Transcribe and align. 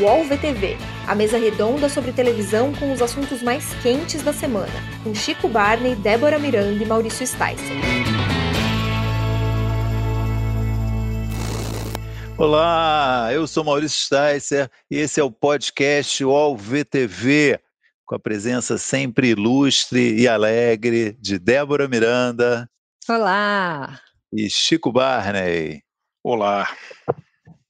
UOL 0.00 0.24
VTV, 0.24 0.76
a 1.06 1.14
mesa 1.14 1.38
redonda 1.38 1.88
sobre 1.88 2.10
televisão 2.10 2.74
com 2.74 2.92
os 2.92 3.00
assuntos 3.00 3.40
mais 3.40 3.72
quentes 3.80 4.24
da 4.24 4.32
semana, 4.32 4.72
com 5.04 5.14
Chico 5.14 5.48
Barney, 5.48 5.94
Débora 5.94 6.36
Miranda 6.36 6.82
e 6.82 6.84
Maurício 6.84 7.24
Sticer. 7.24 7.54
Olá, 12.36 13.28
eu 13.32 13.46
sou 13.46 13.62
Maurício 13.62 14.04
Sticer 14.04 14.68
e 14.90 14.96
esse 14.96 15.20
é 15.20 15.22
o 15.22 15.30
podcast 15.30 16.24
UOL 16.24 16.56
VTV, 16.56 17.60
com 18.04 18.16
a 18.16 18.18
presença 18.18 18.76
sempre 18.76 19.28
ilustre 19.28 20.20
e 20.20 20.26
alegre 20.26 21.16
de 21.20 21.38
Débora 21.38 21.86
Miranda. 21.86 22.68
Olá! 23.08 24.00
E 24.32 24.50
Chico 24.50 24.90
Barney. 24.90 25.84
Olá! 26.24 26.68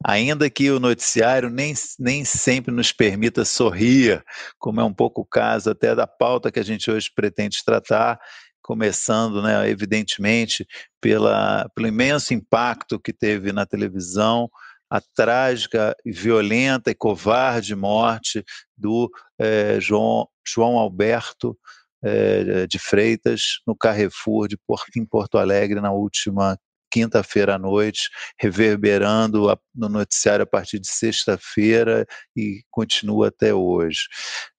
Ainda 0.04 0.50
que 0.50 0.70
o 0.70 0.78
noticiário 0.78 1.48
nem, 1.48 1.72
nem 1.98 2.24
sempre 2.24 2.72
nos 2.72 2.92
permita 2.92 3.44
sorrir, 3.44 4.22
como 4.58 4.80
é 4.80 4.84
um 4.84 4.92
pouco 4.92 5.22
o 5.22 5.26
caso 5.26 5.70
até 5.70 5.94
da 5.94 6.06
pauta 6.06 6.52
que 6.52 6.60
a 6.60 6.64
gente 6.64 6.90
hoje 6.90 7.10
pretende 7.14 7.64
tratar, 7.64 8.20
começando, 8.60 9.42
né, 9.42 9.68
evidentemente, 9.68 10.66
pela, 11.00 11.68
pelo 11.74 11.88
imenso 11.88 12.34
impacto 12.34 13.00
que 13.00 13.12
teve 13.12 13.50
na 13.52 13.64
televisão 13.64 14.48
a 14.90 15.00
trágica, 15.00 15.96
violenta 16.04 16.90
e 16.90 16.94
covarde 16.94 17.74
morte 17.74 18.44
do 18.76 19.10
eh, 19.38 19.80
João, 19.80 20.28
João 20.46 20.78
Alberto 20.78 21.58
eh, 22.02 22.66
de 22.66 22.78
Freitas 22.78 23.60
no 23.66 23.74
Carrefour 23.74 24.46
de 24.46 24.58
em 24.96 25.04
Porto 25.04 25.38
Alegre 25.38 25.80
na 25.80 25.90
última 25.90 26.56
quinta-feira 26.94 27.56
à 27.56 27.58
noite, 27.58 28.08
reverberando 28.38 29.58
no 29.74 29.88
noticiário 29.88 30.44
a 30.44 30.46
partir 30.46 30.78
de 30.78 30.86
sexta-feira 30.86 32.06
e 32.36 32.62
continua 32.70 33.28
até 33.28 33.52
hoje. 33.52 34.06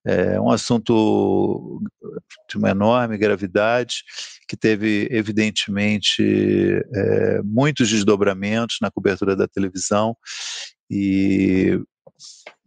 É 0.06 0.40
um 0.40 0.52
assunto 0.52 1.82
de 2.50 2.58
uma 2.58 2.72
enorme 2.72 3.18
gravidade, 3.18 4.04
que 4.50 4.58
teve, 4.58 5.08
evidentemente, 5.10 6.22
é, 6.94 7.42
muitos 7.42 7.90
desdobramentos 7.90 8.80
na 8.82 8.92
cobertura 8.92 9.34
da 9.34 9.48
televisão 9.48 10.14
e 10.92 11.80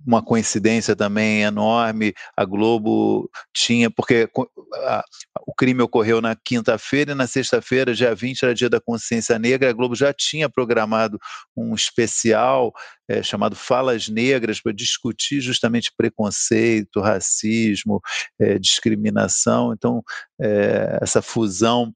uma 0.07 0.23
coincidência 0.23 0.95
também 0.95 1.43
enorme, 1.43 2.15
a 2.37 2.45
Globo 2.45 3.29
tinha, 3.53 3.91
porque 3.91 4.29
a, 4.75 5.05
o 5.47 5.55
crime 5.55 5.83
ocorreu 5.83 6.21
na 6.21 6.37
quinta-feira 6.37 7.13
e 7.13 7.15
na 7.15 7.27
sexta-feira, 7.27 7.95
dia 7.95 8.15
20, 8.15 8.43
era 8.43 8.55
dia 8.55 8.71
da 8.71 8.81
consciência 8.81 9.39
negra, 9.39 9.71
a 9.71 9.73
Globo 9.73 9.95
já 9.95 10.13
tinha 10.13 10.49
programado 10.49 11.19
um 11.57 11.75
especial 11.75 12.73
é, 13.09 13.23
chamado 13.23 13.57
Falas 13.57 14.09
Negras 14.09 14.61
para 14.61 14.73
discutir 14.73 15.41
justamente 15.41 15.93
preconceito, 15.97 17.01
racismo, 17.01 18.01
é, 18.39 18.59
discriminação, 18.59 19.73
então 19.73 20.03
é, 20.41 20.99
essa 21.03 21.21
fusão 21.21 21.93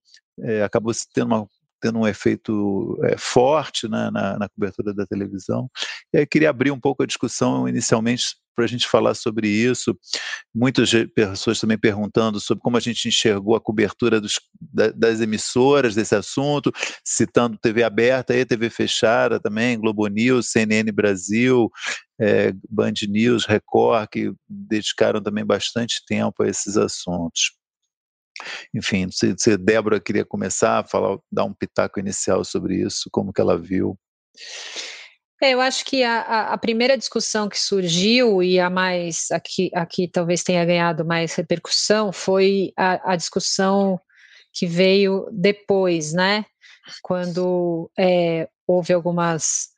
acabou 0.65 0.93
tendo 1.15 1.27
uma 1.27 1.49
tendo 1.83 1.99
um 1.99 2.07
efeito 2.07 2.97
é, 3.03 3.17
forte 3.19 3.89
né, 3.89 4.09
na, 4.13 4.39
na, 4.39 4.49
cobertura 4.49 4.95
da 4.95 5.05
televisão. 5.05 5.69
E 6.15 6.19
aí 6.19 6.27
queria 6.27 6.49
abrir 6.49 6.71
um 6.71 6.81
pouco 6.81 7.03
a 7.03 7.07
discussão 7.07 7.69
inicialmente 7.69 8.37
para 8.55 8.65
a 8.65 8.69
gente 8.69 8.87
falar 8.87 9.15
sobre 9.15 9.49
isso. 9.49 9.99
Muitas 10.55 10.91
pessoas 11.15 11.59
também 11.59 11.79
perguntando 11.79 12.39
sobre 12.39 12.63
como 12.63 12.77
a 12.77 12.81
gente 12.81 13.09
enxergou 13.09 13.57
a 13.57 13.61
cobertura 13.61 14.21
dos, 14.21 14.39
da, 14.61 14.91
das 14.91 15.21
emissoras 15.21 15.95
desse 15.95 16.15
assunto, 16.15 16.71
citando 17.05 17.59
TV 17.59 17.83
aberta 17.83 18.35
e 18.37 18.45
TV 18.45 18.71
fechada 18.71 19.41
também, 19.41 19.79
Globo 19.79 20.07
News, 20.07 20.51
CNN 20.51 20.93
Brasil, 20.93 21.71
é, 22.21 22.53
Band 22.69 22.93
News, 23.09 23.47
Record, 23.47 24.09
que 24.11 24.33
dedicaram 24.49 25.23
também 25.23 25.45
bastante 25.45 26.03
tempo 26.07 26.43
a 26.43 26.49
esses 26.49 26.77
assuntos. 26.77 27.62
Enfim, 28.75 29.09
se, 29.11 29.35
se 29.37 29.57
Débora 29.57 30.01
queria 30.01 30.25
começar 30.25 30.79
a 30.79 30.85
falar, 30.85 31.19
dar 31.31 31.45
um 31.45 31.55
pitaco 31.55 32.01
inicial 32.01 32.45
sobre 32.45 32.77
isso, 32.77 33.09
como 33.11 33.33
que 33.33 33.41
ela 33.41 33.59
viu. 33.59 33.99
É, 35.43 35.55
eu 35.55 35.61
acho 35.61 35.85
que 35.85 36.05
a, 36.05 36.53
a, 36.53 36.59
primeira 36.59 36.97
discussão 36.97 37.49
que 37.49 37.59
surgiu 37.59 38.43
e 38.43 38.61
a 38.61 38.71
mais 38.71 39.27
aqui, 39.33 39.71
aqui 39.75 40.07
talvez 40.07 40.45
tenha 40.45 40.65
ganhado 40.65 41.05
mais 41.05 41.35
repercussão 41.35 42.13
foi 42.13 42.73
a, 42.77 43.13
a 43.13 43.17
discussão 43.17 44.01
que 44.53 44.67
veio 44.67 45.29
depois, 45.33 46.13
né? 46.13 46.45
Quando 47.03 47.91
é, 47.99 48.49
houve 48.69 48.93
algumas 48.93 49.71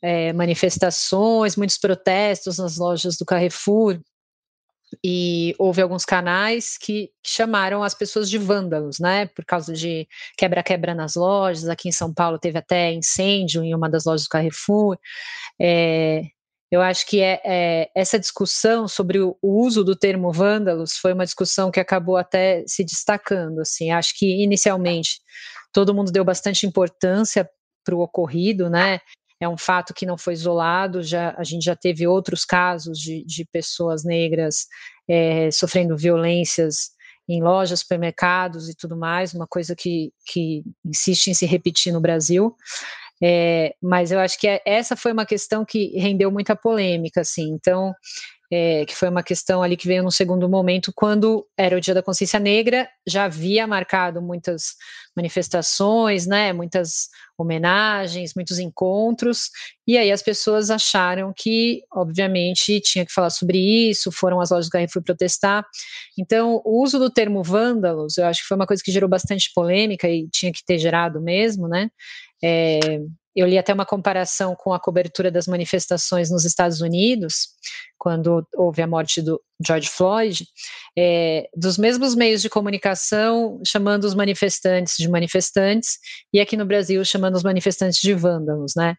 é, 0.00 0.32
manifestações, 0.32 1.56
muitos 1.56 1.76
protestos 1.76 2.58
nas 2.58 2.76
lojas 2.78 3.16
do 3.16 3.24
Carrefour 3.24 4.00
e 5.04 5.54
houve 5.58 5.80
alguns 5.80 6.04
canais 6.04 6.76
que 6.78 7.10
chamaram 7.24 7.82
as 7.82 7.94
pessoas 7.94 8.28
de 8.28 8.38
vândalos, 8.38 8.98
né? 8.98 9.26
Por 9.26 9.44
causa 9.44 9.72
de 9.72 10.06
quebra-quebra 10.36 10.94
nas 10.94 11.14
lojas. 11.14 11.68
Aqui 11.68 11.88
em 11.88 11.92
São 11.92 12.12
Paulo 12.12 12.38
teve 12.38 12.58
até 12.58 12.92
incêndio 12.92 13.62
em 13.62 13.74
uma 13.74 13.88
das 13.88 14.04
lojas 14.04 14.24
do 14.24 14.30
Carrefour. 14.30 14.98
É, 15.60 16.22
eu 16.70 16.80
acho 16.80 17.06
que 17.06 17.20
é, 17.20 17.40
é, 17.44 17.90
essa 17.94 18.18
discussão 18.18 18.86
sobre 18.86 19.18
o, 19.18 19.36
o, 19.42 19.64
uso 19.64 19.82
do 19.82 19.96
termo 19.96 20.32
vândalos 20.32 20.96
foi 20.96 21.12
uma 21.12 21.24
discussão 21.24 21.70
que 21.70 21.80
acabou 21.80 22.16
até 22.16 22.64
se 22.66 22.84
destacando. 22.84 23.60
Assim, 23.60 23.90
acho 23.90 24.16
que 24.16 24.42
inicialmente 24.42 25.20
todo 25.72 25.94
mundo 25.94 26.12
deu 26.12 26.24
bastante 26.24 26.66
importância 26.66 27.48
para 27.84 27.94
o 27.94 28.00
ocorrido, 28.00 28.70
né? 28.70 29.00
É 29.40 29.48
um 29.48 29.56
fato 29.56 29.94
que 29.94 30.04
não 30.04 30.18
foi 30.18 30.34
isolado, 30.34 31.02
já, 31.02 31.34
a 31.36 31.42
gente 31.42 31.64
já 31.64 31.74
teve 31.74 32.06
outros 32.06 32.44
casos 32.44 32.98
de, 32.98 33.24
de 33.24 33.44
pessoas 33.46 34.04
negras 34.04 34.66
é, 35.08 35.50
sofrendo 35.50 35.96
violências 35.96 36.90
em 37.28 37.42
lojas, 37.42 37.80
supermercados 37.80 38.68
e 38.68 38.74
tudo 38.74 38.96
mais, 38.96 39.32
uma 39.32 39.46
coisa 39.46 39.74
que, 39.74 40.12
que 40.26 40.62
insiste 40.84 41.28
em 41.28 41.34
se 41.34 41.46
repetir 41.46 41.92
no 41.92 42.00
Brasil. 42.00 42.54
É, 43.22 43.74
mas 43.80 44.10
eu 44.10 44.18
acho 44.18 44.38
que 44.38 44.48
é, 44.48 44.60
essa 44.64 44.96
foi 44.96 45.12
uma 45.12 45.26
questão 45.26 45.64
que 45.64 45.98
rendeu 45.98 46.30
muita 46.30 46.56
polêmica, 46.56 47.20
assim. 47.20 47.50
Então, 47.50 47.94
é, 48.52 48.84
que 48.84 48.96
foi 48.96 49.08
uma 49.08 49.22
questão 49.22 49.62
ali 49.62 49.76
que 49.76 49.86
veio 49.86 50.02
no 50.02 50.10
segundo 50.10 50.48
momento, 50.48 50.92
quando 50.94 51.46
era 51.56 51.76
o 51.76 51.80
Dia 51.80 51.94
da 51.94 52.02
Consciência 52.02 52.40
Negra, 52.40 52.88
já 53.06 53.24
havia 53.24 53.66
marcado 53.66 54.20
muitas 54.20 54.74
manifestações, 55.16 56.26
né, 56.26 56.52
muitas 56.52 57.08
homenagens, 57.38 58.32
muitos 58.34 58.58
encontros, 58.58 59.50
e 59.86 59.96
aí 59.96 60.10
as 60.10 60.22
pessoas 60.22 60.70
acharam 60.70 61.32
que, 61.36 61.82
obviamente, 61.92 62.80
tinha 62.80 63.06
que 63.06 63.12
falar 63.12 63.30
sobre 63.30 63.58
isso, 63.58 64.10
foram 64.10 64.40
às 64.40 64.50
lojas 64.50 64.66
do 64.66 64.72
Carrefour 64.72 65.02
protestar. 65.02 65.64
Então, 66.18 66.60
o 66.64 66.82
uso 66.82 66.98
do 66.98 67.10
termo 67.10 67.42
vândalos, 67.42 68.18
eu 68.18 68.26
acho 68.26 68.42
que 68.42 68.48
foi 68.48 68.56
uma 68.56 68.66
coisa 68.66 68.82
que 68.84 68.92
gerou 68.92 69.08
bastante 69.08 69.50
polêmica 69.54 70.08
e 70.08 70.28
tinha 70.28 70.52
que 70.52 70.64
ter 70.64 70.78
gerado 70.78 71.20
mesmo, 71.20 71.68
né, 71.68 71.88
é, 72.42 73.00
eu 73.34 73.46
li 73.46 73.56
até 73.58 73.72
uma 73.72 73.86
comparação 73.86 74.56
com 74.56 74.72
a 74.72 74.80
cobertura 74.80 75.30
das 75.30 75.46
manifestações 75.46 76.30
nos 76.30 76.44
Estados 76.44 76.80
Unidos, 76.80 77.48
quando 77.98 78.46
houve 78.54 78.82
a 78.82 78.86
morte 78.86 79.20
do 79.20 79.40
George 79.64 79.88
Floyd, 79.88 80.46
é, 80.98 81.48
dos 81.54 81.76
mesmos 81.76 82.14
meios 82.14 82.40
de 82.42 82.48
comunicação 82.48 83.60
chamando 83.66 84.04
os 84.04 84.14
manifestantes 84.14 84.96
de 84.96 85.08
manifestantes, 85.08 85.98
e 86.32 86.40
aqui 86.40 86.56
no 86.56 86.64
Brasil 86.64 87.04
chamando 87.04 87.36
os 87.36 87.42
manifestantes 87.42 88.00
de 88.00 88.14
vândalos, 88.14 88.72
né? 88.74 88.96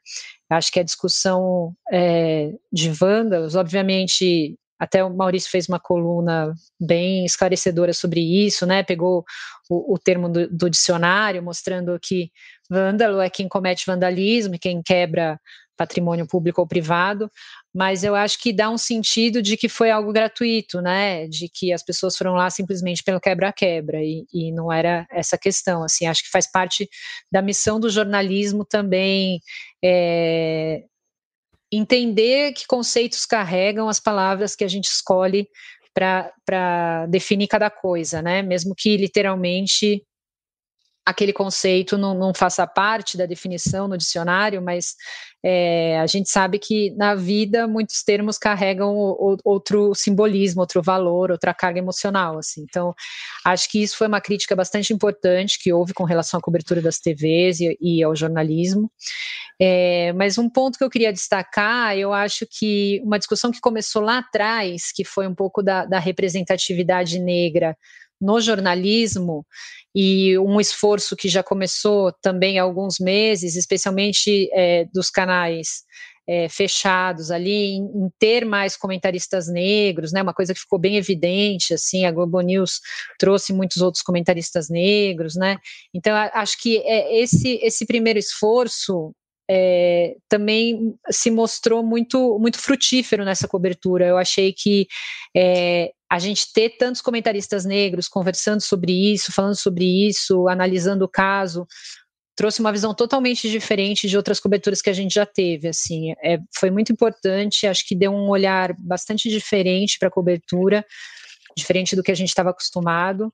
Acho 0.49 0.71
que 0.71 0.79
a 0.79 0.83
discussão 0.83 1.73
é, 1.91 2.51
de 2.71 2.89
vândalos, 2.89 3.55
obviamente, 3.55 4.57
até 4.81 5.03
o 5.03 5.15
Maurício 5.15 5.51
fez 5.51 5.69
uma 5.69 5.79
coluna 5.79 6.55
bem 6.79 7.23
esclarecedora 7.23 7.93
sobre 7.93 8.19
isso, 8.19 8.65
né? 8.65 8.81
Pegou 8.81 9.23
o, 9.69 9.93
o 9.93 9.99
termo 9.99 10.27
do, 10.27 10.49
do, 10.49 10.67
dicionário, 10.71 11.43
mostrando 11.43 11.99
que 12.01 12.31
vândalo 12.67 13.21
é 13.21 13.29
quem 13.29 13.47
comete 13.47 13.85
vandalismo, 13.85 14.57
quem 14.59 14.81
quebra 14.81 15.39
patrimônio 15.77 16.27
público 16.27 16.61
ou 16.61 16.67
privado, 16.67 17.29
mas 17.71 18.03
eu 18.03 18.15
acho 18.15 18.39
que 18.39 18.51
dá 18.51 18.71
um 18.71 18.77
sentido 18.77 19.39
de 19.39 19.55
que 19.55 19.69
foi 19.69 19.91
algo 19.91 20.11
gratuito, 20.11 20.81
né? 20.81 21.27
De 21.27 21.47
que 21.47 21.71
as 21.71 21.83
pessoas 21.83 22.17
foram 22.17 22.33
lá 22.33 22.49
simplesmente 22.49 23.03
pelo 23.03 23.21
quebra-quebra 23.21 23.99
e, 24.01 24.25
e, 24.33 24.51
não 24.51 24.71
era 24.71 25.05
essa 25.11 25.37
questão. 25.37 25.83
Assim, 25.83 26.07
acho 26.07 26.23
que 26.23 26.31
faz 26.31 26.51
parte 26.51 26.89
da 27.31 27.41
missão 27.41 27.79
do 27.79 27.87
jornalismo 27.87 28.65
também 28.65 29.39
é, 29.83 30.85
entender 31.71 32.53
que 32.53 32.65
conceitos 32.67 33.25
carregam 33.25 33.87
as 33.89 33.99
palavras 33.99 34.55
que 34.55 34.63
a 34.63 34.67
gente 34.67 34.85
escolhe 34.85 35.47
para 35.93 37.05
definir 37.07 37.47
cada 37.47 37.69
coisa, 37.69 38.21
né? 38.21 38.41
Mesmo 38.41 38.73
que 38.77 38.97
literalmente 38.97 40.03
aquele 41.05 41.33
conceito 41.33 41.97
não, 41.97 42.13
não, 42.13 42.33
faça 42.33 42.65
parte 42.67 43.17
da 43.17 43.25
definição 43.25 43.87
no 43.87 43.97
dicionário, 43.97 44.61
mas 44.61 44.95
é, 45.43 45.99
a 45.99 46.05
gente 46.05 46.29
sabe 46.29 46.59
que 46.59 46.91
na 46.95 47.15
vida 47.15 47.67
muitos 47.67 48.03
termos 48.03 48.37
carregam 48.37 48.95
o, 48.95 49.33
o, 49.33 49.37
outro 49.43 49.95
simbolismo, 49.95 50.61
outro 50.61 50.81
valor, 50.81 51.31
outra 51.31 51.53
carga 51.53 51.79
emocional. 51.79 52.37
Assim. 52.37 52.63
Então, 52.69 52.93
acho 53.43 53.69
que 53.69 53.81
isso 53.81 53.97
foi 53.97 54.07
uma 54.07 54.21
crítica 54.21 54.55
bastante 54.55 54.93
importante 54.93 55.57
que 55.59 55.73
houve 55.73 55.93
com 55.93 56.03
relação 56.03 56.39
à 56.39 56.41
cobertura 56.41 56.81
das 56.81 56.99
TVs 56.99 57.59
e, 57.59 57.77
e 57.81 58.03
ao 58.03 58.15
jornalismo. 58.15 58.91
É, 59.59 60.13
mas 60.13 60.37
um 60.37 60.49
ponto 60.49 60.77
que 60.77 60.83
eu 60.83 60.89
queria 60.89 61.13
destacar, 61.13 61.97
eu 61.97 62.13
acho 62.13 62.47
que 62.49 63.01
uma 63.03 63.19
discussão 63.19 63.51
que 63.51 63.59
começou 63.59 64.01
lá 64.01 64.19
atrás, 64.19 64.91
que 64.91 65.03
foi 65.03 65.27
um 65.27 65.35
pouco 65.35 65.61
da, 65.61 65.85
da 65.85 65.99
representatividade 65.99 67.19
negra 67.19 67.75
no 68.21 68.39
jornalismo 68.39 69.45
e 69.93 70.37
um 70.37 70.59
esforço 70.59 71.15
que 71.15 71.27
já 71.27 71.43
começou 71.43 72.13
também 72.21 72.59
há 72.59 72.63
alguns 72.63 72.99
meses, 72.99 73.55
especialmente 73.55 74.49
é, 74.53 74.85
dos 74.93 75.09
canais 75.09 75.83
é, 76.27 76.47
fechados 76.47 77.31
ali, 77.31 77.73
em, 77.73 77.83
em, 77.83 78.09
ter 78.19 78.45
mais 78.45 78.77
comentaristas 78.77 79.47
negros, 79.47 80.13
né? 80.13 80.21
Uma 80.21 80.33
coisa 80.33 80.53
que 80.53 80.59
ficou 80.59 80.79
bem 80.79 80.95
evidente, 80.95 81.73
assim, 81.73 82.05
a 82.05 82.11
Globo 82.11 82.39
News 82.41 82.79
trouxe 83.19 83.51
muitos 83.51 83.81
outros 83.81 84.03
comentaristas 84.03 84.69
negros, 84.69 85.35
né? 85.35 85.57
Então 85.93 86.15
acho 86.33 86.61
que 86.61 86.77
é, 86.77 87.19
esse 87.19 87.59
esse 87.61 87.85
primeiro 87.85 88.19
esforço 88.19 89.13
é, 89.49 90.15
também 90.29 90.93
se 91.09 91.29
mostrou 91.29 91.83
muito, 91.83 92.37
muito 92.39 92.59
frutífero 92.59 93.25
nessa 93.25 93.47
cobertura. 93.47 94.05
Eu 94.05 94.17
achei 94.17 94.53
que 94.53 94.87
é, 95.35 95.91
a 96.09 96.19
gente 96.19 96.51
ter 96.53 96.77
tantos 96.77 97.01
comentaristas 97.01 97.65
negros 97.65 98.07
conversando 98.07 98.61
sobre 98.61 99.13
isso, 99.13 99.31
falando 99.31 99.55
sobre 99.55 100.07
isso, 100.07 100.47
analisando 100.47 101.05
o 101.05 101.09
caso, 101.09 101.65
trouxe 102.35 102.59
uma 102.59 102.71
visão 102.71 102.93
totalmente 102.93 103.49
diferente 103.49 104.07
de 104.07 104.17
outras 104.17 104.39
coberturas 104.39 104.81
que 104.81 104.89
a 104.89 104.93
gente 104.93 105.13
já 105.13 105.25
teve. 105.25 105.67
Assim, 105.67 106.11
é, 106.23 106.39
foi 106.57 106.71
muito 106.71 106.91
importante. 106.91 107.67
Acho 107.67 107.85
que 107.87 107.95
deu 107.95 108.11
um 108.11 108.29
olhar 108.29 108.73
bastante 108.79 109.29
diferente 109.29 109.97
para 109.99 110.07
a 110.07 110.11
cobertura, 110.11 110.85
diferente 111.55 111.95
do 111.95 112.03
que 112.03 112.11
a 112.11 112.15
gente 112.15 112.29
estava 112.29 112.49
acostumado. 112.49 113.33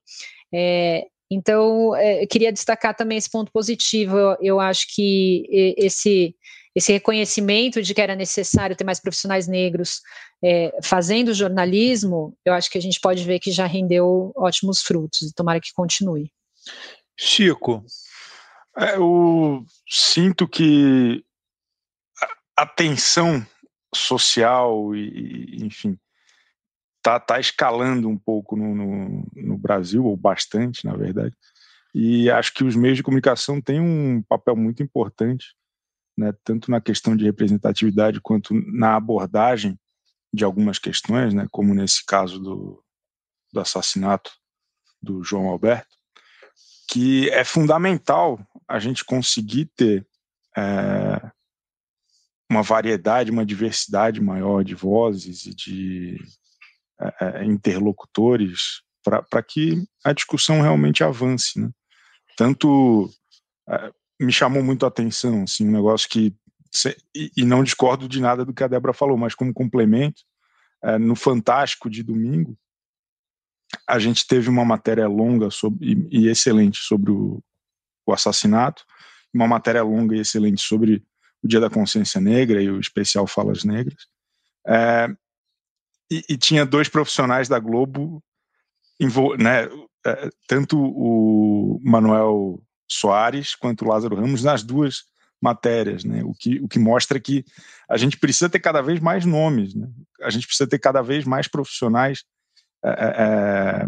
É, 0.54 1.06
então, 1.30 1.96
é, 1.96 2.26
queria 2.26 2.52
destacar 2.52 2.96
também 2.96 3.18
esse 3.18 3.30
ponto 3.30 3.52
positivo. 3.52 4.18
Eu, 4.18 4.38
eu 4.42 4.60
acho 4.60 4.86
que 4.94 5.46
esse, 5.78 6.34
esse 6.74 6.94
reconhecimento 6.94 7.82
de 7.82 7.94
que 7.94 8.02
era 8.02 8.16
necessário 8.16 8.76
ter 8.76 8.84
mais 8.84 9.00
profissionais 9.00 9.48
negros 9.48 10.02
é, 10.44 10.72
fazendo 10.82 11.34
jornalismo, 11.34 12.38
eu 12.46 12.54
acho 12.54 12.70
que 12.70 12.78
a 12.78 12.82
gente 12.82 13.00
pode 13.00 13.24
ver 13.24 13.40
que 13.40 13.52
já 13.52 13.66
rendeu 13.66 14.32
ótimos 14.36 14.82
frutos 14.82 15.22
e 15.24 15.34
tomara 15.34 15.60
que 15.60 15.74
continue. 15.74 16.32
Chico. 17.18 17.84
É, 18.78 18.96
eu 18.96 19.66
sinto 19.90 20.48
que 20.48 21.24
a 22.56 22.66
tensão 22.66 23.46
social 23.94 24.96
e, 24.96 25.66
enfim, 25.66 25.98
tá, 27.08 27.22
tá 27.22 27.40
escalando 27.40 28.10
um 28.10 28.18
pouco 28.18 28.58
no, 28.58 28.76
no, 28.76 29.26
no, 29.34 29.58
Brasil, 29.58 30.04
ou 30.04 30.18
bastante, 30.18 30.86
na 30.86 30.94
verdade. 30.94 31.34
E 31.96 32.30
acho 32.30 32.54
que 32.54 32.66
os 32.66 32.76
meios 32.76 32.98
de 32.98 33.04
comunicação 33.04 33.62
têm 33.62 33.80
um 33.80 34.22
papel 34.28 34.58
muito 34.58 34.84
importante, 34.84 35.56
né, 36.18 36.34
tanto 36.44 36.70
na 36.70 36.82
questão 36.82 37.16
de 37.16 37.24
representatividade 37.24 38.20
quanto 38.20 38.54
na 38.54 38.98
abordagem 38.98 39.80
de 40.34 40.44
algumas 40.44 40.78
questões, 40.80 41.34
né, 41.34 41.48
como 41.50 41.74
nesse 41.74 42.06
caso 42.06 42.40
do, 42.40 42.84
do 43.54 43.62
assassinato 43.62 44.34
do 45.02 45.24
João 45.24 45.48
Alberto, 45.48 45.96
que 46.90 47.30
é 47.30 47.46
fundamental 47.46 48.38
a 48.68 48.80
gente 48.80 49.06
conseguir 49.06 49.72
ter 49.78 50.06
é, 50.58 51.32
uma 52.52 52.62
variedade, 52.62 53.32
uma 53.32 53.46
diversidade 53.46 54.20
maior 54.20 54.62
de 54.62 54.76
vozes 54.76 55.46
e 55.46 55.56
de 55.56 56.18
interlocutores 57.46 58.82
para 59.04 59.44
que 59.44 59.84
a 60.04 60.14
discussão 60.14 60.62
realmente 60.62 61.04
avance. 61.04 61.60
Né? 61.60 61.70
Tanto 62.36 63.10
me 64.20 64.32
chamou 64.32 64.64
muito 64.64 64.86
a 64.86 64.90
atenção, 64.90 65.44
assim, 65.44 65.68
um 65.68 65.72
negócio 65.72 66.10
que 66.10 66.36
e, 67.16 67.46
não 67.46 67.64
discordo 67.64 68.08
de 68.08 68.20
nada 68.20 68.44
do 68.44 68.54
que 68.54 68.64
a 68.64 68.68
Débora 68.68 68.94
falou, 68.94 69.18
mas 69.18 69.34
como 69.34 69.54
complemento, 69.54 70.22
é, 70.84 70.98
no 70.98 71.16
Fantástico 71.16 71.90
de 71.90 72.04
domingo, 72.04 72.58
a 73.88 74.00
gente 74.00 74.28
teve 74.28 74.50
uma 74.50 74.66
matéria 74.66 75.08
longa 75.08 75.50
sobre, 75.50 76.08
e 76.12 76.28
excelente 76.28 76.80
sobre 76.80 77.12
o, 77.12 77.42
o, 78.06 78.14
assassinato, 78.14 78.84
uma 79.34 79.48
matéria 79.48 79.84
longa 79.84 80.16
e 80.16 80.20
excelente 80.20 80.62
sobre 80.62 81.04
o 81.44 81.48
Dia 81.48 81.60
da 81.60 81.70
Consciência 81.70 82.20
Negra 82.20 82.62
e 82.62 82.70
o 82.70 82.80
especial 82.80 83.28
Falas 83.28 83.64
Negras. 83.64 84.08
É, 84.66 85.08
e, 86.10 86.24
e, 86.30 86.38
tinha 86.38 86.66
dois 86.66 86.88
profissionais 86.88 87.48
da 87.48 87.60
Globo, 87.60 88.24
né, 89.40 89.66
é, 90.06 90.30
tanto 90.48 90.78
o 90.80 91.80
Manuel 91.84 92.62
Soares 92.90 93.56
quanto 93.56 93.84
o 93.84 93.88
Lázaro 93.88 94.16
Ramos 94.16 94.44
nas 94.44 94.64
duas 94.64 95.04
matérias, 95.42 96.04
né? 96.04 96.24
O 96.24 96.34
que, 96.34 96.60
o 96.60 96.68
que 96.68 96.80
mostra 96.80 97.20
que 97.20 97.46
a 97.90 97.98
gente 97.98 98.18
precisa 98.18 98.50
ter 98.50 98.60
cada 98.60 98.82
vez 98.82 99.00
mais 99.00 99.26
nomes, 99.26 99.76
né? 99.76 99.88
A 100.22 100.30
gente 100.30 100.48
precisa 100.48 100.68
ter 100.68 100.80
cada 100.80 101.02
vez 101.02 101.26
mais 101.26 101.48
profissionais 101.48 102.24
é, 102.84 102.90
é, 102.90 103.84
é 103.84 103.86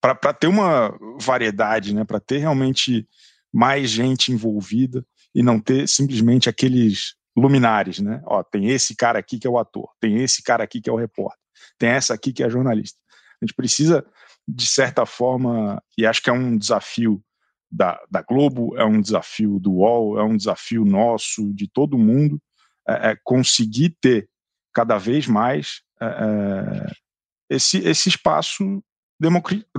para 0.00 0.34
ter 0.34 0.46
uma 0.46 0.96
variedade, 1.20 1.94
né? 1.94 2.04
Para 2.04 2.20
ter 2.20 2.38
realmente 2.38 3.08
mais 3.52 3.90
gente 3.90 4.32
envolvida 4.32 5.04
e 5.34 5.42
não 5.42 5.58
ter 5.58 5.88
simplesmente 5.88 6.48
aqueles 6.48 7.14
luminares, 7.36 7.98
né? 7.98 8.22
Ó, 8.26 8.42
tem 8.42 8.68
esse 8.68 8.94
cara 8.94 9.18
aqui 9.18 9.38
que 9.38 9.46
é 9.46 9.50
o 9.50 9.58
ator, 9.58 9.90
tem 10.00 10.22
esse 10.22 10.42
cara 10.42 10.64
aqui 10.64 10.80
que 10.80 10.88
é 10.88 10.92
o 10.92 10.96
repórter, 10.96 11.38
tem 11.78 11.90
essa 11.90 12.14
aqui 12.14 12.32
que 12.32 12.42
é 12.42 12.46
a 12.46 12.50
jornalista. 12.50 12.98
A 13.40 13.44
gente 13.44 13.54
precisa, 13.54 14.06
de 14.46 14.66
certa 14.66 15.04
forma, 15.04 15.82
e 15.98 16.06
acho 16.06 16.22
que 16.22 16.30
é 16.30 16.32
um 16.32 16.56
desafio 16.56 17.22
da, 17.70 18.00
da 18.10 18.22
Globo, 18.22 18.76
é 18.76 18.84
um 18.84 19.00
desafio 19.00 19.58
do 19.58 19.72
UOL, 19.72 20.18
é 20.18 20.22
um 20.22 20.36
desafio 20.36 20.84
nosso, 20.84 21.52
de 21.52 21.68
todo 21.68 21.98
mundo, 21.98 22.40
é, 22.88 23.10
é 23.10 23.16
conseguir 23.24 23.96
ter 24.00 24.28
cada 24.72 24.96
vez 24.96 25.26
mais 25.26 25.82
é, 26.00 26.06
é 26.06 27.04
esse, 27.48 27.78
esse 27.78 28.08
espaço 28.08 28.82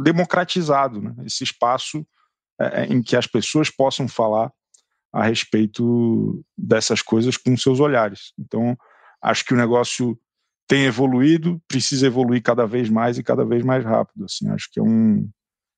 democratizado, 0.02 1.02
né? 1.02 1.16
esse 1.26 1.44
espaço 1.44 2.06
é, 2.60 2.82
é, 2.82 2.86
em 2.86 3.02
que 3.02 3.16
as 3.16 3.28
pessoas 3.28 3.70
possam 3.70 4.08
falar 4.08 4.52
a 5.16 5.24
respeito 5.24 6.44
dessas 6.58 7.02
coisas 7.02 7.38
com 7.38 7.56
seus 7.56 7.80
olhares. 7.80 8.34
Então, 8.38 8.78
acho 9.22 9.46
que 9.46 9.54
o 9.54 9.58
negócio 9.58 10.20
tem 10.68 10.84
evoluído, 10.84 11.62
precisa 11.70 12.06
evoluir 12.06 12.44
cada 12.44 12.68
vez 12.68 12.90
mais 12.90 13.18
e 13.18 13.24
cada 13.24 13.46
vez 13.46 13.64
mais 13.64 13.86
rápido. 13.86 14.26
Assim, 14.26 14.50
acho 14.50 14.70
que 14.70 14.78
é, 14.78 14.84
um, 14.84 15.30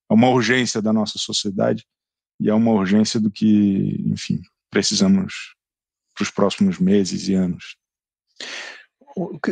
é 0.09 0.13
uma 0.13 0.29
urgência 0.29 0.81
da 0.81 0.91
nossa 0.91 1.19
sociedade 1.19 1.85
e 2.39 2.49
é 2.49 2.53
uma 2.53 2.71
urgência 2.71 3.19
do 3.19 3.29
que, 3.29 4.03
enfim, 4.07 4.41
precisamos 4.71 5.53
para 6.15 6.23
os 6.23 6.31
próximos 6.31 6.79
meses 6.79 7.27
e 7.27 7.35
anos. 7.35 7.77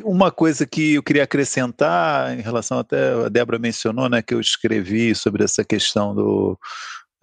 Uma 0.03 0.31
coisa 0.31 0.65
que 0.65 0.95
eu 0.95 1.03
queria 1.03 1.23
acrescentar 1.23 2.35
em 2.35 2.41
relação 2.41 2.79
até 2.79 3.25
a 3.25 3.29
Débora 3.29 3.59
mencionou, 3.59 4.09
né, 4.09 4.23
que 4.23 4.33
eu 4.33 4.39
escrevi 4.39 5.13
sobre 5.13 5.43
essa 5.43 5.63
questão 5.63 6.15
do, 6.15 6.59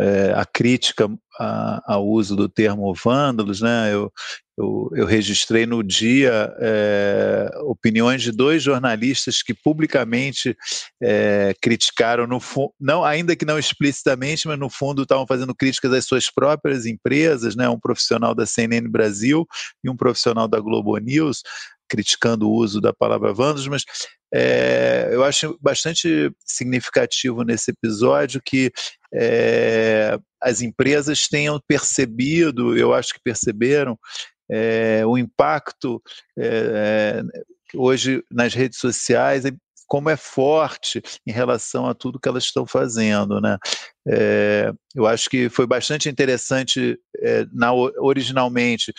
é, 0.00 0.32
a 0.34 0.44
crítica 0.44 1.08
a, 1.38 1.94
ao 1.94 2.06
uso 2.06 2.34
do 2.34 2.48
termo 2.48 2.92
vândalos, 2.94 3.60
né? 3.60 3.92
Eu, 3.92 4.12
eu, 4.58 4.90
eu 4.94 5.06
registrei 5.06 5.64
no 5.64 5.82
dia 5.82 6.54
é, 6.60 7.50
opiniões 7.62 8.22
de 8.22 8.30
dois 8.30 8.62
jornalistas 8.62 9.42
que 9.42 9.54
publicamente 9.54 10.56
é, 11.02 11.54
criticaram, 11.60 12.26
no 12.26 12.38
não, 12.78 13.04
ainda 13.04 13.34
que 13.34 13.44
não 13.44 13.58
explicitamente, 13.58 14.46
mas 14.46 14.58
no 14.58 14.68
fundo 14.68 15.02
estavam 15.02 15.26
fazendo 15.26 15.54
críticas 15.54 15.92
às 15.92 16.04
suas 16.04 16.30
próprias 16.30 16.84
empresas, 16.86 17.56
né? 17.56 17.68
Um 17.68 17.80
profissional 17.80 18.34
da 18.34 18.46
CNN 18.46 18.88
Brasil 18.88 19.46
e 19.82 19.88
um 19.88 19.96
profissional 19.96 20.46
da 20.46 20.60
Globo 20.60 20.96
News 20.98 21.42
criticando 21.88 22.48
o 22.48 22.54
uso 22.54 22.80
da 22.80 22.90
palavra 22.90 23.34
vândalos, 23.34 23.68
mas 23.68 23.84
é, 24.32 25.10
eu 25.12 25.22
acho 25.22 25.58
bastante 25.60 26.32
significativo 26.38 27.42
nesse 27.42 27.70
episódio 27.70 28.40
que 28.42 28.72
é, 29.14 30.18
as 30.40 30.62
empresas 30.62 31.28
tenham 31.28 31.60
percebido, 31.66 32.76
eu 32.76 32.94
acho 32.94 33.14
que 33.14 33.20
perceberam, 33.22 33.98
é, 34.50 35.04
o 35.06 35.16
impacto 35.16 36.02
é, 36.38 37.22
hoje 37.74 38.22
nas 38.30 38.54
redes 38.54 38.78
sociais, 38.78 39.44
como 39.86 40.08
é 40.08 40.16
forte 40.16 41.02
em 41.26 41.32
relação 41.32 41.86
a 41.86 41.94
tudo 41.94 42.18
que 42.18 42.28
elas 42.28 42.44
estão 42.44 42.66
fazendo, 42.66 43.40
né? 43.40 43.58
É, 44.08 44.72
eu 44.94 45.06
acho 45.06 45.28
que 45.28 45.50
foi 45.50 45.66
bastante 45.66 46.08
interessante 46.08 46.98
é, 47.18 47.44
na, 47.52 47.72
originalmente 47.74 48.92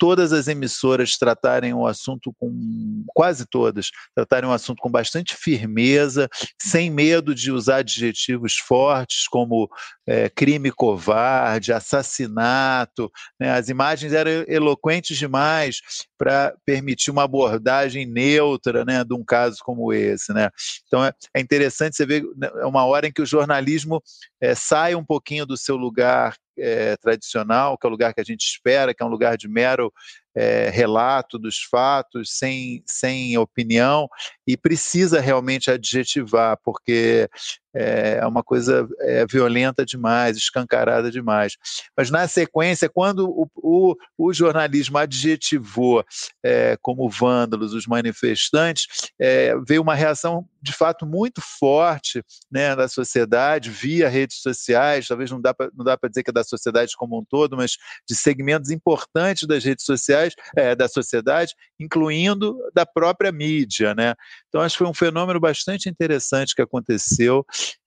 todas 0.00 0.32
as 0.32 0.48
emissoras 0.48 1.18
tratarem 1.18 1.74
o 1.74 1.86
assunto 1.86 2.34
com 2.38 3.04
quase 3.08 3.44
todas 3.44 3.90
tratarem 4.14 4.48
o 4.48 4.52
assunto 4.52 4.80
com 4.80 4.90
bastante 4.90 5.36
firmeza, 5.36 6.26
sem 6.60 6.90
medo 6.90 7.34
de 7.34 7.52
usar 7.52 7.76
adjetivos 7.76 8.56
fortes 8.56 9.28
como 9.28 9.68
é, 10.06 10.30
crime 10.30 10.72
covarde, 10.72 11.70
assassinato. 11.70 13.12
Né? 13.38 13.52
As 13.52 13.68
imagens 13.68 14.14
eram 14.14 14.30
eloquentes 14.48 15.18
demais 15.18 15.82
para 16.16 16.54
permitir 16.64 17.10
uma 17.10 17.24
abordagem 17.24 18.06
neutra, 18.06 18.86
né, 18.86 19.04
de 19.04 19.14
um 19.14 19.22
caso 19.22 19.58
como 19.62 19.92
esse, 19.92 20.32
né? 20.32 20.48
Então 20.86 21.04
é, 21.04 21.12
é 21.34 21.40
interessante 21.40 21.96
você 21.96 22.06
ver 22.06 22.22
né, 22.36 22.50
é 22.56 22.66
uma 22.66 22.86
hora 22.86 23.06
em 23.06 23.12
que 23.12 23.22
o 23.22 23.26
jornalismo 23.26 24.02
é, 24.40 24.54
sai 24.54 24.94
um 24.94 25.04
pouquinho 25.04 25.44
do 25.44 25.58
seu 25.58 25.76
lugar 25.76 26.36
é, 26.60 26.96
tradicional, 26.96 27.76
que 27.78 27.86
é 27.86 27.88
o 27.88 27.90
lugar 27.90 28.14
que 28.14 28.20
a 28.20 28.24
gente 28.24 28.42
espera, 28.42 28.94
que 28.94 29.02
é 29.02 29.06
um 29.06 29.10
lugar 29.10 29.36
de 29.36 29.48
mero 29.48 29.92
é, 30.34 30.70
relato 30.70 31.38
dos 31.38 31.58
fatos, 31.62 32.38
sem, 32.38 32.82
sem 32.86 33.36
opinião, 33.36 34.08
e 34.52 34.56
precisa 34.56 35.20
realmente 35.20 35.70
adjetivar, 35.70 36.58
porque 36.64 37.28
é 37.72 38.26
uma 38.26 38.42
coisa 38.42 38.88
é, 39.00 39.24
violenta 39.26 39.84
demais, 39.84 40.36
escancarada 40.36 41.10
demais. 41.10 41.56
Mas 41.96 42.10
na 42.10 42.26
sequência, 42.26 42.88
quando 42.88 43.28
o, 43.28 43.48
o, 43.56 43.94
o 44.18 44.32
jornalismo 44.32 44.98
adjetivou 44.98 46.04
é, 46.44 46.76
como 46.82 47.08
vândalos 47.08 47.72
os 47.72 47.86
manifestantes, 47.86 48.86
é, 49.20 49.54
veio 49.66 49.82
uma 49.82 49.94
reação 49.94 50.44
de 50.60 50.72
fato 50.72 51.06
muito 51.06 51.40
forte 51.40 52.22
né, 52.50 52.74
da 52.74 52.88
sociedade 52.88 53.70
via 53.70 54.08
redes 54.08 54.42
sociais, 54.42 55.06
talvez 55.06 55.30
não 55.30 55.40
dá 55.40 55.54
para 55.54 56.08
dizer 56.08 56.22
que 56.22 56.30
é 56.30 56.32
da 56.32 56.44
sociedade 56.44 56.96
como 56.96 57.18
um 57.18 57.24
todo, 57.24 57.56
mas 57.56 57.78
de 58.06 58.14
segmentos 58.14 58.70
importantes 58.70 59.46
das 59.46 59.64
redes 59.64 59.84
sociais, 59.84 60.34
da 60.76 60.86
sociedade, 60.86 61.54
incluindo 61.78 62.58
da 62.74 62.84
própria 62.84 63.32
mídia. 63.32 63.94
Né? 63.94 64.14
Então 64.48 64.60
acho 64.60 64.74
que 64.74 64.78
foi 64.78 64.88
um 64.88 64.94
fenômeno 64.94 65.40
bastante 65.40 65.88
interessante 65.88 66.54
que 66.54 66.62
aconteceu 66.62 67.44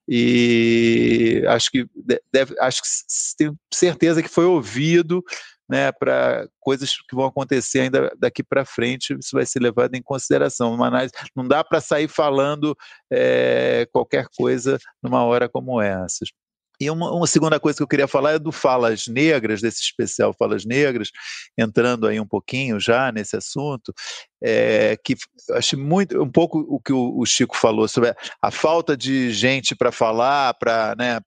e 0.08 1.44
acho 1.48 1.72
que 1.72 1.86
deve, 2.32 2.56
acho 2.60 2.82
que 2.82 2.88
tenho 3.38 3.58
certeza 3.74 4.22
que 4.22 4.30
foi 4.30 4.46
ouvido 4.46 5.24
né, 5.70 5.92
para 5.92 6.48
coisas 6.60 6.92
que 7.10 7.16
vão 7.16 7.26
acontecer 7.26 7.82
ainda 7.82 8.14
daqui 8.18 8.44
para 8.44 8.66
frente, 8.66 9.16
isso 9.18 9.32
vai 9.34 9.46
ser 9.46 9.60
levado 9.60 9.96
em 9.96 10.02
consideração. 10.02 10.74
Uma 10.74 10.88
análise, 10.88 11.14
não 11.36 11.48
dá 11.48 11.64
para 11.64 11.82
sair 11.82 12.08
falando 12.08 12.78
é, 13.12 13.88
qualquer 13.92 14.28
coisa 14.38 14.78
numa 15.02 15.24
hora 15.24 15.48
como 15.48 15.82
essa. 15.82 16.26
E 16.80 16.90
uma, 16.90 17.12
uma, 17.12 17.28
segunda 17.28 17.60
coisa 17.60 17.78
que 17.78 17.84
eu 17.84 17.88
queria 17.88 18.08
falar 18.08 18.32
é 18.34 18.40
do 18.40 18.52
Falas 18.52 19.08
Negras, 19.08 19.62
desse 19.62 19.82
especial 19.82 20.34
Falas 20.34 20.66
Negras, 20.66 21.12
entrando 21.58 22.08
aí 22.08 22.20
um 22.20 22.28
pouquinho 22.28 22.80
já 22.80 23.12
nesse 23.12 23.36
assunto, 23.36 23.94
é, 24.44 24.98
que 25.04 25.16
acho 25.52 25.78
muito 25.78 26.22
um 26.22 26.30
pouco 26.30 26.60
o 26.60 26.80
que 26.80 26.92
o, 26.92 27.18
o 27.18 27.26
Chico 27.26 27.56
falou 27.56 27.88
sobre 27.88 28.10
a, 28.10 28.16
a 28.42 28.52
falta 28.52 28.98
de 28.98 29.32
gente 29.32 29.76
para 29.76 29.92
falar, 29.92 30.56
para 30.56 30.96
né, 30.98 31.20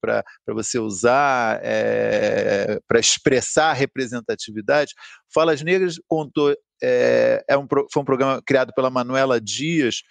você 0.49 0.79
usar, 0.79 1.61
é, 1.63 2.79
para 2.87 2.99
expressar 2.99 3.73
representatividade. 3.73 4.93
Falas 5.33 5.63
Negras 5.63 5.97
contou 6.09 6.55
é, 6.83 7.45
é 7.49 7.57
um, 7.57 7.67
foi 7.93 8.03
um 8.03 8.05
programa 8.05 8.43
criado 8.45 8.73
pela 8.75 8.91
Manuela 8.91 9.41
Dias, 9.41 10.03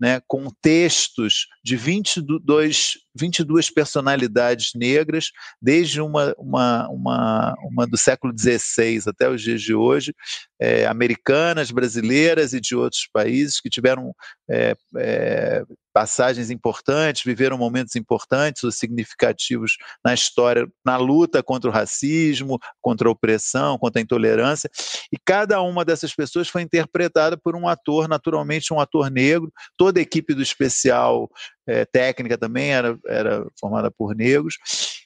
né, 0.00 0.20
com 0.26 0.48
textos 0.60 1.46
de 1.62 1.76
22, 1.76 2.94
22 3.14 3.70
personalidades 3.70 4.72
negras, 4.74 5.30
desde 5.62 6.00
uma, 6.00 6.34
uma, 6.36 6.88
uma, 6.88 7.54
uma 7.62 7.86
do 7.86 7.96
século 7.96 8.32
XVI 8.36 9.02
até 9.06 9.28
os 9.28 9.40
dias 9.40 9.62
de 9.62 9.74
hoje, 9.74 10.14
é, 10.60 10.86
americanas, 10.86 11.70
brasileiras 11.70 12.52
e 12.52 12.60
de 12.60 12.74
outros 12.74 13.08
países 13.12 13.60
que 13.60 13.70
tiveram 13.70 14.12
é, 14.50 14.74
passagens 15.94 16.50
importantes, 16.50 17.22
viveram 17.22 17.56
momentos 17.56 17.94
importantes 17.94 18.64
ou 18.64 18.72
significativos 18.72 19.76
na 20.04 20.12
história, 20.12 20.66
na 20.84 20.96
luta 20.96 21.40
contra 21.40 21.70
o 21.70 21.72
racismo, 21.72 22.58
contra 22.82 23.08
a 23.08 23.12
opressão, 23.12 23.78
contra 23.78 24.00
a 24.00 24.02
intolerância, 24.02 24.68
e 25.12 25.16
cada 25.24 25.62
uma 25.62 25.84
dessas 25.84 26.12
pessoas 26.12 26.48
foi 26.48 26.62
interpretada 26.62 27.38
por 27.38 27.54
um 27.54 27.68
ator, 27.68 28.08
naturalmente 28.08 28.74
um 28.74 28.80
ator 28.80 29.08
negro, 29.08 29.52
toda 29.76 30.00
a 30.00 30.02
equipe 30.02 30.34
do 30.34 30.42
especial 30.42 31.30
é, 31.64 31.84
técnica 31.84 32.36
também 32.36 32.74
era, 32.74 32.98
era 33.06 33.46
formada 33.58 33.88
por 33.88 34.16
negros, 34.16 34.56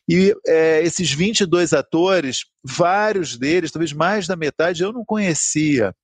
e 0.08 0.34
é, 0.46 0.80
esses 0.82 1.12
22 1.12 1.74
atores, 1.74 2.46
vários 2.64 3.36
deles, 3.36 3.70
talvez 3.70 3.92
mais 3.92 4.26
da 4.26 4.36
metade, 4.36 4.82
eu 4.82 4.90
não 4.90 5.04
conhecia 5.04 5.94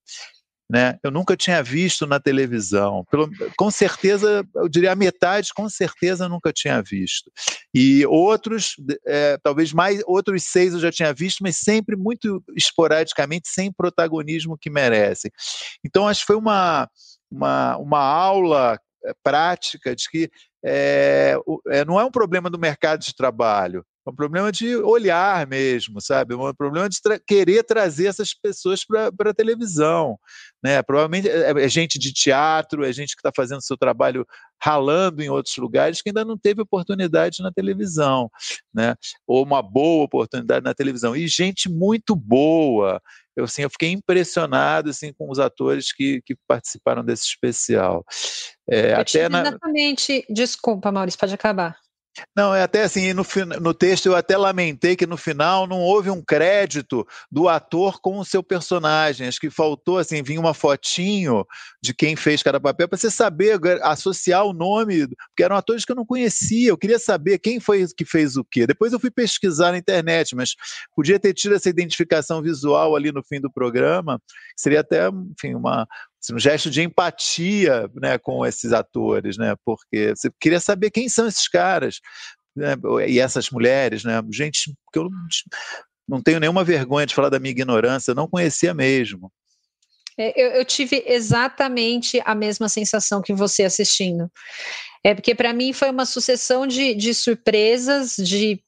né? 0.69 0.99
Eu 1.03 1.11
nunca 1.11 1.37
tinha 1.37 1.63
visto 1.63 2.07
na 2.07 2.19
televisão. 2.19 3.05
Pelo, 3.11 3.31
com 3.57 3.71
certeza, 3.71 4.47
eu 4.55 4.69
diria 4.69 4.93
a 4.93 4.97
metade, 4.97 5.53
com 5.55 5.69
certeza 5.69 6.29
nunca 6.29 6.53
tinha 6.53 6.83
visto. 6.83 7.31
E 7.75 8.05
outros, 8.07 8.77
é, 9.07 9.39
talvez 9.43 9.73
mais, 9.73 10.03
outros 10.07 10.45
seis 10.45 10.73
eu 10.73 10.81
já 10.81 10.91
tinha 10.91 11.13
visto, 11.13 11.43
mas 11.43 11.57
sempre 11.57 11.97
muito 11.97 12.43
esporadicamente, 12.57 13.49
sem 13.49 13.73
protagonismo 13.73 14.59
que 14.59 14.71
merecem. 14.71 15.31
Então, 15.85 16.09
acho 16.09 16.21
que 16.21 16.27
foi 16.27 16.37
uma, 16.37 16.89
uma, 17.31 17.77
uma 17.77 18.01
aula 18.01 18.79
prática 19.23 19.95
de 19.95 20.09
que 20.09 20.31
é, 20.65 21.37
é, 21.69 21.85
não 21.85 22.01
é 22.01 22.05
um 22.05 22.11
problema 22.11 22.49
do 22.49 22.59
mercado 22.59 23.01
de 23.01 23.15
trabalho, 23.15 23.85
é 24.07 24.11
um 24.11 24.15
problema 24.15 24.53
de 24.53 24.77
olhar 24.77 25.47
mesmo, 25.47 25.99
sabe? 25.99 26.35
É 26.35 26.37
um 26.37 26.53
problema 26.53 26.89
de 26.91 27.01
tra 27.01 27.19
querer 27.19 27.65
trazer 27.65 28.07
essas 28.07 28.35
pessoas 28.35 28.85
para 28.85 29.31
a 29.31 29.35
televisão. 29.35 30.19
Né? 30.63 30.83
Provavelmente 30.83 31.29
é, 31.29 31.51
é, 31.51 31.69
gente 31.69 31.99
de 31.99 32.13
teatro, 32.13 32.85
é 32.85 32.93
gente 32.93 33.15
que 33.15 33.21
está 33.21 33.31
fazendo 33.35 33.63
seu 33.63 33.79
trabalho 33.79 34.27
ralando 34.63 35.23
em 35.23 35.31
outros 35.31 35.57
lugares 35.57 36.03
que 36.03 36.11
ainda 36.11 36.25
não 36.25 36.37
teve 36.37 36.61
oportunidade 36.61 37.43
na 37.43 37.51
televisão, 37.51 38.31
né? 38.75 38.95
ou 39.27 39.43
uma 39.43 39.63
boa 39.63 40.05
oportunidade 40.05 40.65
na 40.65 40.75
televisão. 40.75 41.17
E 41.17 41.27
gente 41.27 41.71
muito 41.71 42.15
boa. 42.15 43.01
Eu, 43.37 43.45
assim, 43.45 43.63
eu 43.63 43.71
fiquei 43.71 43.91
impressionado 43.91 44.91
assim, 44.91 45.13
com 45.13 45.31
os 45.31 45.39
atores 45.39 45.93
que, 45.93 46.23
que 46.25 46.37
participaram 46.47 47.05
desse 47.05 47.25
especial. 47.25 48.05
É, 48.69 48.95
até 48.95 49.29
na... 49.29 49.43
Exatamente. 49.43 50.25
Desculpa, 50.31 50.93
Maurício, 50.93 51.19
pode 51.19 51.35
acabar. 51.35 51.77
Não, 52.37 52.55
é 52.55 52.63
até 52.63 52.83
assim, 52.83 53.13
no, 53.13 53.25
no 53.61 53.75
texto 53.75 54.07
eu 54.07 54.15
até 54.15 54.37
lamentei 54.37 54.95
que 54.95 55.07
no 55.07 55.17
final 55.17 55.67
não 55.67 55.81
houve 55.81 56.11
um 56.11 56.23
crédito 56.23 57.07
do 57.31 57.49
ator 57.49 58.01
com 58.01 58.19
o 58.19 58.25
seu 58.25 58.43
personagem. 58.43 59.27
Acho 59.27 59.41
que 59.41 59.51
faltou, 59.51 59.99
assim, 59.99 60.23
vir 60.23 60.39
uma 60.39 60.55
fotinho 60.55 61.45
de 61.83 61.93
quem 61.93 62.15
fez 62.15 62.43
cada 62.43 62.61
papel 62.61 62.89
para 62.89 62.99
você 62.99 63.11
saber, 63.11 63.59
associar 63.83 64.45
o 64.45 64.53
nome, 64.53 65.09
porque 65.29 65.43
eram 65.43 65.57
atores 65.57 65.85
que 65.85 65.93
eu 65.93 65.97
não 65.97 66.07
conhecia, 66.07 66.71
eu 66.71 66.79
queria 66.79 66.99
saber 66.99 67.39
quem 67.39 67.59
foi 67.59 67.87
que 67.97 68.05
fez 68.05 68.37
o 68.37 68.45
quê. 68.45 68.67
Depois 68.67 68.93
eu 68.93 69.01
fui 69.01 69.11
pesquisar 69.11 69.73
na 69.73 69.79
internet, 69.79 70.37
mas 70.37 70.55
podia 70.95 71.19
ter 71.19 71.35
tido 71.35 71.55
essa 71.55 71.69
identificação 71.69 72.41
visual 72.41 72.95
ali 72.95 73.11
no 73.11 73.23
fim 73.23 73.41
do 73.41 73.51
programa, 73.51 74.21
seria 74.57 74.81
até, 74.81 75.09
enfim, 75.09 75.55
uma, 75.55 75.87
um 76.33 76.39
gesto 76.39 76.71
de 76.71 76.83
empatia 76.83 77.91
né, 77.95 78.19
com 78.19 78.47
esses 78.47 78.73
atores, 78.73 79.37
né, 79.37 79.55
porque 79.65 80.15
você 80.17 80.31
queria 80.41 80.61
saber 80.61 80.91
quem 80.91 81.09
são 81.09 81.27
esses 81.27 81.49
caras 81.49 82.01
né, 82.57 82.75
e 83.07 83.19
essas 83.19 83.51
mulheres, 83.51 84.05
né, 84.05 84.23
gente 84.33 84.73
que 84.93 84.99
eu 84.99 85.09
não 86.09 86.23
tenho 86.23 86.41
nenhuma 86.41 86.65
vergonha 86.65 87.07
de 87.07 87.15
falar 87.15 87.29
da 87.29 87.39
minha 87.39 87.51
ignorância, 87.51 88.13
eu 88.13 88.15
não 88.15 88.29
conhecia 88.29 88.73
mesmo. 88.73 89.31
É, 90.17 90.33
eu, 90.41 90.53
eu, 90.53 90.65
tive 90.65 91.03
exatamente 91.07 92.23
a 92.25 92.35
mesma 92.35 92.69
sensação 92.69 93.21
que 93.21 93.35
você 93.35 93.65
assistindo. 93.65 94.31
É 95.03 95.13
porque 95.13 95.35
para 95.35 95.53
mim 95.53 95.73
foi 95.73 95.91
uma 95.91 96.07
sucessão 96.07 96.67
de, 96.67 96.95
de 96.95 97.13
surpresas, 97.13 98.15
de 98.17 98.63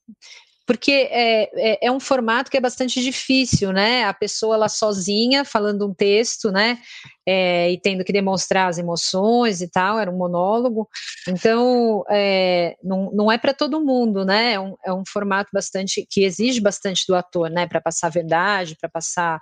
porque 0.67 0.91
é, 0.91 1.43
é, 1.55 1.87
é, 1.87 1.91
um 1.91 1.99
formato 1.99 2.51
que 2.51 2.57
é 2.57 2.59
bastante 2.59 3.01
difícil, 3.01 3.71
né? 3.71 4.03
A 4.03 4.13
pessoa 4.13 4.55
ela 4.55 4.67
sozinha 4.67 5.45
falando 5.45 5.87
um 5.87 5.93
texto, 5.93 6.51
né? 6.51 6.77
É, 7.25 7.71
e 7.71 7.79
tendo 7.79 8.03
que 8.03 8.11
demonstrar 8.11 8.67
as 8.67 8.77
emoções 8.77 9.61
e 9.61 9.71
tal, 9.71 9.97
era 9.97 10.11
um 10.11 10.17
monólogo. 10.17 10.89
Então, 11.25 12.03
é, 12.09 12.75
não, 12.83 13.09
não 13.13 13.31
é 13.31 13.37
para 13.37 13.53
todo 13.53 13.83
mundo, 13.83 14.25
né? 14.25 14.53
É 14.53 14.59
um, 14.59 14.75
é 14.85 14.93
um, 14.93 15.03
formato 15.07 15.49
bastante 15.53 16.05
que 16.09 16.25
exige 16.25 16.59
bastante 16.59 17.05
do 17.07 17.15
ator, 17.15 17.49
né? 17.49 17.65
Para 17.65 17.79
passar 17.79 18.07
a 18.07 18.11
verdade, 18.11 18.75
para 18.79 18.89
passar, 18.89 19.39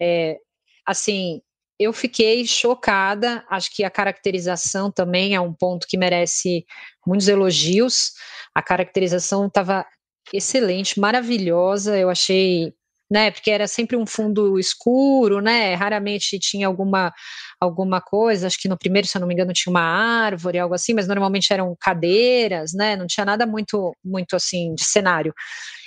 é, 0.00 0.36
assim. 0.84 1.40
Eu 1.78 1.92
fiquei 1.92 2.46
chocada, 2.46 3.44
acho 3.50 3.70
que 3.74 3.84
a 3.84 3.90
caracterização 3.90 4.90
também 4.90 5.34
é 5.34 5.40
um 5.40 5.52
ponto 5.52 5.86
que 5.86 5.98
merece 5.98 6.64
muitos 7.06 7.28
elogios. 7.28 8.12
A 8.54 8.62
caracterização 8.62 9.46
estava 9.46 9.84
excelente, 10.32 10.98
maravilhosa. 11.00 11.98
Eu 11.98 12.10
achei 12.10 12.74
né? 13.10 13.30
Porque 13.30 13.50
era 13.50 13.66
sempre 13.68 13.96
um 13.96 14.06
fundo 14.06 14.58
escuro, 14.58 15.40
né? 15.40 15.74
Raramente 15.74 16.38
tinha 16.38 16.66
alguma 16.66 17.12
alguma 17.60 18.00
coisa, 18.02 18.46
acho 18.46 18.58
que 18.60 18.68
no 18.68 18.76
primeiro, 18.76 19.08
se 19.08 19.16
eu 19.16 19.20
não 19.20 19.26
me 19.28 19.32
engano, 19.34 19.52
tinha 19.52 19.70
uma 19.70 19.80
árvore, 19.80 20.58
algo 20.58 20.74
assim, 20.74 20.92
mas 20.92 21.08
normalmente 21.08 21.50
eram 21.52 21.74
cadeiras, 21.80 22.72
né? 22.74 22.96
Não 22.96 23.06
tinha 23.06 23.24
nada 23.24 23.46
muito 23.46 23.96
muito 24.04 24.36
assim 24.36 24.74
de 24.74 24.84
cenário. 24.84 25.32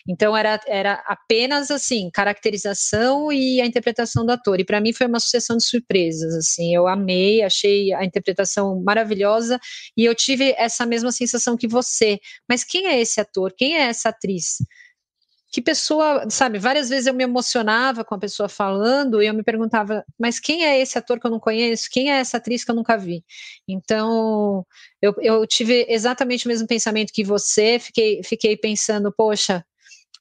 Então 0.08 0.36
era, 0.36 0.60
era 0.68 0.94
apenas 1.06 1.70
assim, 1.72 2.10
caracterização 2.12 3.32
e 3.32 3.62
a 3.62 3.66
interpretação 3.66 4.26
do 4.26 4.32
ator. 4.32 4.60
E 4.60 4.66
para 4.66 4.82
mim 4.82 4.94
foi 4.94 5.08
uma 5.08 5.20
sucessão 5.20 5.58
de 5.58 5.66
surpresas, 5.66 6.34
assim. 6.36 6.74
Eu 6.76 6.88
amei, 6.88 7.44
achei 7.44 7.94
a 7.94 8.04
interpretação 8.06 8.82
maravilhosa 8.84 9.60
e 9.98 10.06
eu 10.06 10.16
tive 10.16 10.54
essa 10.58 10.86
mesma 10.86 11.12
sensação 11.12 11.56
que 11.58 11.68
você. 11.68 12.20
Mas 12.48 12.64
quem 12.64 12.88
é 12.88 13.00
esse 13.00 13.20
ator? 13.22 13.54
Quem 13.58 13.76
é 13.78 13.82
essa 13.84 14.10
atriz? 14.10 14.58
Que 15.52 15.62
pessoa, 15.62 16.30
sabe, 16.30 16.60
várias 16.60 16.90
vezes 16.90 17.08
eu 17.08 17.14
me 17.14 17.24
emocionava 17.24 18.06
com 18.06 18.14
a 18.14 18.20
pessoa 18.20 18.48
falando 18.48 19.22
e 19.22 19.26
eu 19.28 19.34
me 19.34 19.44
perguntava, 19.44 20.06
mas 20.18 20.40
quem 20.40 20.64
é 20.64 20.80
esse 20.80 20.98
ator 20.98 21.20
que 21.20 21.26
eu 21.26 21.32
não 21.32 21.40
conheço? 21.40 21.90
Quem 21.92 22.12
é 22.12 22.20
essa 22.20 22.38
atriz 22.38 22.64
que 22.64 22.70
eu 22.70 22.76
nunca 22.76 22.98
vi? 22.98 23.24
Então, 23.68 24.66
eu, 25.02 25.16
eu 25.20 25.48
tive 25.48 25.88
exatamente 25.90 26.46
o 26.46 26.50
mesmo 26.50 26.68
pensamento 26.68 27.12
que 27.12 27.24
você, 27.24 27.80
fiquei, 27.80 28.22
fiquei 28.24 28.56
pensando, 28.56 29.12
poxa, 29.12 29.66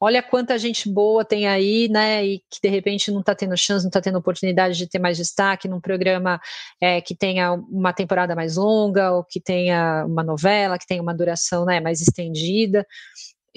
olha 0.00 0.22
quanta 0.22 0.58
gente 0.58 0.88
boa 0.88 1.24
tem 1.24 1.46
aí, 1.46 1.88
né, 1.90 2.24
e 2.24 2.38
que 2.50 2.60
de 2.62 2.68
repente 2.68 3.10
não 3.10 3.20
está 3.20 3.34
tendo 3.34 3.56
chance, 3.56 3.84
não 3.84 3.90
está 3.90 4.00
tendo 4.00 4.18
oportunidade 4.18 4.78
de 4.78 4.88
ter 4.88 4.98
mais 4.98 5.18
destaque 5.18 5.68
num 5.68 5.80
programa 5.80 6.40
é, 6.80 7.00
que 7.02 7.14
tenha 7.14 7.52
uma 7.52 7.92
temporada 7.92 8.34
mais 8.34 8.56
longa, 8.56 9.12
ou 9.12 9.24
que 9.24 9.40
tenha 9.40 10.06
uma 10.06 10.22
novela, 10.22 10.78
que 10.78 10.86
tenha 10.86 11.02
uma 11.02 11.14
duração 11.14 11.66
né, 11.66 11.80
mais 11.80 12.00
estendida 12.00 12.86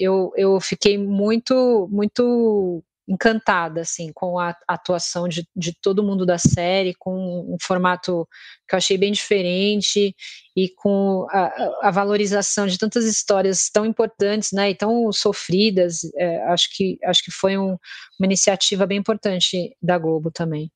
eu, 0.02 0.32
eu 0.36 0.60
fiquei 0.60 0.98
muito, 0.98 1.88
muito 1.90 2.82
encantada 3.08 3.80
assim 3.80 4.12
com 4.12 4.38
a 4.38 4.56
atuação 4.66 5.28
de, 5.28 5.46
de 5.54 5.74
todo 5.80 6.02
mundo 6.02 6.24
da 6.24 6.38
série, 6.38 6.94
com 6.94 7.14
um 7.52 7.56
formato 7.60 8.26
que 8.68 8.74
eu 8.74 8.78
achei 8.78 8.96
bem 8.96 9.12
diferente 9.12 10.14
e 10.56 10.68
com 10.76 11.26
a, 11.30 11.88
a 11.88 11.90
valorização 11.90 12.66
de 12.66 12.78
tantas 12.78 13.04
histórias 13.04 13.68
tão 13.70 13.84
importantes, 13.84 14.52
né, 14.52 14.70
e 14.70 14.74
tão 14.74 15.12
sofridas. 15.12 16.00
É, 16.16 16.42
acho 16.44 16.68
que 16.74 16.98
acho 17.04 17.24
que 17.24 17.30
foi 17.30 17.58
um, 17.58 17.76
uma 18.18 18.26
iniciativa 18.26 18.86
bem 18.86 18.98
importante 18.98 19.76
da 19.82 19.98
Globo 19.98 20.30
também. 20.30 20.70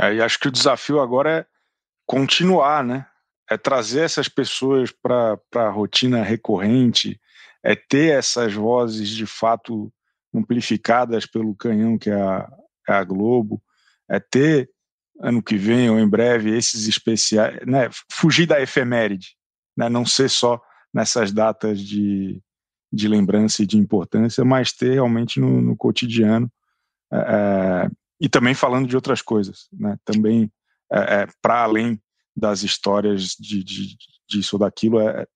É, 0.00 0.14
e 0.14 0.22
acho 0.22 0.38
que 0.38 0.48
o 0.48 0.52
desafio 0.52 1.00
agora 1.00 1.40
é 1.40 1.46
continuar, 2.06 2.82
né? 2.82 3.06
É 3.50 3.58
trazer 3.58 4.00
essas 4.00 4.28
pessoas 4.28 4.90
para 4.90 5.38
a 5.54 5.68
rotina 5.68 6.22
recorrente, 6.22 7.20
é 7.62 7.76
ter 7.76 8.18
essas 8.18 8.52
vozes 8.52 9.08
de 9.08 9.26
fato 9.26 9.92
amplificadas 10.34 11.26
pelo 11.26 11.54
canhão 11.54 11.98
que 11.98 12.10
é 12.10 12.20
a, 12.20 12.50
é 12.88 12.92
a 12.92 13.04
Globo, 13.04 13.62
é 14.08 14.18
ter 14.18 14.70
ano 15.20 15.42
que 15.42 15.56
vem 15.56 15.88
ou 15.90 15.98
em 15.98 16.08
breve 16.08 16.56
esses 16.56 16.88
especiais, 16.88 17.64
né, 17.66 17.88
fugir 18.10 18.46
da 18.46 18.60
efeméride, 18.60 19.36
né, 19.76 19.88
não 19.88 20.04
ser 20.04 20.28
só 20.28 20.60
nessas 20.92 21.32
datas 21.32 21.80
de, 21.80 22.42
de 22.92 23.08
lembrança 23.08 23.62
e 23.62 23.66
de 23.66 23.78
importância, 23.78 24.44
mas 24.44 24.72
ter 24.72 24.94
realmente 24.94 25.38
no, 25.38 25.60
no 25.60 25.76
cotidiano 25.76 26.50
é, 27.12 27.16
é 27.16 27.90
e 28.20 28.28
também 28.28 28.54
falando 28.54 28.86
de 28.86 28.94
outras 28.94 29.20
coisas, 29.20 29.68
né, 29.72 29.98
também 30.04 30.50
é, 30.92 31.22
é 31.22 31.26
para 31.40 31.62
além 31.62 32.00
das 32.36 32.62
histórias 32.62 33.36
de, 33.38 33.62
de, 33.62 33.96
disso 34.28 34.56
ou 34.56 34.60
daquilo, 34.60 35.00
é 35.00 35.26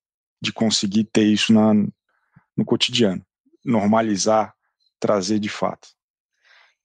de 0.40 0.52
conseguir 0.52 1.04
ter 1.04 1.24
isso 1.24 1.52
na, 1.52 1.74
no 2.56 2.64
cotidiano, 2.64 3.24
normalizar, 3.64 4.54
trazer 4.98 5.38
de 5.38 5.48
fato. 5.48 5.88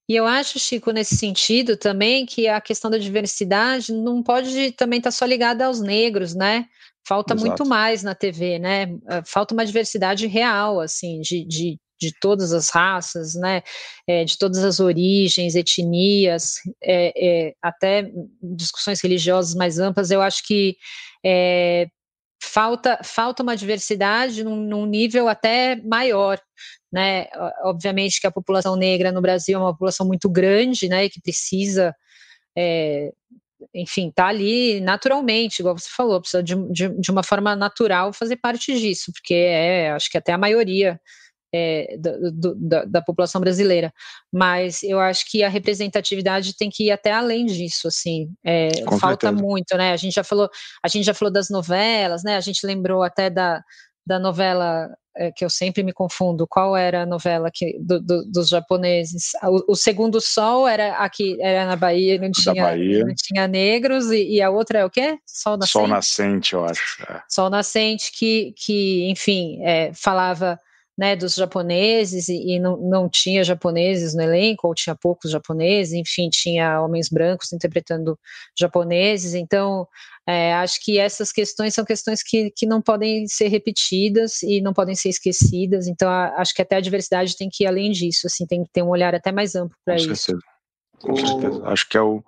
E 0.09 0.15
eu 0.15 0.25
acho, 0.25 0.59
Chico, 0.59 0.91
nesse 0.91 1.15
sentido 1.15 1.77
também, 1.77 2.25
que 2.25 2.47
a 2.47 2.59
questão 2.59 2.91
da 2.91 2.97
diversidade 2.97 3.93
não 3.93 4.21
pode 4.21 4.71
também 4.73 4.97
estar 4.97 5.07
tá 5.07 5.15
só 5.15 5.25
ligada 5.25 5.65
aos 5.65 5.79
negros, 5.79 6.35
né? 6.35 6.65
Falta 7.07 7.33
Exato. 7.33 7.47
muito 7.47 7.65
mais 7.65 8.03
na 8.03 8.13
TV, 8.13 8.59
né? 8.59 8.93
Eh, 9.09 9.21
falta 9.25 9.53
uma 9.53 9.65
diversidade 9.65 10.27
real, 10.27 10.81
assim, 10.81 11.21
de, 11.21 11.45
de, 11.45 11.79
de 11.99 12.11
todas 12.19 12.51
as 12.51 12.69
raças, 12.69 13.35
né? 13.35 13.63
É, 14.05 14.25
de 14.25 14.37
todas 14.37 14.63
as 14.65 14.81
origens, 14.81 15.55
etnias, 15.55 16.55
é, 16.83 17.13
é, 17.15 17.53
até 17.61 18.11
discussões 18.43 18.99
religiosas 18.99 19.55
mais 19.55 19.79
amplas. 19.79 20.11
Eu 20.11 20.21
acho 20.21 20.45
que 20.45 20.75
falta, 22.41 22.99
falta 23.03 23.43
uma 23.43 23.55
diversidade 23.55 24.43
num, 24.43 24.55
num, 24.55 24.85
nível 24.85 25.27
até 25.29 25.75
maior, 25.83 26.41
né? 26.91 27.27
Obviamente 27.63 28.19
que 28.19 28.27
a 28.27 28.31
população 28.31 28.75
negra 28.75 29.11
no 29.11 29.21
Brasil 29.21 29.57
é 29.57 29.61
uma 29.61 29.71
população 29.71 30.07
muito 30.07 30.29
grande, 30.29 30.89
né? 30.89 31.07
Que 31.07 31.21
precisa, 31.21 31.95
é, 32.57 33.11
enfim, 33.73 34.11
tá 34.13 34.27
ali 34.27 34.81
naturalmente, 34.81 35.59
igual 35.59 35.77
você 35.77 35.89
falou, 35.95 36.19
precisa 36.19 36.43
de, 36.43 36.55
de, 36.71 36.89
de 36.89 37.11
uma 37.11 37.23
forma 37.23 37.55
natural 37.55 38.11
fazer 38.11 38.37
parte 38.37 38.77
disso, 38.79 39.11
porque 39.13 39.35
é, 39.35 39.91
acho 39.91 40.09
que 40.09 40.17
até 40.17 40.33
a 40.33 40.37
maioria 40.37 40.99
é, 41.53 41.97
do, 41.97 42.55
da, 42.55 42.85
da, 42.85 43.01
população 43.01 43.41
brasileira, 43.41 43.93
mas 44.31 44.83
eu 44.83 44.99
acho 44.99 45.29
que 45.29 45.43
a 45.43 45.49
representatividade 45.49 46.55
tem 46.55 46.69
que 46.69 46.85
ir 46.85 46.91
até 46.91 47.11
além 47.11 47.45
disso, 47.45 47.87
assim, 47.87 48.31
é, 48.43 48.69
falta 48.99 49.27
certeza. 49.27 49.33
muito, 49.33 49.77
né? 49.77 49.91
A 49.91 49.97
gente 49.97 50.13
já 50.13 50.23
falou, 50.23 50.49
a 50.81 50.87
gente 50.87 51.05
já 51.05 51.13
falou 51.13 51.31
das 51.31 51.49
novelas, 51.49 52.23
né? 52.23 52.37
A 52.37 52.41
gente 52.41 52.65
lembrou 52.65 53.03
até 53.03 53.29
da, 53.29 53.61
da 54.05 54.17
novela 54.17 54.89
é, 55.15 55.31
que 55.31 55.43
eu 55.43 55.49
sempre 55.49 55.83
me 55.83 55.91
confundo. 55.91 56.47
Qual 56.47 56.75
era 56.75 57.03
a 57.03 57.05
novela 57.05 57.49
que 57.53 57.77
do, 57.79 57.99
do, 57.99 58.25
dos 58.25 58.47
japoneses? 58.47 59.31
O, 59.43 59.73
o, 59.73 59.75
Segundo 59.75 60.21
Sol 60.21 60.67
era 60.67 60.97
aqui, 60.97 61.37
era 61.41 61.65
na 61.65 61.75
Bahia, 61.75 62.17
não 62.17 62.31
tinha, 62.31 62.63
Bahia. 62.63 63.05
não 63.05 63.13
tinha 63.15 63.47
negros 63.47 64.09
e, 64.09 64.35
e, 64.35 64.41
a 64.41 64.49
outra 64.49 64.79
é 64.79 64.85
o 64.85 64.89
quê? 64.89 65.17
Sol 65.25 65.57
nascente. 65.57 65.71
Sol 65.71 65.87
nascente, 65.87 66.53
eu 66.53 66.65
acho. 66.65 67.03
É. 67.03 67.21
Sol 67.29 67.49
nascente 67.49 68.11
que, 68.13 68.53
que 68.55 69.09
enfim, 69.09 69.59
é, 69.63 69.91
falava 69.93 70.57
né, 70.97 71.15
dos 71.15 71.35
japoneses 71.35 72.27
e, 72.27 72.55
e, 72.55 72.59
não, 72.59 72.77
não 72.77 73.09
tinha 73.09 73.43
japoneses 73.43 74.13
no 74.13 74.21
elenco, 74.21 74.67
ou 74.67 74.75
tinha 74.75 74.95
poucos 74.95 75.31
japoneses, 75.31 75.93
enfim, 75.93 76.29
tinha 76.29 76.81
homens 76.81 77.09
brancos 77.09 77.51
interpretando 77.53 78.19
japoneses, 78.57 79.33
então 79.33 79.87
é, 80.27 80.53
acho 80.55 80.79
que 80.83 80.99
essas 80.99 81.31
questões 81.31 81.73
são 81.73 81.85
questões 81.85 82.21
que, 82.21 82.51
que 82.51 82.65
não 82.65 82.81
podem 82.81 83.27
ser 83.27 83.47
repetidas 83.47 84.43
e 84.43 84.61
não 84.61 84.73
podem 84.73 84.95
ser 84.95 85.09
esquecidas, 85.09 85.87
então 85.87 86.09
a, 86.09 86.35
acho 86.37 86.53
que 86.53 86.61
até 86.61 86.75
a 86.75 86.81
diversidade 86.81 87.37
tem 87.37 87.49
que 87.51 87.63
ir 87.63 87.67
além 87.67 87.91
disso, 87.91 88.27
assim, 88.27 88.45
tem 88.45 88.63
que 88.63 88.69
ter 88.71 88.83
um 88.83 88.89
olhar 88.89 89.15
até 89.15 89.31
mais 89.31 89.55
amplo 89.55 89.77
para 89.85 89.95
isso. 89.95 90.15
Certeza. 90.15 90.39
Com 91.01 91.15
certeza, 91.15 91.63
acho 91.65 91.89
que 91.89 91.97
é 91.97 92.01
o, 92.01 92.23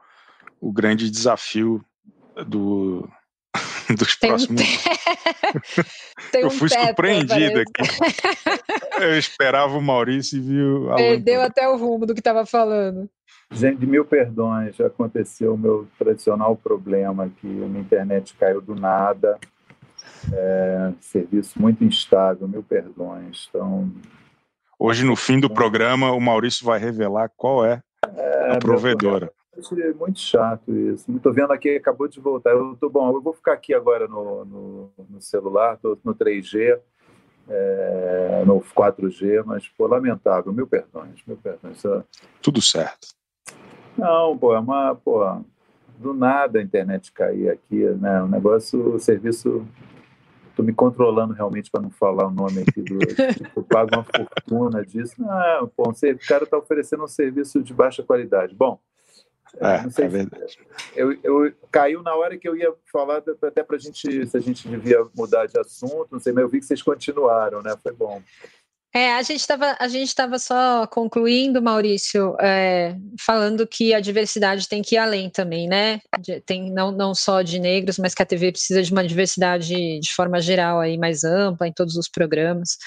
o 0.59 0.71
grande 0.71 1.11
desafio 1.11 1.85
do, 2.47 3.07
dos 3.97 4.15
Tem 4.17 4.29
próximos. 4.29 4.61
Um 6.35 6.39
eu 6.39 6.49
fui 6.49 6.67
surpreendido 6.67 7.59
aqui. 7.59 9.01
eu 9.01 9.17
esperava 9.19 9.77
o 9.77 9.81
Maurício 9.81 10.37
e 10.37 10.41
viu 10.41 10.91
a 10.91 10.95
Perdeu 10.95 11.41
até 11.41 11.69
o 11.69 11.77
rumo 11.77 12.07
do 12.07 12.13
que 12.13 12.19
estava 12.19 12.43
falando. 12.43 13.07
Gente, 13.51 13.85
mil 13.85 14.03
perdões, 14.03 14.75
já 14.75 14.87
aconteceu 14.87 15.53
o 15.53 15.57
meu 15.57 15.87
tradicional 15.97 16.55
problema 16.55 17.29
que 17.39 17.47
a 17.47 17.67
minha 17.67 17.81
internet 17.81 18.33
caiu 18.39 18.61
do 18.61 18.73
nada. 18.73 19.37
É, 20.33 20.91
serviço 20.99 21.61
muito 21.61 21.83
instável, 21.83 22.47
mil 22.47 22.63
perdões. 22.63 23.47
Então, 23.49 23.91
Hoje, 24.79 25.05
no 25.05 25.15
fim 25.15 25.39
do 25.39 25.49
programa, 25.49 26.11
o 26.11 26.19
Maurício 26.19 26.65
vai 26.65 26.79
revelar 26.79 27.29
qual 27.37 27.63
é, 27.63 27.81
é 28.17 28.55
a 28.55 28.57
provedora 28.57 29.31
muito 29.97 30.19
chato 30.19 30.71
isso. 30.71 31.09
Não 31.09 31.17
estou 31.17 31.33
vendo 31.33 31.51
aqui, 31.51 31.75
acabou 31.75 32.07
de 32.07 32.19
voltar. 32.19 32.51
Eu 32.51 32.75
tô 32.79 32.89
bom, 32.89 33.15
eu 33.15 33.21
vou 33.21 33.33
ficar 33.33 33.53
aqui 33.53 33.73
agora 33.73 34.07
no, 34.07 34.45
no, 34.45 34.91
no 35.09 35.21
celular, 35.21 35.75
estou 35.75 35.97
no 36.03 36.15
3G, 36.15 36.79
é, 37.49 38.43
no 38.45 38.61
4G, 38.61 39.43
mas 39.45 39.67
pô, 39.69 39.87
lamentável. 39.87 40.51
Mil 40.51 40.67
perdões, 40.67 41.21
mil 41.25 41.37
perdões. 41.37 41.81
Tudo 42.41 42.61
certo. 42.61 43.07
Não, 43.97 44.37
pô, 44.37 44.55
é 44.55 44.59
uma, 44.59 44.95
pô, 44.95 45.23
do 45.97 46.13
nada 46.13 46.59
a 46.59 46.61
internet 46.61 47.11
cair 47.11 47.49
aqui, 47.49 47.83
né? 47.95 48.21
O 48.23 48.27
negócio, 48.27 48.95
o 48.95 48.99
serviço 48.99 49.65
Estou 50.53 50.63
me 50.63 50.71
controlando 50.71 51.33
realmente 51.33 51.71
para 51.71 51.81
não 51.81 51.89
falar 51.89 52.27
o 52.27 52.31
nome 52.31 52.61
aqui 52.61 52.79
do. 52.83 52.99
eu 53.57 53.63
pago 53.63 53.89
uma 53.95 54.03
fortuna 54.03 54.85
disso. 54.85 55.15
Não, 55.17 55.67
pô, 55.67 55.89
o 55.89 56.27
cara 56.27 56.43
está 56.43 56.55
oferecendo 56.55 57.03
um 57.03 57.07
serviço 57.07 57.63
de 57.63 57.73
baixa 57.73 58.03
qualidade. 58.03 58.53
Bom, 58.53 58.79
é, 59.59 59.83
não 59.83 59.91
sei 59.91 60.05
é 60.05 60.07
verdade. 60.07 60.57
Eu, 60.95 61.11
eu, 61.23 61.53
caiu 61.71 62.01
na 62.01 62.15
hora 62.15 62.37
que 62.37 62.47
eu 62.47 62.55
ia 62.55 62.73
falar 62.91 63.23
até 63.41 63.63
para 63.63 63.75
a 63.75 63.79
gente 63.79 64.25
se 64.27 64.37
a 64.37 64.39
gente 64.39 64.67
devia 64.67 65.05
mudar 65.15 65.45
de 65.45 65.59
assunto, 65.59 66.07
não 66.11 66.19
sei, 66.19 66.33
mas 66.33 66.43
eu 66.43 66.49
vi 66.49 66.59
que 66.59 66.65
vocês 66.65 66.81
continuaram, 66.81 67.61
né? 67.61 67.75
Foi 67.81 67.93
bom. 67.93 68.21
É, 68.95 69.13
a 69.13 69.23
gente 69.23 69.39
estava 69.39 69.75
a 69.79 69.87
gente 69.87 70.07
estava 70.07 70.37
só 70.37 70.85
concluindo, 70.85 71.61
Maurício, 71.63 72.35
é, 72.39 72.95
falando 73.19 73.65
que 73.65 73.91
a 73.91 73.99
diversidade 73.99 74.67
tem 74.69 74.83
que 74.83 74.93
ir 74.93 74.99
além 74.99 75.31
também, 75.31 75.67
né? 75.67 75.99
Tem 76.45 76.71
não, 76.71 76.91
não 76.91 77.15
só 77.15 77.41
de 77.41 77.57
negros, 77.57 77.97
mas 77.97 78.13
que 78.13 78.21
a 78.21 78.25
TV 78.25 78.51
precisa 78.51 78.83
de 78.83 78.91
uma 78.91 79.05
diversidade 79.05 79.99
de 79.99 80.13
forma 80.13 80.39
geral 80.39 80.79
aí 80.79 80.95
mais 80.95 81.23
ampla 81.23 81.67
em 81.67 81.73
todos 81.73 81.95
os 81.95 82.07
programas. 82.07 82.77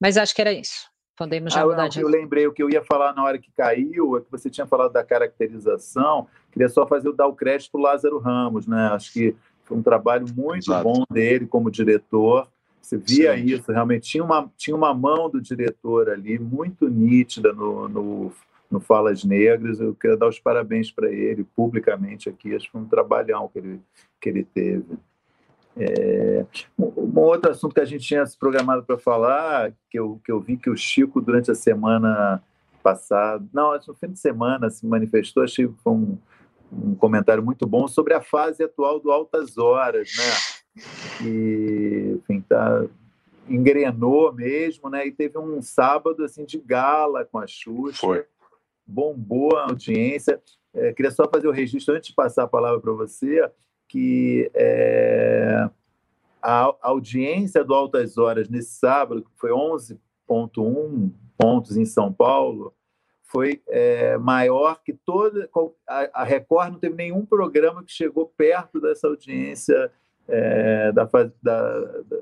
Mas 0.00 0.16
acho 0.16 0.32
que 0.32 0.40
era 0.40 0.52
isso. 0.52 0.91
Podemos 1.22 1.52
já 1.52 1.62
ah, 1.62 1.64
mudar 1.64 1.82
não, 1.82 1.88
de... 1.88 2.00
Eu 2.00 2.08
lembrei 2.08 2.46
o 2.46 2.52
que 2.52 2.62
eu 2.62 2.68
ia 2.68 2.82
falar 2.82 3.14
na 3.14 3.22
hora 3.22 3.38
que 3.38 3.50
caiu, 3.56 4.16
é 4.16 4.20
que 4.20 4.30
você 4.30 4.50
tinha 4.50 4.66
falado 4.66 4.92
da 4.92 5.04
caracterização. 5.04 6.26
Queria 6.50 6.68
só 6.68 6.86
fazer 6.86 7.12
dar 7.12 7.28
o 7.28 7.34
crédito 7.34 7.70
para 7.70 7.80
o 7.80 7.82
Lázaro 7.82 8.18
Ramos, 8.18 8.66
né? 8.66 8.88
Acho 8.92 9.12
que 9.12 9.36
foi 9.64 9.76
um 9.76 9.82
trabalho 9.82 10.26
muito 10.34 10.70
Exato. 10.70 10.84
bom 10.84 11.04
dele 11.10 11.46
como 11.46 11.70
diretor. 11.70 12.48
Você 12.80 12.96
via 12.96 13.36
Sim. 13.36 13.44
isso, 13.44 13.70
realmente 13.70 14.10
tinha 14.10 14.24
uma, 14.24 14.50
tinha 14.56 14.76
uma 14.76 14.92
mão 14.92 15.30
do 15.30 15.40
diretor 15.40 16.10
ali 16.10 16.38
muito 16.38 16.88
nítida 16.88 17.52
no, 17.52 17.88
no, 17.88 18.32
no 18.68 18.80
Falas 18.80 19.22
Negras. 19.22 19.78
Eu 19.78 19.94
quero 19.94 20.18
dar 20.18 20.28
os 20.28 20.40
parabéns 20.40 20.90
para 20.90 21.10
ele 21.10 21.44
publicamente 21.54 22.28
aqui. 22.28 22.54
Acho 22.54 22.66
que 22.66 22.72
foi 22.72 22.80
um 22.80 22.88
trabalhão 22.88 23.48
que 23.48 23.58
ele, 23.60 23.80
que 24.20 24.28
ele 24.28 24.42
teve. 24.42 24.98
É, 25.76 26.44
um 26.78 27.18
outro 27.20 27.50
assunto 27.50 27.74
que 27.74 27.80
a 27.80 27.84
gente 27.84 28.06
tinha 28.06 28.24
se 28.26 28.36
programado 28.36 28.82
para 28.82 28.98
falar, 28.98 29.72
que 29.90 29.98
eu, 29.98 30.20
que 30.24 30.30
eu 30.30 30.40
vi 30.40 30.56
que 30.56 30.68
o 30.68 30.76
Chico, 30.76 31.20
durante 31.20 31.50
a 31.50 31.54
semana 31.54 32.42
passada, 32.82 33.44
não, 33.52 33.72
no 33.72 33.94
fim 33.94 34.08
de 34.08 34.18
semana, 34.18 34.68
se 34.68 34.86
manifestou, 34.86 35.42
achei 35.42 35.66
que 35.66 35.74
foi 35.82 35.92
um, 35.92 36.18
um 36.72 36.94
comentário 36.94 37.42
muito 37.42 37.66
bom 37.66 37.86
sobre 37.88 38.12
a 38.12 38.20
fase 38.20 38.62
atual 38.62 39.00
do 39.00 39.10
Altas 39.10 39.56
Horas, 39.56 40.10
né? 40.16 40.82
E, 41.24 42.18
enfim, 42.18 42.40
tá, 42.40 42.84
engrenou 43.48 44.32
mesmo, 44.32 44.90
né? 44.90 45.06
E 45.06 45.12
teve 45.12 45.38
um 45.38 45.62
sábado 45.62 46.24
assim 46.24 46.44
de 46.44 46.58
gala 46.58 47.24
com 47.24 47.38
a 47.38 47.46
Xuxa. 47.46 48.00
Foi. 48.00 48.26
Bombou 48.86 49.56
a 49.56 49.64
audiência. 49.64 50.40
É, 50.74 50.92
queria 50.92 51.10
só 51.10 51.28
fazer 51.28 51.46
o 51.46 51.52
registro 51.52 51.94
antes 51.94 52.08
de 52.08 52.14
passar 52.14 52.44
a 52.44 52.48
palavra 52.48 52.80
para 52.80 52.92
você 52.92 53.48
que 53.92 54.50
é, 54.54 55.68
a 56.40 56.74
audiência 56.80 57.62
do 57.62 57.74
Altas 57.74 58.16
Horas 58.16 58.48
nesse 58.48 58.70
sábado, 58.78 59.20
que 59.22 59.30
foi 59.36 59.50
11,1 59.50 61.10
pontos 61.36 61.76
em 61.76 61.84
São 61.84 62.10
Paulo, 62.10 62.72
foi 63.24 63.60
é, 63.68 64.16
maior 64.16 64.80
que 64.82 64.94
toda. 64.94 65.46
A, 65.86 66.24
Record 66.24 66.72
não 66.72 66.78
teve 66.78 66.94
nenhum 66.94 67.26
programa 67.26 67.84
que 67.84 67.92
chegou 67.92 68.32
perto 68.34 68.80
dessa 68.80 69.06
audiência 69.06 69.92
é, 70.26 70.90
da, 70.92 71.06
da, 71.42 71.80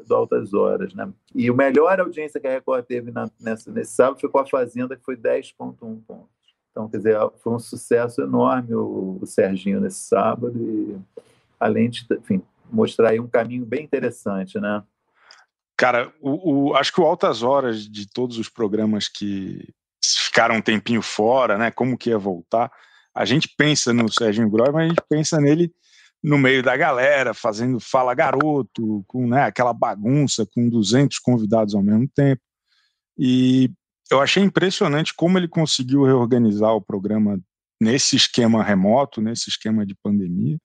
do 0.08 0.14
Altas 0.16 0.52
Horas. 0.52 0.92
Né? 0.92 1.08
E 1.32 1.48
a 1.48 1.54
melhor 1.54 2.00
audiência 2.00 2.40
que 2.40 2.48
a 2.48 2.50
Record 2.50 2.84
teve 2.84 3.12
na, 3.12 3.30
nessa, 3.40 3.70
nesse 3.70 3.92
sábado 3.92 4.20
foi 4.20 4.28
com 4.28 4.40
a 4.40 4.46
Fazenda, 4.46 4.96
que 4.96 5.04
foi 5.04 5.16
10,1 5.16 5.76
pontos. 5.78 6.40
Então, 6.72 6.88
quer 6.88 6.96
dizer, 6.96 7.16
foi 7.38 7.52
um 7.52 7.60
sucesso 7.60 8.22
enorme 8.22 8.74
o, 8.74 9.18
o 9.22 9.26
Serginho 9.26 9.80
nesse 9.80 10.00
sábado. 10.00 10.58
E 10.58 10.98
além 11.60 11.90
de 11.90 12.06
enfim, 12.10 12.42
mostrar 12.72 13.10
aí 13.10 13.20
um 13.20 13.28
caminho 13.28 13.66
bem 13.66 13.84
interessante, 13.84 14.58
né? 14.58 14.82
Cara, 15.76 16.12
o, 16.20 16.70
o, 16.70 16.74
acho 16.74 16.92
que 16.92 17.00
o 17.00 17.04
Altas 17.04 17.42
Horas 17.42 17.88
de 17.88 18.08
todos 18.10 18.38
os 18.38 18.48
programas 18.48 19.08
que 19.08 19.72
ficaram 20.02 20.56
um 20.56 20.62
tempinho 20.62 21.02
fora, 21.02 21.56
né? 21.56 21.70
Como 21.70 21.96
que 21.96 22.10
ia 22.10 22.18
voltar? 22.18 22.70
A 23.14 23.24
gente 23.24 23.48
pensa 23.56 23.92
no 23.92 24.10
Serginho 24.10 24.50
Groy, 24.50 24.70
mas 24.72 24.84
a 24.84 24.88
gente 24.88 25.02
pensa 25.08 25.40
nele 25.40 25.72
no 26.22 26.38
meio 26.38 26.62
da 26.62 26.76
galera, 26.76 27.32
fazendo 27.32 27.80
fala 27.80 28.14
garoto, 28.14 29.02
com 29.06 29.26
né, 29.26 29.44
aquela 29.44 29.72
bagunça, 29.72 30.46
com 30.54 30.68
200 30.68 31.18
convidados 31.18 31.74
ao 31.74 31.82
mesmo 31.82 32.06
tempo. 32.14 32.42
E 33.18 33.70
eu 34.10 34.20
achei 34.20 34.42
impressionante 34.42 35.14
como 35.14 35.38
ele 35.38 35.48
conseguiu 35.48 36.04
reorganizar 36.04 36.74
o 36.74 36.80
programa 36.80 37.40
nesse 37.80 38.16
esquema 38.16 38.62
remoto, 38.62 39.22
nesse 39.22 39.48
esquema 39.48 39.86
de 39.86 39.94
pandemia. 39.94 40.58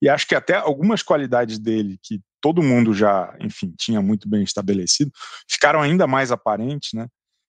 E 0.00 0.08
acho 0.08 0.26
que 0.26 0.34
até 0.34 0.54
algumas 0.54 1.02
qualidades 1.02 1.58
dele, 1.58 1.98
que 2.02 2.20
todo 2.40 2.62
mundo 2.62 2.94
já, 2.94 3.36
enfim, 3.40 3.74
tinha 3.76 4.00
muito 4.00 4.28
bem 4.28 4.42
estabelecido, 4.42 5.12
ficaram 5.48 5.80
ainda 5.80 6.06
mais 6.06 6.32
aparentes, 6.32 6.92
né? 6.94 7.06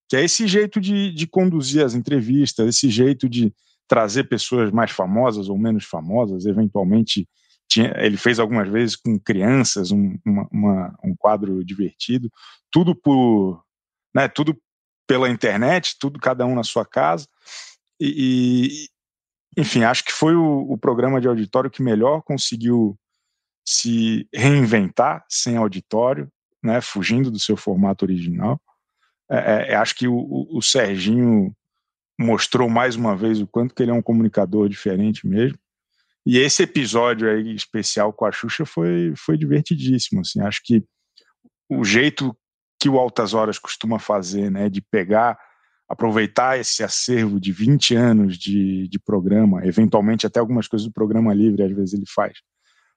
Que 0.09 0.17
é 0.17 0.23
esse 0.23 0.45
jeito 0.47 0.81
de, 0.81 1.13
de 1.13 1.25
conduzir 1.25 1.85
as 1.85 1.93
entrevistas, 1.93 2.67
esse 2.67 2.89
jeito 2.89 3.29
de 3.29 3.53
trazer 3.87 4.25
pessoas 4.25 4.71
mais 4.71 4.91
famosas 4.91 5.49
ou 5.49 5.57
menos 5.57 5.85
famosas, 5.85 6.45
eventualmente 6.45 7.27
tinha, 7.69 7.93
ele 7.97 8.17
fez 8.17 8.37
algumas 8.37 8.67
vezes 8.69 8.97
com 8.97 9.17
crianças 9.17 9.91
um, 9.91 10.17
uma, 10.25 10.47
uma, 10.51 10.99
um 11.03 11.15
quadro 11.15 11.63
divertido, 11.63 12.29
tudo 12.69 12.93
por, 12.93 13.63
né, 14.13 14.27
tudo 14.27 14.57
pela 15.07 15.29
internet, 15.29 15.95
tudo 15.97 16.19
cada 16.19 16.45
um 16.45 16.53
na 16.53 16.63
sua 16.63 16.85
casa, 16.85 17.27
e, 17.99 18.87
enfim, 19.57 19.83
acho 19.83 20.03
que 20.05 20.11
foi 20.11 20.35
o, 20.35 20.71
o, 20.71 20.77
programa 20.77 21.19
de 21.19 21.27
auditório 21.27 21.69
que 21.69 21.83
melhor 21.83 22.21
conseguiu 22.21 22.97
se 23.65 24.27
reinventar 24.33 25.25
sem 25.29 25.57
auditório, 25.57 26.31
né, 26.63 26.79
fugindo 26.79 27.29
do 27.29 27.39
seu 27.39 27.57
formato 27.57 28.05
original. 28.05 28.61
É, 29.29 29.37
é, 29.37 29.71
é, 29.71 29.75
acho 29.75 29.95
que 29.95 30.07
o, 30.07 30.47
o, 30.49 30.61
Serginho 30.61 31.53
mostrou 32.19 32.69
mais 32.69 32.95
uma 32.95 33.15
vez 33.15 33.41
o 33.41 33.47
quanto 33.47 33.73
que 33.73 33.83
ele 33.83 33.91
é 33.91 33.93
um 33.93 34.01
comunicador 34.01 34.69
diferente 34.69 35.27
mesmo. 35.27 35.57
E 36.25 36.37
esse 36.37 36.63
episódio 36.63 37.29
aí 37.29 37.53
especial 37.55 38.13
com 38.13 38.25
a 38.25 38.31
Xuxa 38.31 38.65
foi, 38.65 39.13
foi 39.17 39.37
divertidíssimo. 39.37 40.21
Assim, 40.21 40.39
acho 40.41 40.61
que 40.63 40.83
o 41.67 41.83
jeito 41.83 42.35
que 42.79 42.89
o 42.89 42.97
Altas 42.97 43.33
Horas 43.33 43.57
costuma 43.57 43.99
fazer, 43.99 44.51
né, 44.51 44.69
de 44.69 44.81
pegar 44.81 45.37
aproveitar 45.91 46.57
esse 46.57 46.83
acervo 46.83 47.37
de 47.37 47.51
20 47.51 47.95
anos 47.95 48.37
de, 48.37 48.87
de 48.87 48.97
programa, 48.97 49.67
eventualmente 49.67 50.25
até 50.25 50.39
algumas 50.39 50.65
coisas 50.65 50.87
do 50.87 50.93
programa 50.93 51.33
livre, 51.33 51.63
às 51.63 51.71
vezes 51.73 51.93
ele 51.93 52.05
faz, 52.07 52.39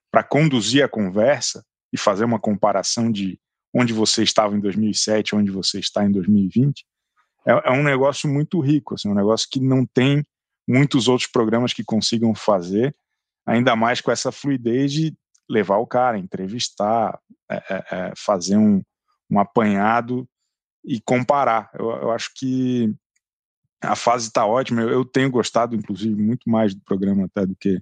para 0.09 0.23
conduzir 0.23 0.81
a 0.81 0.87
conversa 0.87 1.61
e 1.91 1.97
fazer 1.97 2.23
uma 2.23 2.39
comparação 2.39 3.11
de 3.11 3.37
onde 3.73 3.91
você 3.91 4.23
estava 4.23 4.55
em 4.55 4.61
2007, 4.61 5.35
onde 5.35 5.51
você 5.51 5.77
está 5.77 6.05
em 6.05 6.11
2020, 6.11 6.85
é, 7.45 7.51
é 7.65 7.71
um 7.71 7.83
negócio 7.83 8.29
muito 8.29 8.61
rico, 8.61 8.93
assim, 8.93 9.09
um 9.09 9.13
negócio 9.13 9.49
que 9.51 9.59
não 9.59 9.85
tem 9.85 10.25
muitos 10.65 11.09
outros 11.09 11.29
programas 11.29 11.73
que 11.73 11.83
consigam 11.83 12.33
fazer, 12.33 12.95
ainda 13.45 13.75
mais 13.75 13.99
com 13.99 14.09
essa 14.09 14.31
fluidez 14.31 14.93
de 14.93 15.13
levar 15.49 15.79
o 15.79 15.85
cara, 15.85 16.17
entrevistar, 16.17 17.19
é, 17.51 17.55
é, 17.55 17.85
é 17.91 18.13
fazer 18.15 18.55
um, 18.55 18.81
um 19.29 19.37
apanhado 19.37 20.25
e 20.85 21.01
comparar. 21.01 21.69
Eu, 21.73 21.89
eu 21.91 22.11
acho 22.11 22.31
que 22.35 22.93
a 23.81 23.95
fase 23.95 24.27
está 24.27 24.45
ótima. 24.45 24.81
Eu, 24.81 24.89
eu, 24.89 25.05
tenho 25.05 25.29
gostado, 25.29 25.75
inclusive, 25.75 26.15
muito 26.15 26.49
mais 26.49 26.73
do 26.73 26.81
programa 26.81 27.25
até 27.25 27.45
do 27.45 27.55
que 27.55 27.79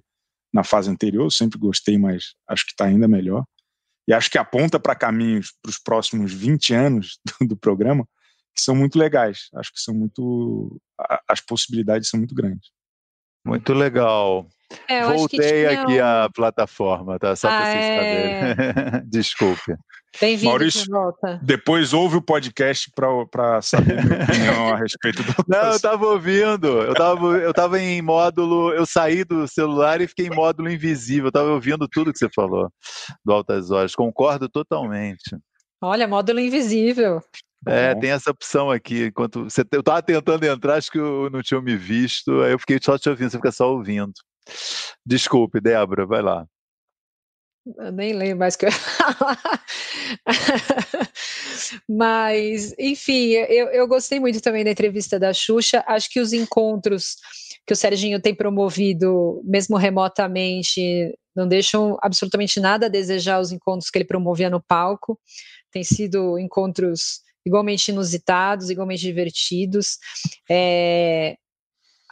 na 0.52 0.64
fase 0.64 0.90
anterior. 0.90 1.24
Eu 1.24 1.30
sempre 1.30 1.58
gostei, 1.58 1.98
mas 1.98 2.34
acho 2.48 2.64
que 2.64 2.72
está 2.72 2.86
ainda 2.86 3.08
melhor. 3.08 3.44
E 4.06 4.12
acho 4.12 4.30
que 4.30 4.38
aponta 4.38 4.78
para 4.78 4.94
caminhos 4.94 5.52
para 5.62 5.70
os 5.70 5.78
próximos 5.78 6.32
20 6.32 6.74
anos 6.74 7.18
do, 7.40 7.48
do, 7.48 7.56
programa 7.56 8.06
que 8.54 8.62
são 8.62 8.74
muito 8.74 8.98
legais. 8.98 9.48
Acho 9.54 9.72
que 9.72 9.80
são 9.80 9.94
muito. 9.94 10.80
As 11.28 11.40
possibilidades 11.40 12.08
são 12.08 12.18
muito 12.18 12.34
grandes. 12.34 12.70
Muito 13.44 13.72
legal. 13.72 14.48
É, 14.88 15.04
Voltei 15.04 15.66
aqui 15.66 16.00
à 16.00 16.28
plataforma, 16.34 17.18
tá? 17.18 17.34
Só 17.36 17.48
para 17.48 17.58
ah, 17.58 17.72
vocês 17.72 17.84
é... 17.84 18.54
saberem. 18.54 19.06
Desculpe. 19.10 19.76
Bem-vindo 20.20 20.50
Maurício, 20.50 20.84
de 20.84 20.90
volta. 20.90 21.40
Depois 21.42 21.92
ouve 21.92 22.16
o 22.16 22.22
podcast 22.22 22.90
para 22.94 23.60
saber 23.60 24.04
minha 24.04 24.22
opinião 24.22 24.68
a 24.68 24.76
respeito 24.76 25.22
do. 25.24 25.34
Não, 25.48 25.70
eu 25.70 25.76
estava 25.76 26.06
ouvindo. 26.06 26.68
Eu 26.82 26.92
estava 26.92 27.26
eu 27.38 27.52
tava 27.52 27.80
em 27.80 28.00
módulo. 28.00 28.72
Eu 28.72 28.86
saí 28.86 29.24
do 29.24 29.48
celular 29.48 30.00
e 30.00 30.06
fiquei 30.06 30.26
em 30.28 30.34
módulo 30.34 30.70
invisível. 30.70 31.24
Eu 31.24 31.28
estava 31.28 31.50
ouvindo 31.50 31.88
tudo 31.88 32.12
que 32.12 32.18
você 32.18 32.28
falou 32.32 32.70
do 33.24 33.32
Altas 33.32 33.70
Horas. 33.70 33.94
Concordo 33.94 34.48
totalmente. 34.48 35.36
Olha, 35.82 36.06
módulo 36.06 36.38
invisível. 36.38 37.20
É, 37.66 37.94
tem 37.94 38.10
essa 38.10 38.30
opção 38.30 38.70
aqui. 38.70 39.06
Enquanto 39.06 39.44
você, 39.44 39.64
eu 39.72 39.80
estava 39.80 40.02
tentando 40.02 40.44
entrar, 40.44 40.76
acho 40.76 40.90
que 40.90 40.98
eu 40.98 41.28
não 41.30 41.42
tinha 41.42 41.60
me 41.60 41.76
visto. 41.76 42.42
Aí 42.42 42.52
eu 42.52 42.58
fiquei 42.58 42.78
só 42.80 42.96
te 42.96 43.08
ouvindo, 43.08 43.30
você 43.30 43.38
fica 43.38 43.52
só 43.52 43.72
ouvindo. 43.72 44.12
Desculpe, 45.04 45.60
Débora, 45.60 46.06
vai 46.06 46.22
lá. 46.22 46.46
Eu 47.78 47.92
nem 47.92 48.12
lembro 48.12 48.40
mais 48.40 48.54
o 48.54 48.58
que 48.58 48.66
eu 48.66 48.70
ia 48.70 48.76
falar. 48.76 49.64
Mas, 51.88 52.74
enfim, 52.78 53.30
eu, 53.30 53.68
eu 53.68 53.88
gostei 53.88 54.20
muito 54.20 54.40
também 54.40 54.64
da 54.64 54.70
entrevista 54.70 55.18
da 55.18 55.32
Xuxa. 55.32 55.82
Acho 55.86 56.10
que 56.10 56.20
os 56.20 56.32
encontros 56.32 57.16
que 57.66 57.72
o 57.72 57.76
Serginho 57.76 58.20
tem 58.20 58.34
promovido, 58.34 59.40
mesmo 59.44 59.76
remotamente, 59.78 61.16
não 61.34 61.48
deixam 61.48 61.96
absolutamente 62.02 62.60
nada 62.60 62.86
a 62.86 62.90
desejar 62.90 63.40
os 63.40 63.50
encontros 63.50 63.90
que 63.90 63.96
ele 63.96 64.04
promovia 64.04 64.50
no 64.50 64.62
palco. 64.62 65.18
Tem 65.72 65.82
sido 65.82 66.38
encontros 66.38 67.22
igualmente 67.46 67.90
inusitados, 67.90 68.68
igualmente 68.68 69.02
divertidos. 69.02 69.98
É, 70.50 71.36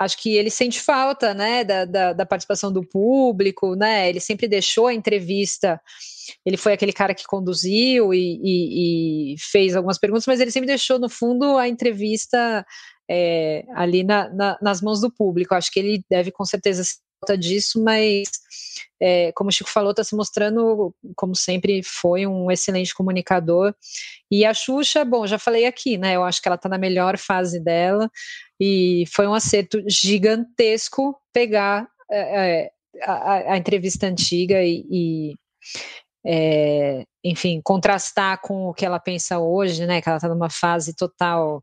acho 0.03 0.21
que 0.21 0.37
ele 0.37 0.51
sente 0.51 0.81
falta, 0.81 1.33
né, 1.35 1.65
da, 1.65 1.85
da, 1.85 2.13
da, 2.13 2.27
participação 2.27 2.73
do 2.73 2.83
público, 2.87 3.75
né, 3.75 4.09
ele 4.09 4.21
sempre 4.21 4.49
deixou 4.49 4.87
a 4.87 4.95
entrevista, 4.95 5.81
ele 6.45 6.57
foi 6.57 6.73
aquele 6.73 6.93
cara 6.93 7.15
que 7.15 7.25
conduziu 7.25 8.13
e, 8.13 8.41
e, 8.43 9.35
e 9.35 9.37
fez 9.39 9.77
algumas 9.77 9.99
perguntas, 9.99 10.27
mas 10.27 10.41
ele 10.41 10.51
sempre 10.51 10.67
deixou, 10.67 10.99
no 10.99 11.09
fundo, 11.09 11.57
a 11.57 11.69
entrevista 11.69 12.65
é, 13.11 13.65
ali 13.75 14.03
na, 14.05 14.29
na, 14.31 14.59
nas 14.61 14.81
mãos 14.81 15.01
do 15.01 15.13
público, 15.13 15.55
acho 15.55 15.71
que 15.71 15.81
ele 15.81 16.05
deve 16.11 16.31
com 16.31 16.45
certeza 16.45 16.83
falta 17.21 17.39
disso, 17.39 17.83
mas 17.83 18.29
é, 19.01 19.33
como 19.33 19.49
o 19.49 19.53
Chico 19.53 19.71
falou, 19.71 19.91
está 19.91 20.05
se 20.05 20.15
mostrando, 20.15 20.95
como 21.17 21.35
sempre, 21.35 21.83
foi 21.83 22.27
um 22.27 22.51
excelente 22.51 22.95
comunicador. 22.95 23.75
E 24.31 24.45
a 24.45 24.55
Xuxa, 24.55 25.05
bom, 25.05 25.27
já 25.27 25.39
falei 25.39 25.67
aqui, 25.67 25.99
né? 25.99 26.15
Eu 26.15 26.25
acho 26.25 26.41
que 26.41 26.49
ela 26.49 26.57
está 26.57 26.69
na 26.69 26.79
melhor 26.79 27.19
fase 27.19 27.59
dela 27.59 28.11
e 28.65 29.05
foi 29.09 29.27
um 29.27 29.35
acerto 29.35 29.83
gigantesco 29.89 31.21
pegar 31.33 31.89
é, 32.09 32.71
a, 33.03 33.55
a, 33.55 33.57
entrevista 33.57 34.07
antiga 34.07 34.63
e, 34.63 34.87
e 34.89 35.35
é, 36.25 37.05
enfim, 37.25 37.61
contrastar 37.65 38.41
com 38.41 38.69
o 38.69 38.73
que 38.73 38.87
ela 38.87 39.01
pensa 39.01 39.41
hoje, 39.41 39.85
né? 39.85 40.01
Que 40.01 40.09
ela 40.09 40.19
está 40.19 40.29
numa 40.29 40.49
fase 40.49 40.95
total 40.95 41.61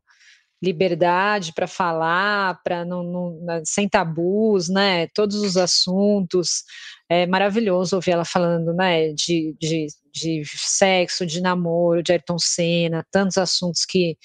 liberdade 0.62 1.54
para 1.54 1.66
falar, 1.66 2.60
para 2.62 2.84
não, 2.84 3.02
não, 3.02 3.62
sem 3.64 3.88
tabus, 3.88 4.68
né? 4.68 5.06
Todos 5.14 5.36
os 5.36 5.56
assuntos. 5.56 6.64
É 7.08 7.26
maravilhoso 7.26 7.96
ouvir 7.96 8.10
ela 8.10 8.26
falando, 8.26 8.74
né? 8.74 9.14
De, 9.14 9.56
de, 9.58 9.86
de 10.12 10.42
sexo, 10.54 11.24
de 11.24 11.40
namoro, 11.40 12.02
de 12.02 12.12
Ayrton 12.12 12.38
Senna, 12.38 13.06
tantos 13.10 13.38
assuntos 13.38 13.86
que 13.86 14.18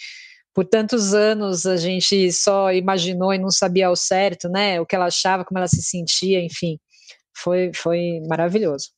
por 0.56 0.64
tantos 0.64 1.14
anos 1.14 1.66
a 1.66 1.76
gente 1.76 2.32
só 2.32 2.72
imaginou 2.72 3.34
e 3.34 3.38
não 3.38 3.52
sabia 3.52 3.88
ao 3.88 3.96
certo, 3.96 4.48
né? 4.48 4.80
O 4.80 4.86
que 4.86 4.96
ela 4.96 5.08
achava, 5.08 5.44
como 5.44 5.58
ela 5.58 5.68
se 5.68 5.84
sentia, 5.84 6.42
enfim, 6.42 6.80
foi, 7.38 7.72
foi 7.76 8.22
maravilhoso. 8.30 8.92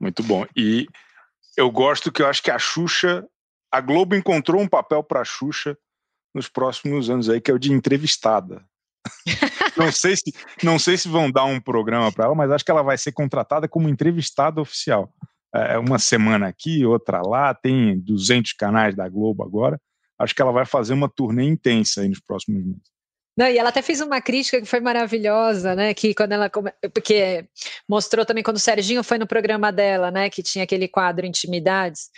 Muito 0.00 0.24
bom. 0.24 0.44
E 0.56 0.88
eu 1.56 1.70
gosto 1.70 2.10
que 2.10 2.20
eu 2.20 2.26
acho 2.26 2.42
que 2.42 2.50
a 2.50 2.58
Xuxa, 2.58 3.24
a 3.70 3.80
Globo 3.80 4.16
encontrou 4.16 4.60
um 4.60 4.66
papel 4.66 5.00
para 5.04 5.20
a 5.20 5.24
Xuxa 5.24 5.78
nos 6.34 6.48
próximos 6.48 7.08
anos 7.08 7.30
aí, 7.30 7.40
que 7.40 7.52
é 7.52 7.54
o 7.54 7.58
de 7.58 7.72
entrevistada. 7.72 8.64
não, 9.78 9.92
sei 9.92 10.16
se, 10.16 10.34
não 10.60 10.76
sei 10.76 10.96
se 10.96 11.08
vão 11.08 11.30
dar 11.30 11.44
um 11.44 11.60
programa 11.60 12.10
para 12.10 12.24
ela, 12.24 12.34
mas 12.34 12.50
acho 12.50 12.64
que 12.64 12.70
ela 12.72 12.82
vai 12.82 12.98
ser 12.98 13.12
contratada 13.12 13.68
como 13.68 13.88
entrevistada 13.88 14.60
oficial. 14.60 15.14
É, 15.54 15.78
uma 15.78 16.00
semana 16.00 16.48
aqui, 16.48 16.84
outra 16.84 17.22
lá, 17.22 17.54
tem 17.54 17.96
200 18.00 18.54
canais 18.54 18.96
da 18.96 19.08
Globo 19.08 19.44
agora. 19.44 19.80
Acho 20.18 20.34
que 20.34 20.42
ela 20.42 20.52
vai 20.52 20.64
fazer 20.64 20.94
uma 20.94 21.08
turnê 21.08 21.44
intensa 21.44 22.06
nos 22.08 22.20
próximos 22.20 22.64
meses. 22.64 22.95
Não, 23.36 23.46
e 23.46 23.58
ela 23.58 23.68
até 23.68 23.82
fez 23.82 24.00
uma 24.00 24.18
crítica 24.18 24.60
que 24.60 24.66
foi 24.66 24.80
maravilhosa, 24.80 25.74
né? 25.74 25.92
Que 25.92 26.14
quando 26.14 26.32
ela. 26.32 26.48
Porque 26.48 27.44
mostrou 27.86 28.24
também 28.24 28.42
quando 28.42 28.56
o 28.56 28.60
Serginho 28.60 29.04
foi 29.04 29.18
no 29.18 29.26
programa 29.26 29.70
dela, 29.70 30.10
né? 30.10 30.30
Que 30.30 30.42
tinha 30.42 30.64
aquele 30.64 30.88
quadro 30.88 31.26
Intimidades. 31.26 32.08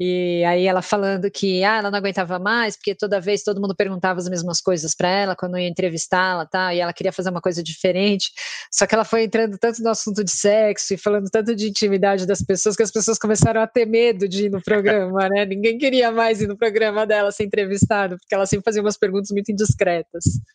E 0.00 0.42
aí 0.44 0.66
ela 0.66 0.80
falando 0.80 1.30
que 1.30 1.62
ah, 1.62 1.76
ela 1.78 1.90
não 1.90 1.98
aguentava 1.98 2.38
mais, 2.38 2.74
porque 2.74 2.94
toda 2.94 3.20
vez 3.20 3.42
todo 3.42 3.60
mundo 3.60 3.76
perguntava 3.76 4.18
as 4.18 4.28
mesmas 4.30 4.58
coisas 4.60 4.94
para 4.94 5.08
ela 5.08 5.36
quando 5.36 5.58
ia 5.58 5.68
entrevistá-la, 5.68 6.46
tá? 6.46 6.74
E 6.74 6.80
ela 6.80 6.92
queria 6.92 7.12
fazer 7.12 7.28
uma 7.28 7.40
coisa 7.42 7.62
diferente. 7.62 8.30
Só 8.72 8.86
que 8.86 8.94
ela 8.94 9.04
foi 9.04 9.24
entrando 9.24 9.58
tanto 9.58 9.82
no 9.82 9.90
assunto 9.90 10.24
de 10.24 10.30
sexo 10.30 10.94
e 10.94 10.96
falando 10.96 11.28
tanto 11.30 11.54
de 11.54 11.68
intimidade 11.68 12.26
das 12.26 12.40
pessoas 12.42 12.76
que 12.76 12.82
as 12.82 12.90
pessoas 12.90 13.18
começaram 13.18 13.60
a 13.60 13.66
ter 13.66 13.84
medo 13.84 14.26
de 14.26 14.46
ir 14.46 14.50
no 14.50 14.62
programa, 14.62 15.28
né? 15.28 15.44
Ninguém 15.44 15.76
queria 15.76 16.10
mais 16.10 16.40
ir 16.40 16.46
no 16.46 16.56
programa 16.56 17.06
dela 17.06 17.30
ser 17.30 17.44
entrevistado, 17.44 18.16
porque 18.18 18.34
ela 18.34 18.46
sempre 18.46 18.64
fazia 18.64 18.80
umas 18.80 18.96
perguntas 18.96 19.30
muito 19.30 19.52
indiscretas. 19.52 20.45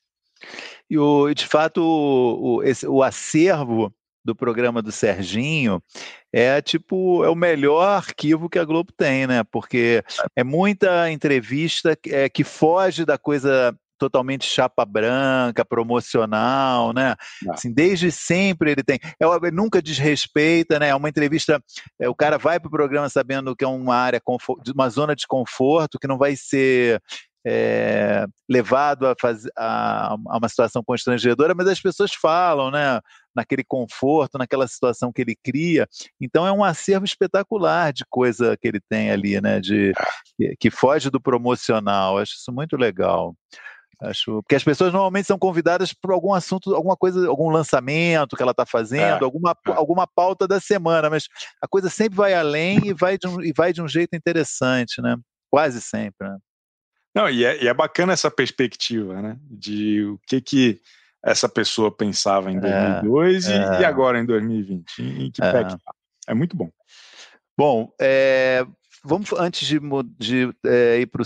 E, 0.89 0.97
o, 0.97 1.33
de 1.33 1.45
fato, 1.45 1.81
o, 1.81 2.57
o, 2.57 2.63
esse, 2.63 2.87
o 2.87 3.01
acervo 3.03 3.93
do 4.23 4.35
programa 4.35 4.81
do 4.81 4.91
Serginho 4.91 5.81
é 6.31 6.61
tipo 6.61 7.23
é 7.23 7.29
o 7.29 7.35
melhor 7.35 7.83
arquivo 7.83 8.49
que 8.49 8.59
a 8.59 8.65
Globo 8.65 8.91
tem, 8.95 9.25
né? 9.25 9.43
Porque 9.43 10.03
é 10.35 10.43
muita 10.43 11.11
entrevista 11.11 11.97
é, 12.07 12.29
que 12.29 12.43
foge 12.43 13.03
da 13.03 13.17
coisa 13.17 13.75
totalmente 14.01 14.45
chapa 14.45 14.83
branca, 14.83 15.63
promocional, 15.63 16.91
né? 16.91 17.15
Assim, 17.49 17.71
desde 17.71 18.11
sempre 18.11 18.71
ele 18.71 18.83
tem. 18.83 18.99
É, 19.19 19.51
nunca 19.51 19.79
desrespeita, 19.79 20.79
né? 20.79 20.89
É 20.89 20.95
uma 20.95 21.07
entrevista. 21.07 21.61
É, 21.99 22.09
o 22.09 22.15
cara 22.15 22.39
vai 22.39 22.59
para 22.59 22.67
o 22.67 22.71
programa 22.71 23.07
sabendo 23.09 23.55
que 23.55 23.63
é 23.63 23.67
uma 23.67 23.95
área, 23.95 24.19
uma 24.73 24.89
zona 24.89 25.15
de 25.15 25.27
conforto, 25.27 25.99
que 25.99 26.07
não 26.07 26.17
vai 26.17 26.35
ser 26.35 26.99
é, 27.45 28.25
levado 28.49 29.07
a, 29.07 29.15
fazer, 29.19 29.51
a, 29.57 30.13
a, 30.13 30.37
uma 30.37 30.49
situação 30.49 30.83
constrangedora, 30.83 31.55
mas 31.55 31.67
as 31.67 31.81
pessoas 31.81 32.13
falam, 32.13 32.69
né, 32.69 32.99
naquele 33.35 33.63
conforto, 33.63 34.37
naquela 34.37 34.67
situação 34.67 35.11
que 35.11 35.21
ele 35.21 35.35
cria. 35.43 35.87
Então 36.19 36.45
é 36.45 36.51
um 36.51 36.63
acervo 36.63 37.05
espetacular 37.05 37.93
de 37.93 38.05
coisa 38.09 38.55
que 38.57 38.67
ele 38.67 38.79
tem 38.89 39.11
ali, 39.11 39.41
né, 39.41 39.59
de 39.59 39.93
que, 40.37 40.55
que 40.59 40.71
foge 40.71 41.09
do 41.09 41.21
promocional. 41.21 42.17
Acho 42.17 42.33
isso 42.33 42.51
muito 42.51 42.77
legal. 42.77 43.35
Acho, 44.01 44.41
porque 44.41 44.55
as 44.55 44.63
pessoas 44.63 44.91
normalmente 44.91 45.27
são 45.27 45.37
convidadas 45.37 45.93
por 45.93 46.11
algum 46.11 46.33
assunto, 46.33 46.73
alguma 46.73 46.97
coisa, 46.97 47.27
algum 47.27 47.51
lançamento 47.51 48.35
que 48.35 48.41
ela 48.41 48.51
está 48.51 48.65
fazendo, 48.65 49.21
é, 49.21 49.23
alguma, 49.23 49.55
é. 49.67 49.71
alguma 49.71 50.07
pauta 50.07 50.47
da 50.47 50.59
semana, 50.59 51.07
mas 51.07 51.25
a 51.61 51.67
coisa 51.67 51.87
sempre 51.87 52.17
vai 52.17 52.33
além 52.33 52.79
e 52.87 52.93
vai 52.93 53.15
de 53.15 53.27
um, 53.27 53.39
e 53.43 53.53
vai 53.55 53.71
de 53.71 53.79
um 53.79 53.87
jeito 53.87 54.15
interessante, 54.15 54.99
né? 55.03 55.15
Quase 55.51 55.79
sempre, 55.79 56.27
né? 56.27 56.35
Não, 57.13 57.29
e 57.29 57.43
é, 57.43 57.63
e 57.63 57.67
é 57.67 57.73
bacana 57.73 58.13
essa 58.13 58.31
perspectiva, 58.31 59.21
né? 59.21 59.37
De 59.49 60.03
o 60.05 60.19
que 60.25 60.41
que 60.41 60.81
essa 61.23 61.47
pessoa 61.47 61.91
pensava 61.91 62.51
em 62.51 62.59
2002 62.59 63.47
é, 63.47 63.51
e, 63.51 63.59
é. 63.59 63.81
e, 63.81 63.85
agora 63.85 64.19
em 64.19 64.25
2020. 64.25 65.01
Em 65.01 65.31
que 65.31 65.41
pé 65.41 65.63
que 65.65 65.71
tá. 65.71 65.93
É 66.27 66.33
muito 66.33 66.55
bom. 66.55 66.69
Bom, 67.57 67.93
é, 67.99 68.65
vamos 69.03 69.31
antes 69.33 69.67
de, 69.67 69.79
de 70.17 70.53
é, 70.65 70.99
ir 70.99 71.07
para 71.07 71.23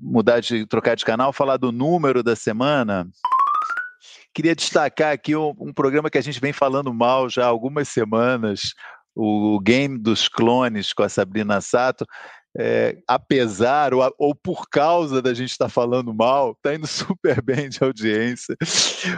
mudar 0.00 0.40
de 0.40 0.66
trocar 0.66 0.96
de 0.96 1.04
canal, 1.04 1.32
falar 1.32 1.58
do 1.58 1.70
número 1.70 2.22
da 2.22 2.34
semana. 2.34 3.08
Queria 4.34 4.54
destacar 4.54 5.12
aqui 5.12 5.36
um, 5.36 5.54
um, 5.60 5.72
programa 5.72 6.10
que 6.10 6.18
a 6.18 6.22
gente 6.22 6.40
vem 6.40 6.52
falando 6.52 6.92
mal 6.92 7.28
já 7.28 7.44
há 7.44 7.48
algumas 7.48 7.88
semanas, 7.88 8.74
o 9.14 9.58
Game 9.60 9.98
dos 9.98 10.28
Clones 10.28 10.92
com 10.92 11.02
a 11.02 11.08
Sabrina 11.08 11.60
Sato 11.60 12.06
é, 12.58 12.96
apesar 13.06 13.92
ou, 13.92 14.14
ou, 14.18 14.34
por 14.34 14.68
causa 14.68 15.20
da 15.20 15.34
gente 15.34 15.50
estar 15.50 15.66
tá 15.66 15.70
falando 15.70 16.12
mal, 16.14 16.52
está 16.52 16.74
indo 16.74 16.86
super 16.88 17.42
bem 17.42 17.68
de 17.68 17.82
audiência. 17.82 18.56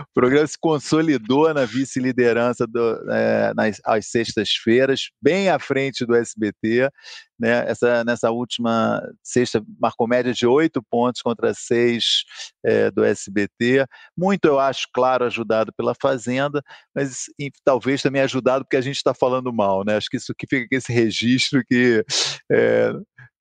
O 0.00 0.14
programa 0.14 0.46
se 0.46 0.58
consolidou 0.58 1.52
na 1.52 1.64
vice-liderança 1.64 2.66
é, 3.10 3.52
nas 3.54 3.80
às 3.84 4.06
sextas-feiras, 4.06 5.10
bem 5.20 5.48
à 5.48 5.58
frente 5.58 6.04
do 6.04 6.14
SBT. 6.14 6.90
Né? 7.38 7.70
Essa, 7.70 8.02
nessa 8.04 8.30
última 8.30 9.00
sexta 9.22 9.62
marcou 9.80 10.08
média 10.08 10.32
de 10.32 10.46
oito 10.46 10.82
pontos 10.90 11.22
contra 11.22 11.54
seis 11.54 12.24
é, 12.64 12.90
do 12.90 13.04
SBT. 13.04 13.86
Muito, 14.16 14.44
eu 14.46 14.58
acho, 14.58 14.86
claro, 14.92 15.24
ajudado 15.24 15.72
pela 15.76 15.94
Fazenda, 15.94 16.62
mas 16.94 17.26
e, 17.38 17.50
talvez 17.64 18.02
também 18.02 18.22
ajudado 18.22 18.64
porque 18.64 18.76
a 18.76 18.80
gente 18.80 18.96
está 18.96 19.14
falando 19.14 19.52
mal. 19.52 19.84
Né? 19.84 19.96
Acho 19.96 20.08
que 20.10 20.16
isso 20.16 20.34
que 20.36 20.46
fica 20.48 20.76
esse 20.76 20.92
registro 20.92 21.62
que 21.64 22.04
é, 22.50 22.92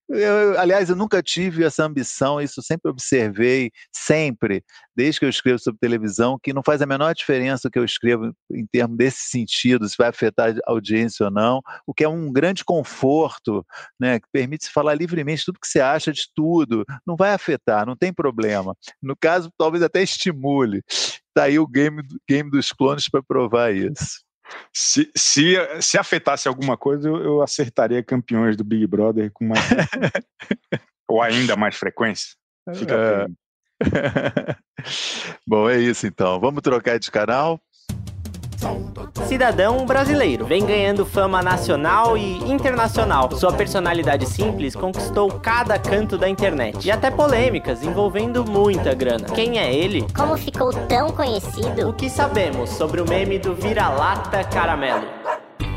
eu, 0.10 0.60
aliás, 0.60 0.90
eu 0.90 0.96
nunca 0.96 1.22
tive 1.22 1.64
essa 1.64 1.84
ambição, 1.84 2.40
isso 2.40 2.62
sempre 2.62 2.90
observei, 2.90 3.72
sempre, 3.92 4.64
desde 4.96 5.20
que 5.20 5.26
eu 5.26 5.30
escrevo 5.30 5.60
sobre 5.60 5.80
televisão, 5.80 6.40
que 6.42 6.54
não 6.54 6.64
faz 6.64 6.82
a 6.82 6.86
menor 6.86 7.14
diferença 7.14 7.68
o 7.68 7.72
que 7.72 7.78
eu 7.78 7.84
escrevo 7.84 8.34
em 8.52 8.66
termos 8.66 8.98
desse 8.98 9.30
sentido, 9.30 9.88
se 9.88 9.96
vai 9.98 10.08
afetar 10.08 10.56
a 10.66 10.72
audiência 10.72 11.26
ou 11.26 11.32
não, 11.32 11.62
o 11.86 11.94
que 11.94 12.04
é 12.04 12.10
um 12.10 12.32
grande 12.32 12.64
conforto, 12.64 13.66
né, 14.00 14.20
que 14.20 14.28
permite 14.32 14.66
se 14.66 14.72
falar 14.72 14.94
livremente 14.96 15.46
tudo 15.46 15.60
que 15.60 15.68
você 15.68 15.80
acha 15.80 16.12
de 16.12 16.28
tudo, 16.34 16.86
não 17.06 17.16
vai 17.16 17.34
afetar, 17.34 17.86
não 17.86 17.96
tem 17.96 18.14
problema. 18.14 18.76
No 19.02 19.16
caso, 19.16 19.52
talvez 19.58 19.84
até 19.84 20.02
estimule. 20.02 20.82
Está 20.88 21.44
aí 21.44 21.60
o 21.60 21.68
game, 21.68 22.02
game 22.28 22.50
dos 22.50 22.72
clones 22.72 23.10
para 23.10 23.22
provar 23.22 23.74
isso. 23.74 24.27
Se, 24.74 25.12
se, 25.16 25.56
se 25.82 25.98
afetasse 25.98 26.48
alguma 26.48 26.78
coisa, 26.78 27.08
eu, 27.08 27.18
eu 27.18 27.42
acertaria 27.42 28.04
campeões 28.04 28.56
do 28.56 28.64
Big 28.64 28.86
Brother 28.88 29.32
com 29.32 29.46
mais. 29.46 29.60
ou 31.08 31.22
ainda 31.22 31.56
mais 31.56 31.76
frequência. 31.76 32.36
Fica 32.76 32.96
é... 32.96 33.28
Bom, 35.48 35.70
é 35.70 35.80
isso 35.80 36.08
então. 36.08 36.40
Vamos 36.40 36.62
trocar 36.62 37.00
de 37.00 37.10
canal? 37.10 37.62
Cidadão 39.28 39.86
brasileiro, 39.86 40.46
vem 40.46 40.66
ganhando 40.66 41.06
fama 41.06 41.42
nacional 41.42 42.18
e 42.18 42.38
internacional. 42.50 43.30
Sua 43.36 43.54
personalidade 43.54 44.26
simples 44.26 44.76
conquistou 44.76 45.30
cada 45.32 45.78
canto 45.78 46.18
da 46.18 46.30
internet 46.30 46.88
e 46.88 46.92
até 46.92 47.12
polêmicas 47.12 47.84
envolvendo 47.84 48.46
muita 48.46 48.94
grana. 48.94 49.28
Quem 49.28 49.60
é 49.60 49.74
ele? 49.74 50.06
Como 50.16 50.38
ficou 50.38 50.72
tão 50.88 51.10
conhecido? 51.12 51.90
O 51.90 51.94
que 51.94 52.10
sabemos 52.10 52.70
sobre 52.72 53.02
o 53.02 53.08
meme 53.08 53.38
do 53.38 53.54
vira-lata 53.54 54.44
caramelo? 54.44 55.06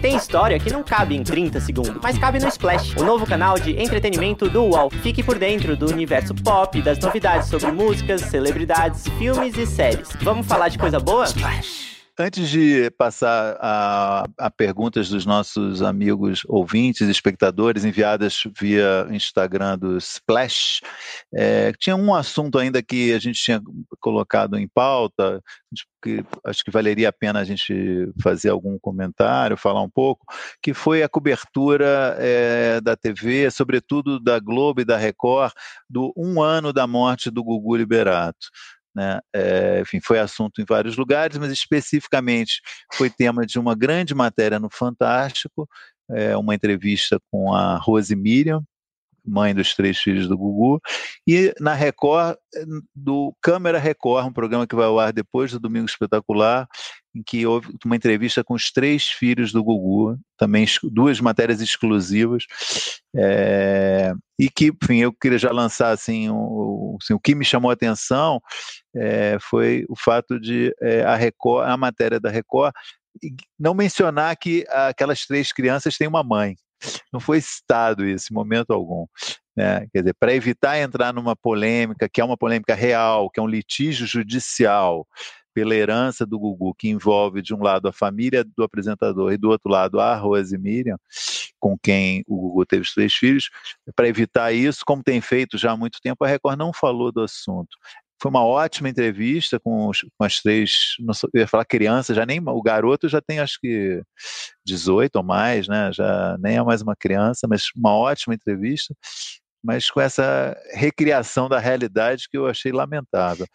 Tem 0.00 0.16
história 0.16 0.58
que 0.58 0.72
não 0.72 0.82
cabe 0.82 1.14
em 1.14 1.22
30 1.22 1.60
segundos, 1.60 1.98
mas 2.02 2.16
cabe 2.16 2.38
no 2.38 2.48
Splash, 2.48 2.96
o 2.96 3.04
novo 3.04 3.26
canal 3.26 3.58
de 3.58 3.78
entretenimento 3.78 4.48
do 4.48 4.62
UOL. 4.62 4.88
Fique 4.88 5.22
por 5.22 5.38
dentro 5.38 5.76
do 5.76 5.90
universo 5.90 6.34
pop, 6.34 6.80
das 6.80 6.98
novidades 6.98 7.48
sobre 7.48 7.70
músicas, 7.70 8.22
celebridades, 8.22 9.06
filmes 9.18 9.58
e 9.58 9.66
séries. 9.66 10.08
Vamos 10.22 10.46
falar 10.46 10.68
de 10.68 10.78
coisa 10.78 10.98
boa? 10.98 11.24
Splash. 11.24 11.89
Antes 12.20 12.48
de 12.48 12.90
passar 12.92 13.56
a, 13.60 14.24
a, 14.38 14.50
perguntas 14.50 15.08
dos 15.08 15.24
nossos 15.24 15.82
amigos 15.82 16.42
ouvintes, 16.46 17.08
espectadores, 17.08 17.84
enviadas 17.84 18.42
via 18.58 19.06
Instagram 19.10 19.78
do 19.78 19.96
Splash, 19.96 20.80
é, 21.34 21.72
tinha 21.72 21.96
um 21.96 22.14
assunto 22.14 22.58
ainda 22.58 22.82
que 22.82 23.12
a 23.12 23.18
gente 23.18 23.42
tinha 23.42 23.60
colocado 23.98 24.58
em 24.58 24.68
pauta, 24.68 25.42
que 26.02 26.24
acho 26.44 26.64
que 26.64 26.70
valeria 26.70 27.08
a 27.08 27.12
pena 27.12 27.40
a 27.40 27.44
gente 27.44 28.10
fazer 28.22 28.50
algum 28.50 28.78
comentário, 28.78 29.56
falar 29.56 29.82
um 29.82 29.90
pouco, 29.90 30.24
que 30.62 30.74
foi 30.74 31.02
a 31.02 31.08
cobertura 31.08 32.16
é, 32.18 32.80
da 32.80 32.96
TV, 32.96 33.50
sobretudo 33.50 34.20
da 34.20 34.38
Globo 34.38 34.80
e 34.80 34.84
da 34.84 34.96
Record, 34.96 35.52
do 35.88 36.12
um 36.16 36.42
ano 36.42 36.72
da 36.72 36.86
morte 36.86 37.30
do 37.30 37.42
Gugu 37.42 37.76
Liberato. 37.76 38.48
Né? 38.94 39.20
É, 39.34 39.80
enfim, 39.80 40.00
foi 40.00 40.18
assunto 40.18 40.60
em 40.60 40.64
vários 40.64 40.96
lugares, 40.96 41.38
mas 41.38 41.52
especificamente 41.52 42.60
foi 42.94 43.08
tema 43.08 43.46
de 43.46 43.58
uma 43.58 43.74
grande 43.74 44.14
matéria 44.14 44.58
no 44.58 44.68
Fantástico, 44.70 45.68
é, 46.10 46.36
uma 46.36 46.54
entrevista 46.54 47.18
com 47.30 47.54
a 47.54 47.76
Rose 47.76 48.14
Miriam, 48.16 48.62
mãe 49.24 49.54
dos 49.54 49.74
três 49.74 49.98
filhos 49.98 50.28
do 50.28 50.36
Gugu, 50.36 50.80
e 51.26 51.54
na 51.60 51.74
Record, 51.74 52.36
do 52.94 53.34
Câmara 53.40 53.78
Record, 53.78 54.26
um 54.26 54.32
programa 54.32 54.66
que 54.66 54.74
vai 54.74 54.86
ao 54.86 54.98
ar 54.98 55.12
depois 55.12 55.52
do 55.52 55.60
Domingo 55.60 55.86
Espetacular, 55.86 56.68
em 57.14 57.22
que 57.22 57.44
houve 57.44 57.68
uma 57.84 57.96
entrevista 57.96 58.44
com 58.44 58.54
os 58.54 58.70
três 58.70 59.08
filhos 59.08 59.52
do 59.52 59.64
Gugu, 59.64 60.16
também 60.38 60.64
duas 60.84 61.20
matérias 61.20 61.60
exclusivas, 61.60 62.44
é, 63.16 64.12
e 64.38 64.48
que, 64.48 64.72
enfim, 64.82 64.98
eu 64.98 65.12
queria 65.12 65.38
já 65.38 65.50
lançar 65.50 65.90
assim, 65.90 66.28
o, 66.30 66.96
assim, 67.02 67.14
o 67.14 67.20
que 67.20 67.34
me 67.34 67.44
chamou 67.44 67.70
a 67.70 67.74
atenção 67.74 68.40
é, 68.94 69.36
foi 69.40 69.84
o 69.88 69.96
fato 69.96 70.38
de 70.38 70.74
é, 70.80 71.02
a 71.02 71.16
Record, 71.16 71.68
a 71.68 71.76
matéria 71.76 72.20
da 72.20 72.30
Record, 72.30 72.72
não 73.58 73.74
mencionar 73.74 74.36
que 74.36 74.64
aquelas 74.68 75.26
três 75.26 75.52
crianças 75.52 75.96
têm 75.96 76.08
uma 76.08 76.22
mãe. 76.22 76.56
Não 77.12 77.20
foi 77.20 77.40
citado 77.40 78.06
isso 78.06 78.28
em 78.30 78.34
momento 78.34 78.72
algum. 78.72 79.06
Né? 79.56 79.86
Quer 79.92 80.00
dizer, 80.00 80.14
para 80.18 80.34
evitar 80.34 80.78
entrar 80.78 81.12
numa 81.12 81.36
polêmica, 81.36 82.08
que 82.08 82.20
é 82.20 82.24
uma 82.24 82.36
polêmica 82.36 82.74
real, 82.74 83.30
que 83.30 83.40
é 83.40 83.42
um 83.42 83.48
litígio 83.48 84.06
judicial 84.06 85.06
pela 85.52 85.74
herança 85.74 86.24
do 86.24 86.38
Gugu, 86.38 86.74
que 86.74 86.88
envolve 86.88 87.42
de 87.42 87.52
um 87.52 87.62
lado 87.62 87.88
a 87.88 87.92
família 87.92 88.44
do 88.44 88.62
apresentador 88.62 89.32
e 89.32 89.36
do 89.36 89.50
outro 89.50 89.70
lado 89.70 90.00
a 90.00 90.14
Rose 90.16 90.56
Miriam, 90.56 90.96
com 91.58 91.76
quem 91.78 92.22
o 92.26 92.36
Gugu 92.36 92.64
teve 92.64 92.82
os 92.82 92.94
três 92.94 93.12
filhos, 93.12 93.50
para 93.94 94.08
evitar 94.08 94.52
isso, 94.52 94.84
como 94.86 95.02
tem 95.02 95.20
feito 95.20 95.58
já 95.58 95.72
há 95.72 95.76
muito 95.76 95.98
tempo, 96.00 96.24
a 96.24 96.28
Record 96.28 96.58
não 96.58 96.72
falou 96.72 97.10
do 97.12 97.22
assunto. 97.22 97.76
Foi 98.20 98.30
uma 98.30 98.44
ótima 98.44 98.88
entrevista 98.88 99.58
com, 99.58 99.88
os, 99.88 100.00
com 100.18 100.24
as 100.24 100.40
três, 100.40 100.94
não 101.00 101.14
eu 101.32 101.40
ia 101.40 101.48
falar 101.48 101.64
criança, 101.64 102.14
já 102.14 102.26
nem 102.26 102.40
o 102.40 102.62
garoto 102.62 103.08
já 103.08 103.20
tem 103.20 103.40
acho 103.40 103.58
que 103.60 104.02
18 104.64 105.16
ou 105.16 105.22
mais, 105.22 105.66
né? 105.68 105.90
Já 105.92 106.36
nem 106.38 106.56
é 106.56 106.62
mais 106.62 106.82
uma 106.82 106.94
criança, 106.94 107.46
mas 107.48 107.64
uma 107.76 107.94
ótima 107.94 108.34
entrevista 108.34 108.94
mas 109.62 109.90
com 109.90 110.00
essa 110.00 110.56
recriação 110.72 111.48
da 111.48 111.58
realidade 111.58 112.28
que 112.30 112.36
eu 112.36 112.46
achei 112.46 112.72
lamentável. 112.72 113.46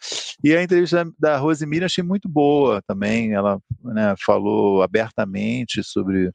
E 0.42 0.54
a 0.54 0.62
entrevista 0.62 1.04
da 1.18 1.36
Rose 1.36 1.66
Miriam 1.66 1.86
achei 1.86 2.04
muito 2.04 2.28
boa 2.28 2.80
também, 2.86 3.32
ela 3.32 3.58
né, 3.82 4.14
falou 4.24 4.82
abertamente 4.82 5.82
sobre 5.82 6.30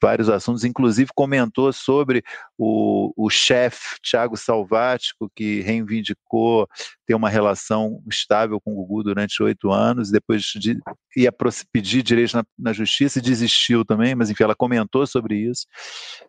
vários 0.00 0.28
assuntos, 0.28 0.64
inclusive 0.64 1.10
comentou 1.14 1.72
sobre 1.72 2.22
o, 2.56 3.12
o 3.16 3.28
chefe 3.28 3.96
Tiago 4.02 4.36
Salvático, 4.36 5.30
que 5.34 5.60
reivindicou 5.60 6.66
ter 7.06 7.14
uma 7.14 7.28
relação 7.28 8.02
estável 8.08 8.60
com 8.60 8.72
o 8.72 8.76
Gugu 8.76 9.02
durante 9.02 9.42
oito 9.42 9.70
anos, 9.70 10.10
depois 10.10 10.42
de, 10.42 10.78
ia 11.16 11.32
pedir 11.72 12.02
direito 12.02 12.36
na, 12.36 12.44
na, 12.58 12.72
justiça 12.72 13.18
e 13.18 13.22
desistiu 13.22 13.84
também, 13.84 14.14
mas 14.14 14.30
enfim, 14.30 14.44
ela 14.44 14.54
comentou 14.54 15.06
sobre 15.06 15.36
isso. 15.36 15.66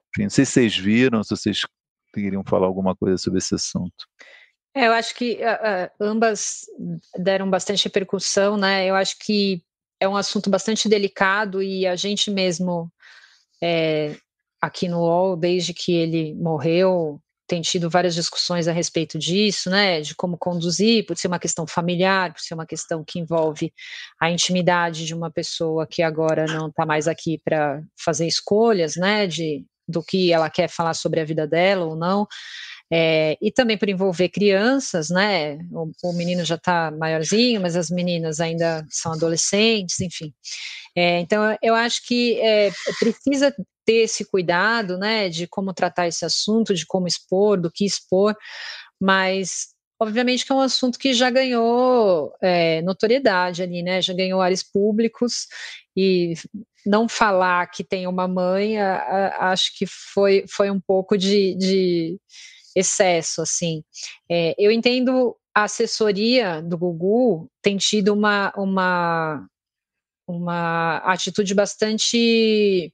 Enfim, 0.09 0.23
não 0.23 0.29
sei 0.29 0.45
se 0.45 0.51
vocês 0.51 0.77
viram, 0.77 1.23
se 1.23 1.29
vocês 1.29 1.61
queriam 2.13 2.43
falar 2.43 2.67
alguma 2.67 2.95
coisa 2.95 3.17
sobre 3.17 3.39
esse 3.39 3.55
assunto. 3.55 4.05
É, 4.73 4.87
eu 4.87 4.93
acho 4.93 5.15
que 5.15 5.33
uh, 5.35 5.91
ambas 5.99 6.61
deram 7.17 7.49
bastante 7.49 7.83
repercussão, 7.85 8.55
né? 8.55 8.85
Eu 8.85 8.95
acho 8.95 9.17
que 9.19 9.61
é 9.99 10.07
um 10.07 10.15
assunto 10.15 10.49
bastante 10.49 10.89
delicado 10.89 11.61
e 11.61 11.85
a 11.85 11.95
gente 11.95 12.31
mesmo 12.31 12.91
é, 13.61 14.15
aqui 14.61 14.87
no 14.87 14.99
UOL, 14.99 15.35
desde 15.35 15.73
que 15.73 15.93
ele 15.93 16.33
morreu, 16.35 17.19
tem 17.47 17.61
tido 17.61 17.89
várias 17.89 18.15
discussões 18.15 18.67
a 18.67 18.71
respeito 18.71 19.19
disso, 19.19 19.69
né, 19.69 19.99
de 19.99 20.15
como 20.15 20.37
conduzir, 20.37 21.05
por 21.05 21.17
ser 21.17 21.27
uma 21.27 21.39
questão 21.39 21.67
familiar, 21.67 22.31
por 22.31 22.39
ser 22.39 22.53
uma 22.53 22.65
questão 22.65 23.03
que 23.05 23.19
envolve 23.19 23.73
a 24.21 24.31
intimidade 24.31 25.05
de 25.05 25.13
uma 25.13 25.29
pessoa 25.29 25.85
que 25.85 26.01
agora 26.01 26.45
não 26.45 26.69
está 26.69 26.85
mais 26.85 27.09
aqui 27.09 27.41
para 27.43 27.83
fazer 28.01 28.25
escolhas, 28.25 28.95
né, 28.95 29.27
de 29.27 29.65
do 29.87 30.01
que 30.01 30.31
ela 30.31 30.49
quer 30.49 30.69
falar 30.69 30.93
sobre 30.93 31.19
a 31.19 31.25
vida 31.25 31.45
dela 31.45 31.85
ou 31.85 31.97
não. 31.97 32.25
É, 32.93 33.37
e 33.41 33.51
também 33.51 33.77
por 33.77 33.87
envolver 33.87 34.27
crianças, 34.29 35.09
né? 35.09 35.57
O, 35.71 35.91
o 36.03 36.13
menino 36.13 36.43
já 36.43 36.55
está 36.55 36.91
maiorzinho, 36.91 37.61
mas 37.61 37.75
as 37.77 37.89
meninas 37.89 38.39
ainda 38.41 38.85
são 38.89 39.13
adolescentes, 39.13 40.01
enfim. 40.01 40.33
É, 40.95 41.19
então, 41.21 41.57
eu 41.61 41.73
acho 41.73 42.05
que 42.05 42.39
é, 42.41 42.69
precisa 42.99 43.55
ter 43.85 44.03
esse 44.03 44.25
cuidado, 44.25 44.97
né, 44.97 45.29
de 45.29 45.47
como 45.47 45.73
tratar 45.73 46.07
esse 46.07 46.25
assunto, 46.25 46.73
de 46.73 46.85
como 46.85 47.07
expor, 47.07 47.59
do 47.59 47.71
que 47.71 47.85
expor, 47.85 48.35
mas 48.99 49.69
obviamente 49.99 50.45
que 50.45 50.51
é 50.51 50.55
um 50.55 50.59
assunto 50.61 50.99
que 50.99 51.13
já 51.13 51.29
ganhou 51.29 52.33
é, 52.41 52.81
notoriedade 52.81 53.63
ali, 53.63 53.83
né? 53.83 54.01
Já 54.01 54.13
ganhou 54.13 54.41
áreas 54.41 54.63
públicos 54.63 55.47
e 55.95 56.33
não 56.85 57.07
falar 57.07 57.67
que 57.67 57.83
tem 57.83 58.07
uma 58.07 58.27
mãe, 58.27 58.79
a, 58.79 58.95
a, 58.97 59.51
acho 59.51 59.77
que 59.77 59.85
foi, 59.85 60.45
foi 60.49 60.71
um 60.71 60.79
pouco 60.79 61.17
de, 61.17 61.55
de 61.55 62.19
excesso, 62.75 63.41
assim. 63.41 63.83
É, 64.29 64.55
eu 64.57 64.71
entendo 64.71 65.35
a 65.53 65.63
assessoria 65.63 66.61
do 66.61 66.77
Gugu 66.77 67.49
tem 67.61 67.77
tido 67.77 68.13
uma, 68.13 68.53
uma, 68.55 69.45
uma 70.27 70.97
atitude 70.97 71.53
bastante 71.53 72.93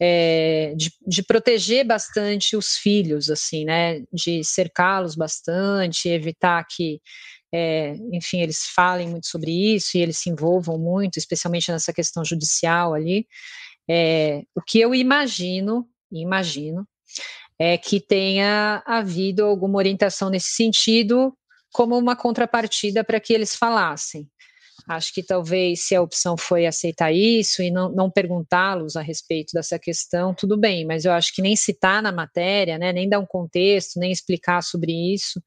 é, 0.00 0.74
de, 0.76 0.92
de, 1.06 1.22
proteger 1.22 1.84
bastante 1.84 2.56
os 2.56 2.76
filhos, 2.76 3.30
assim, 3.30 3.64
né, 3.64 4.02
de 4.12 4.44
cercá-los 4.44 5.16
bastante, 5.16 6.08
evitar 6.08 6.64
que, 6.68 7.00
é, 7.52 7.94
enfim, 8.12 8.40
eles 8.40 8.64
falem 8.74 9.08
muito 9.08 9.26
sobre 9.26 9.50
isso 9.50 9.96
e 9.96 10.00
eles 10.02 10.18
se 10.18 10.30
envolvam 10.30 10.78
muito, 10.78 11.18
especialmente 11.18 11.70
nessa 11.72 11.92
questão 11.92 12.24
judicial 12.24 12.94
ali. 12.94 13.26
É, 13.88 14.42
o 14.54 14.60
que 14.60 14.80
eu 14.80 14.94
imagino, 14.94 15.88
imagino, 16.12 16.86
é 17.58 17.78
que 17.78 18.00
tenha 18.00 18.82
havido 18.86 19.44
alguma 19.44 19.78
orientação 19.78 20.28
nesse 20.30 20.50
sentido, 20.50 21.36
como 21.72 21.96
uma 21.96 22.16
contrapartida 22.16 23.04
para 23.04 23.20
que 23.20 23.32
eles 23.32 23.54
falassem. 23.54 24.28
Acho 24.88 25.12
que 25.12 25.22
talvez 25.22 25.80
se 25.80 25.96
a 25.96 26.02
opção 26.02 26.36
foi 26.36 26.64
aceitar 26.64 27.12
isso 27.12 27.60
e 27.60 27.70
não, 27.70 27.90
não 27.90 28.10
perguntá-los 28.10 28.94
a 28.94 29.02
respeito 29.02 29.52
dessa 29.52 29.78
questão, 29.78 30.32
tudo 30.32 30.56
bem, 30.56 30.86
mas 30.86 31.04
eu 31.04 31.12
acho 31.12 31.34
que 31.34 31.42
nem 31.42 31.56
citar 31.56 32.00
na 32.00 32.12
matéria, 32.12 32.78
né, 32.78 32.92
nem 32.92 33.08
dar 33.08 33.18
um 33.18 33.26
contexto, 33.26 33.98
nem 33.98 34.12
explicar 34.12 34.62
sobre 34.62 34.92
isso, 35.12 35.42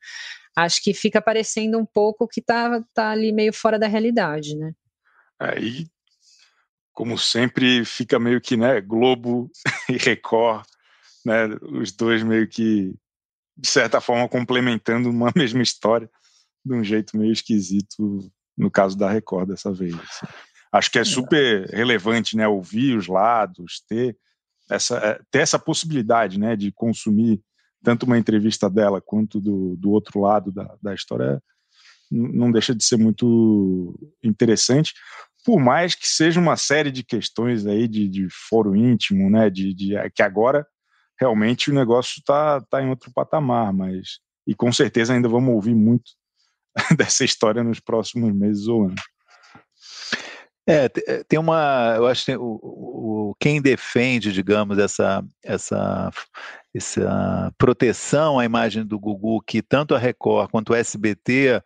acho 0.56 0.84
que 0.84 0.94
fica 0.94 1.22
parecendo 1.22 1.78
um 1.78 1.86
pouco 1.86 2.28
que 2.28 2.42
está 2.42 2.84
tá 2.94 3.12
ali 3.12 3.32
meio 3.32 3.54
fora 3.54 3.80
da 3.80 3.88
realidade, 3.88 4.58
né? 4.58 4.74
Aí, 5.40 5.86
como 6.92 7.18
sempre, 7.18 7.86
fica 7.86 8.20
meio 8.20 8.42
que, 8.42 8.58
né, 8.58 8.82
Globo 8.82 9.50
e 9.88 9.96
Record, 9.96 10.66
né, 11.30 11.46
os 11.62 11.92
dois 11.92 12.24
meio 12.24 12.48
que, 12.48 12.96
de 13.56 13.68
certa 13.68 14.02
forma, 14.02 14.28
complementando 14.28 15.10
uma 15.10 15.32
mesma 15.36 15.62
história, 15.62 16.10
de 16.66 16.74
um 16.74 16.84
jeito 16.84 17.16
meio 17.16 17.32
esquisito, 17.32 18.20
no 18.58 18.72
caso 18.72 18.98
da 18.98 19.10
Record 19.10 19.50
dessa 19.50 19.72
vez. 19.72 19.94
Assim. 19.94 20.28
Acho 20.72 20.92
que 20.92 21.00
é 21.00 21.04
super 21.04 21.68
relevante, 21.70 22.36
né, 22.36 22.48
ouvir 22.48 22.98
os 22.98 23.08
lados, 23.08 23.84
ter 23.88 24.18
essa, 24.70 24.98
é, 24.98 25.22
ter 25.32 25.40
essa 25.40 25.58
possibilidade, 25.58 26.40
né, 26.40 26.56
de 26.56 26.72
consumir 26.72 27.42
tanto 27.84 28.06
uma 28.06 28.18
entrevista 28.18 28.70
dela 28.70 29.00
quanto 29.00 29.40
do, 29.40 29.76
do 29.78 29.92
outro 29.92 30.20
lado 30.20 30.52
da, 30.52 30.76
da 30.82 30.94
história, 30.94 31.42
não 32.12 32.52
deixa 32.52 32.76
de 32.76 32.84
ser 32.84 32.98
muito 32.98 33.98
interessante, 34.24 34.94
por 35.46 35.60
mais 35.60 35.96
que 35.96 36.08
seja 36.08 36.40
uma 36.40 36.58
série 36.58 36.92
de 36.92 37.04
questões 37.04 37.66
aí 37.66 37.88
de, 37.88 38.10
de 38.10 38.28
foro 38.50 38.76
íntimo, 38.76 39.30
né, 39.30 39.50
de, 39.50 39.74
de 39.74 39.94
que 40.14 40.22
agora 40.22 40.68
realmente 41.20 41.70
o 41.70 41.74
negócio 41.74 42.20
está 42.20 42.62
tá 42.62 42.82
em 42.82 42.90
outro 42.90 43.12
patamar, 43.14 43.74
mas 43.74 44.20
e 44.48 44.56
com 44.56 44.72
certeza 44.72 45.14
ainda 45.14 45.28
vamos 45.28 45.54
ouvir 45.54 45.76
muito 45.76 46.12
dessa 46.98 47.24
história 47.24 47.64
nos 47.64 47.80
próximos 47.80 48.34
meses 48.34 48.68
ou 48.68 48.86
anos. 48.86 49.02
É, 50.68 50.86
é, 51.08 51.24
tem 51.24 51.40
uma, 51.40 51.96
eu 51.98 52.06
acho 52.06 52.26
que 52.26 52.36
o, 52.36 52.60
o, 52.62 53.36
quem 53.40 53.60
defende, 53.60 54.32
digamos, 54.32 54.78
essa, 54.78 55.26
essa, 55.44 56.12
essa 56.76 57.52
proteção 57.58 58.38
à 58.38 58.46
imagem 58.46 58.86
do 58.86 59.00
Gugu 59.00 59.42
que 59.42 59.64
tanto 59.64 59.96
a 59.96 59.98
Record 59.98 60.52
quanto 60.52 60.72
o 60.72 60.76
SBT 60.76 61.60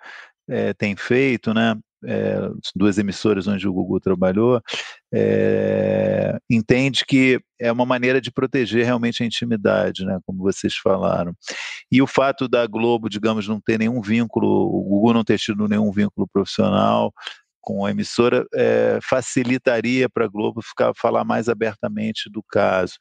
é, 0.49 0.73
tem 0.73 0.95
feito, 0.95 1.53
né? 1.53 1.75
É, 2.05 2.49
duas 2.75 2.97
emissoras 2.97 3.47
onde 3.47 3.67
o 3.67 3.73
Gugu 3.73 3.99
trabalhou, 3.99 4.61
é, 5.13 6.37
entende 6.49 7.05
que 7.05 7.39
é 7.59 7.71
uma 7.71 7.85
maneira 7.85 8.19
de 8.19 8.31
proteger 8.31 8.85
realmente 8.85 9.23
a 9.23 9.25
intimidade, 9.25 10.05
né, 10.05 10.19
como 10.25 10.39
vocês 10.39 10.75
falaram. 10.75 11.33
E 11.91 12.01
o 12.01 12.07
fato 12.07 12.47
da 12.47 12.65
Globo, 12.67 13.09
digamos, 13.09 13.47
não 13.47 13.59
ter 13.59 13.79
nenhum 13.79 14.01
vínculo, 14.01 14.47
o 14.47 14.83
Gugu 14.83 15.13
não 15.13 15.23
ter 15.23 15.37
tido 15.39 15.67
nenhum 15.67 15.91
vínculo 15.91 16.27
profissional, 16.27 17.13
com 17.63 17.85
a 17.85 17.91
emissora 17.91 18.45
é, 18.53 18.99
facilitaria 19.01 20.09
para 20.09 20.25
a 20.25 20.27
Globo 20.27 20.61
ficar, 20.61 20.93
falar 20.95 21.23
mais 21.23 21.47
abertamente 21.47 22.29
do 22.29 22.43
caso. 22.43 22.95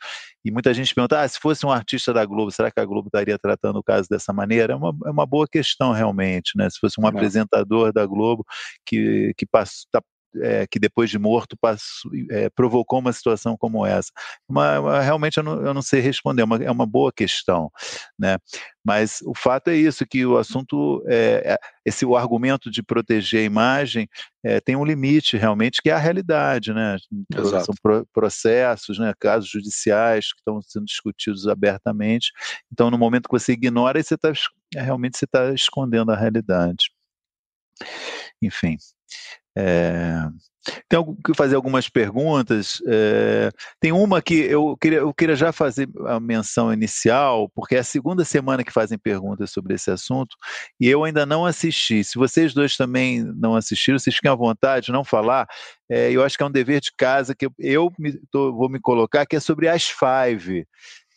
E 0.45 0.53
muita 0.53 0.73
gente 0.73 0.95
pergunta: 0.95 1.21
ah, 1.21 1.29
se 1.29 1.39
fosse 1.39 1.67
um 1.67 1.71
artista 1.71 2.13
da 2.15 2.25
Globo, 2.25 2.51
será 2.53 2.71
que 2.71 2.79
a 2.79 2.85
Globo 2.85 3.09
estaria 3.09 3.37
tratando 3.37 3.81
o 3.81 3.83
caso 3.83 4.09
dessa 4.09 4.33
maneira? 4.33 4.73
É 4.73 4.77
uma, 4.77 4.97
é 5.05 5.11
uma 5.11 5.27
boa 5.27 5.49
questão, 5.49 5.93
realmente. 5.93 6.57
Né? 6.57 6.71
Se 6.71 6.79
fosse 6.79 7.01
um 7.01 7.03
Não. 7.03 7.11
apresentador 7.11 7.93
da 7.93 8.07
Globo 8.07 8.47
que, 8.87 9.35
que 9.37 9.45
está 9.45 10.01
é, 10.41 10.67
que 10.67 10.79
depois 10.79 11.11
de 11.11 11.19
morto 11.19 11.57
passou, 11.61 12.11
é, 12.31 12.49
provocou 12.51 12.99
uma 12.99 13.13
situação 13.13 13.57
como 13.57 13.85
essa? 13.85 14.11
Uma, 14.49 14.81
uma, 14.81 15.01
realmente 15.01 15.37
eu 15.37 15.43
não, 15.43 15.65
eu 15.65 15.75
não 15.75 15.83
sei 15.83 16.01
responder, 16.01 16.43
é 16.43 16.45
uma, 16.45 16.57
é 16.65 16.71
uma 16.71 16.87
boa 16.87 17.13
questão, 17.13 17.71
né? 18.19 18.39
Mas 18.85 19.21
o 19.23 19.33
fato 19.35 19.69
é 19.69 19.77
isso, 19.77 20.05
que 20.07 20.27
o 20.27 20.37
assunto, 20.37 21.03
é, 21.07 21.55
é 21.55 21.59
esse 21.85 22.05
o 22.05 22.17
argumento 22.17 22.71
de 22.71 22.83
proteger 22.83 23.41
a 23.41 23.45
imagem 23.45 24.09
é, 24.45 24.61
tem 24.61 24.75
um 24.75 24.85
limite 24.85 25.37
realmente, 25.37 25.81
que 25.81 25.91
é 25.91 25.93
a 25.93 25.99
realidade, 25.99 26.73
né? 26.73 26.97
Exato. 27.35 27.67
São 27.67 27.75
pro, 27.81 28.07
processos, 28.13 28.99
né, 28.99 29.13
casos 29.19 29.49
judiciais 29.49 30.33
que 30.33 30.39
estão 30.39 30.61
sendo 30.63 30.85
discutidos 30.87 31.47
abertamente. 31.47 32.33
Então, 32.73 32.91
no 32.91 32.99
momento 32.99 33.29
que 33.29 33.39
você 33.39 33.53
ignora, 33.53 34.03
você 34.03 34.19
tá, 34.19 34.33
realmente 34.75 35.17
você 35.17 35.25
está 35.25 35.53
escondendo 35.53 36.11
a 36.11 36.17
realidade. 36.17 36.91
Enfim. 38.41 38.77
É, 39.57 40.29
tenho 40.89 41.17
que 41.25 41.35
fazer 41.35 41.57
algumas 41.57 41.89
perguntas. 41.89 42.81
É, 42.87 43.51
tem 43.81 43.93
uma 43.93 44.23
que 44.23 44.35
eu 44.35 44.77
queria, 44.81 44.99
eu 45.01 45.13
queria 45.13 45.35
já 45.35 45.53
fazer 45.53 45.89
a 46.07 46.21
menção 46.21 46.73
inicial, 46.73 47.51
porque 47.55 47.77
é 47.77 47.81
a 47.81 47.85
segunda 47.85 48.25
semana 48.25 48.63
que 48.65 48.73
fazem 48.73 48.99
perguntas 48.99 49.51
sobre 49.51 49.75
esse 49.75 49.91
assunto 49.91 50.37
e 50.81 50.89
eu 50.89 51.05
ainda 51.05 51.27
não 51.27 51.45
assisti. 51.45 52.05
Se 52.05 52.17
vocês 52.17 52.55
dois 52.55 52.77
também 52.77 53.23
não 53.37 53.57
assistiram, 53.57 53.99
vocês 53.99 54.15
fiquem 54.15 54.31
à 54.31 54.35
vontade 54.35 54.87
de 54.87 54.93
não 54.93 55.05
falar. 55.05 55.47
É, 55.89 56.11
eu 56.11 56.23
acho 56.25 56.37
que 56.37 56.43
é 56.43 56.47
um 56.47 56.51
dever 56.51 56.81
de 56.81 56.93
casa 56.97 57.35
que 57.35 57.47
eu, 57.47 57.53
eu 57.59 57.93
me, 57.99 58.19
tô, 58.31 58.53
vou 58.55 58.69
me 58.69 58.81
colocar, 58.81 59.27
que 59.27 59.37
é 59.37 59.41
sobre 59.41 59.69
as 59.69 59.89
Five. 59.89 60.67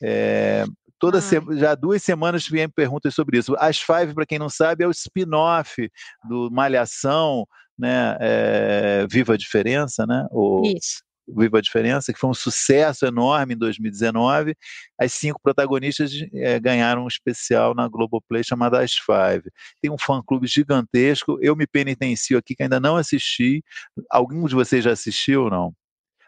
É, 0.01 0.65
toda 0.99 1.19
ah. 1.19 1.55
já 1.55 1.75
duas 1.75 2.01
semanas 2.01 2.47
vem 2.47 2.67
perguntas 2.67 3.13
sobre 3.13 3.37
isso. 3.37 3.55
As 3.59 3.79
Five, 3.79 4.13
para 4.13 4.25
quem 4.25 4.39
não 4.39 4.49
sabe, 4.49 4.83
é 4.83 4.87
o 4.87 4.91
spin-off 4.91 5.89
do 6.27 6.49
Malhação, 6.51 7.45
né? 7.77 8.17
É, 8.19 9.07
Viva 9.09 9.33
a 9.33 9.37
Diferença, 9.37 10.05
né? 10.05 10.27
O, 10.31 10.61
isso. 10.65 11.03
Viva 11.27 11.57
a 11.57 11.61
Diferença, 11.61 12.13
que 12.13 12.19
foi 12.19 12.29
um 12.29 12.33
sucesso 12.33 13.05
enorme 13.05 13.55
em 13.55 13.57
2019. 13.57 14.55
As 14.99 15.13
cinco 15.13 15.39
protagonistas 15.41 16.11
é, 16.33 16.59
ganharam 16.59 17.03
um 17.03 17.07
especial 17.07 17.73
na 17.73 17.87
Globoplay 17.87 18.43
chamado 18.43 18.75
As 18.75 18.93
Five. 18.93 19.49
Tem 19.81 19.91
um 19.91 19.97
fã-clube 19.97 20.47
gigantesco. 20.47 21.37
Eu 21.41 21.55
me 21.55 21.65
penitencio 21.65 22.37
aqui 22.37 22.55
que 22.55 22.63
ainda 22.63 22.79
não 22.79 22.95
assisti. 22.95 23.63
Algum 24.09 24.45
de 24.47 24.53
vocês 24.55 24.83
já 24.83 24.91
assistiu 24.91 25.45
ou 25.45 25.49
não? 25.49 25.73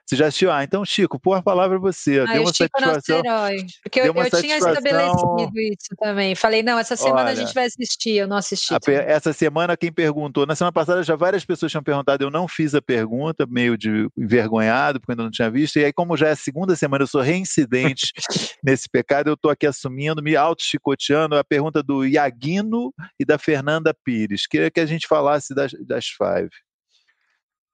Você 0.07 0.15
já 0.15 0.27
assistiu? 0.27 0.49
Ah, 0.49 0.63
então, 0.63 0.85
Chico, 0.85 1.19
por 1.19 1.33
a 1.33 1.41
palavra 1.41 1.77
você. 1.77 2.19
Ah, 2.21 2.31
deu 2.31 2.43
uma 2.43 2.53
Chico 2.53 2.69
satisfação. 2.79 3.17
Herói. 3.17 3.65
Porque 3.83 3.99
eu, 3.99 4.05
eu 4.05 4.41
tinha 4.41 4.57
estabelecido 4.57 5.51
isso 5.59 5.95
também. 5.99 6.33
Falei, 6.33 6.63
não, 6.63 6.79
essa 6.79 6.95
semana 6.95 7.23
Olha, 7.23 7.31
a 7.31 7.35
gente 7.35 7.53
vai 7.53 7.65
assistir, 7.65 8.11
eu 8.11 8.25
não 8.25 8.37
assisti. 8.37 8.73
A, 8.73 8.79
essa 9.05 9.33
semana, 9.33 9.75
quem 9.75 9.91
perguntou, 9.91 10.45
na 10.45 10.55
semana 10.55 10.71
passada 10.71 11.03
já 11.03 11.17
várias 11.17 11.43
pessoas 11.43 11.71
tinham 11.71 11.83
perguntado, 11.83 12.23
eu 12.23 12.31
não 12.31 12.47
fiz 12.47 12.73
a 12.73 12.81
pergunta, 12.81 13.45
meio 13.49 13.77
de 13.77 14.07
envergonhado, 14.17 15.01
porque 15.01 15.11
ainda 15.11 15.23
não 15.23 15.31
tinha 15.31 15.51
visto. 15.51 15.77
E 15.77 15.83
aí, 15.83 15.91
como 15.91 16.15
já 16.15 16.29
é 16.29 16.31
a 16.31 16.37
segunda 16.37 16.73
semana, 16.77 17.03
eu 17.03 17.07
sou 17.07 17.19
reincidente 17.19 18.13
nesse 18.63 18.87
pecado, 18.87 19.29
eu 19.29 19.33
estou 19.33 19.51
aqui 19.51 19.67
assumindo, 19.67 20.23
me 20.23 20.37
auto-chicoteando 20.37 21.35
a 21.35 21.43
pergunta 21.43 21.83
do 21.83 22.05
Iaguino 22.05 22.93
e 23.19 23.25
da 23.25 23.37
Fernanda 23.37 23.93
Pires. 24.05 24.47
Queria 24.47 24.71
que 24.71 24.79
a 24.79 24.85
gente 24.85 25.05
falasse 25.05 25.53
das, 25.53 25.73
das 25.85 26.05
Five 26.07 26.49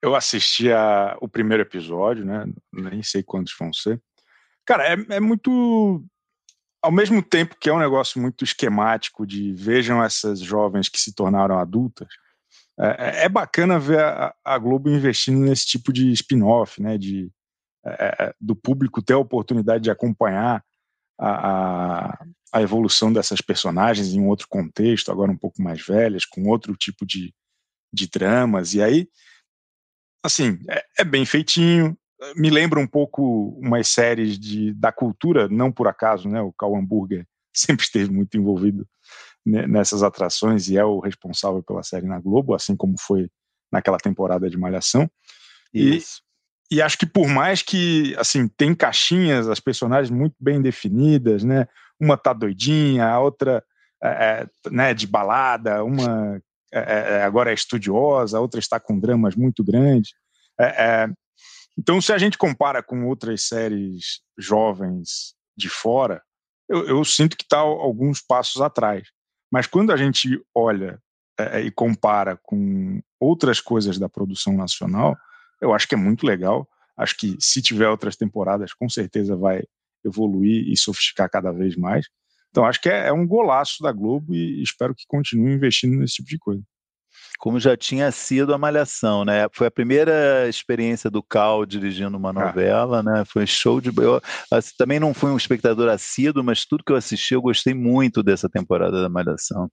eu 0.03 0.15
assisti 0.15 0.69
a, 0.69 1.17
o 1.21 1.29
primeiro 1.29 1.63
episódio, 1.63 2.25
né? 2.25 2.45
Nem 2.73 3.01
sei 3.01 3.23
quantos 3.23 3.55
vão 3.57 3.71
ser. 3.71 4.01
Cara, 4.65 4.85
é, 4.85 4.97
é, 5.15 5.19
muito. 5.21 6.03
Ao 6.81 6.91
mesmo 6.91 7.23
tempo 7.23 7.55
que 7.57 7.69
é 7.69 7.73
um 7.73 7.79
negócio 7.79 8.21
muito 8.21 8.43
esquemático 8.43 9.25
de 9.25 9.53
vejam 9.53 10.03
essas 10.03 10.41
jovens 10.41 10.89
que 10.89 10.99
se 10.99 11.15
tornaram 11.15 11.57
adultas, 11.57 12.09
é, 12.77 12.87
é, 12.87 13.25
é 13.25 13.29
bacana 13.29 13.79
ver 13.79 14.01
a, 14.01 14.35
a, 14.43 14.57
Globo 14.57 14.89
investindo 14.89 15.39
nesse 15.39 15.65
tipo 15.67 15.93
de 15.93 16.11
spin-off, 16.11 16.81
né? 16.81 16.97
De, 16.97 17.31
é, 17.85 18.25
é, 18.25 18.35
do 18.41 18.57
público 18.57 19.01
ter 19.01 19.13
a 19.13 19.19
oportunidade 19.19 19.85
de 19.85 19.89
acompanhar 19.89 20.61
a, 21.17 22.09
a, 22.09 22.25
a, 22.51 22.61
evolução 22.61 23.13
dessas 23.13 23.39
personagens 23.39 24.09
em 24.09 24.19
um 24.19 24.27
outro 24.27 24.49
contexto, 24.49 25.13
agora 25.13 25.31
um 25.31 25.37
pouco 25.37 25.61
mais 25.61 25.81
velhas, 25.81 26.25
com 26.25 26.49
outro 26.49 26.75
tipo 26.75 27.05
de, 27.05 27.33
de 27.93 28.09
dramas. 28.09 28.73
E 28.73 28.83
aí 28.83 29.07
assim, 30.23 30.59
é, 30.69 30.83
é, 30.99 31.03
bem 31.03 31.25
feitinho. 31.25 31.97
Me 32.35 32.49
lembra 32.49 32.79
um 32.79 32.87
pouco 32.87 33.49
umas 33.59 33.89
séries 33.89 34.39
de, 34.39 34.73
da 34.73 34.91
cultura, 34.91 35.49
não 35.49 35.71
por 35.71 35.87
acaso, 35.87 36.29
né? 36.29 36.41
O 36.41 36.53
Cal 36.53 36.75
Hamburger 36.75 37.27
sempre 37.53 37.85
esteve 37.85 38.09
muito 38.09 38.37
envolvido 38.37 38.87
nessas 39.45 40.03
atrações 40.03 40.69
e 40.69 40.77
é 40.77 40.85
o 40.85 41.01
responsável 41.01 41.61
pela 41.61 41.83
série 41.83 42.05
na 42.05 42.17
Globo, 42.17 42.55
assim 42.55 42.77
como 42.77 42.95
foi 42.97 43.29
naquela 43.69 43.97
temporada 43.97 44.49
de 44.49 44.57
Malhação. 44.57 45.11
E, 45.73 46.01
e 46.71 46.81
acho 46.81 46.97
que 46.97 47.05
por 47.05 47.27
mais 47.27 47.61
que, 47.61 48.15
assim, 48.17 48.47
tem 48.47 48.73
caixinhas, 48.73 49.49
as 49.49 49.59
personagens 49.59 50.09
muito 50.09 50.35
bem 50.39 50.61
definidas, 50.61 51.43
né? 51.43 51.67
Uma 51.99 52.15
tá 52.15 52.31
doidinha, 52.31 53.05
a 53.05 53.19
outra 53.19 53.61
é, 54.01 54.07
é 54.07 54.69
né, 54.69 54.93
de 54.93 55.05
balada, 55.05 55.83
uma 55.83 56.41
é, 56.73 56.79
é, 56.79 57.13
é, 57.17 57.23
agora 57.23 57.51
é 57.51 57.53
estudiosa, 57.53 58.37
a 58.37 58.41
outra 58.41 58.59
está 58.59 58.79
com 58.79 58.99
dramas 58.99 59.35
muito 59.35 59.63
grandes. 59.63 60.11
É, 60.59 60.65
é, 60.65 61.07
então, 61.77 62.01
se 62.01 62.11
a 62.11 62.17
gente 62.17 62.37
compara 62.37 62.81
com 62.81 63.05
outras 63.05 63.43
séries 63.43 64.21
jovens 64.37 65.35
de 65.55 65.69
fora, 65.69 66.21
eu, 66.67 66.87
eu 66.87 67.05
sinto 67.05 67.37
que 67.37 67.43
está 67.43 67.59
alguns 67.59 68.21
passos 68.21 68.61
atrás. 68.61 69.07
Mas 69.51 69.67
quando 69.67 69.91
a 69.91 69.97
gente 69.97 70.41
olha 70.53 70.99
e 71.63 71.71
compara 71.71 72.39
com 72.43 73.01
outras 73.19 73.59
coisas 73.59 73.97
da 73.97 74.07
produção 74.07 74.53
nacional, 74.53 75.15
eu 75.61 75.73
acho 75.73 75.87
que 75.87 75.95
é 75.95 75.97
muito 75.97 76.25
legal. 76.25 76.67
Acho 76.97 77.15
que 77.17 77.35
se 77.39 77.61
tiver 77.61 77.89
outras 77.89 78.15
temporadas, 78.15 78.73
com 78.73 78.89
certeza 78.89 79.35
vai 79.35 79.63
evoluir 80.03 80.67
e 80.67 80.77
sofisticar 80.77 81.29
cada 81.29 81.51
vez 81.51 81.75
mais. 81.75 82.07
Então, 82.53 82.65
acho 82.65 82.79
que 82.79 82.87
é, 82.87 83.07
é 83.07 83.11
um 83.11 83.25
golaço 83.25 83.81
da 83.81 83.91
Globo 83.91 84.31
e 84.31 84.61
espero 84.61 84.93
que 84.93 85.05
continue 85.07 85.55
investindo 85.55 85.97
nesse 85.97 86.17
tipo 86.17 86.29
de 86.29 86.37
coisa. 86.37 86.61
Como 87.39 87.59
já 87.59 87.75
tinha 87.75 88.11
sido 88.11 88.53
a 88.53 88.59
Malhação, 88.59 89.25
né? 89.25 89.47
Foi 89.51 89.65
a 89.65 89.71
primeira 89.71 90.47
experiência 90.47 91.09
do 91.09 91.23
Cal 91.23 91.65
dirigindo 91.65 92.15
uma 92.15 92.29
ah. 92.29 92.33
novela, 92.33 92.99
ah. 92.99 93.03
né? 93.03 93.23
Foi 93.25 93.47
show 93.47 93.81
de. 93.81 93.89
Eu 93.97 94.21
assim, 94.51 94.71
também 94.77 94.99
não 94.99 95.15
fui 95.15 95.31
um 95.31 95.35
espectador 95.37 95.89
assíduo, 95.89 96.43
mas 96.43 96.63
tudo 96.63 96.83
que 96.83 96.91
eu 96.91 96.95
assisti 96.95 97.33
eu 97.33 97.41
gostei 97.41 97.73
muito 97.73 98.21
dessa 98.21 98.47
temporada 98.47 99.01
da 99.01 99.09
Malhação. 99.09 99.67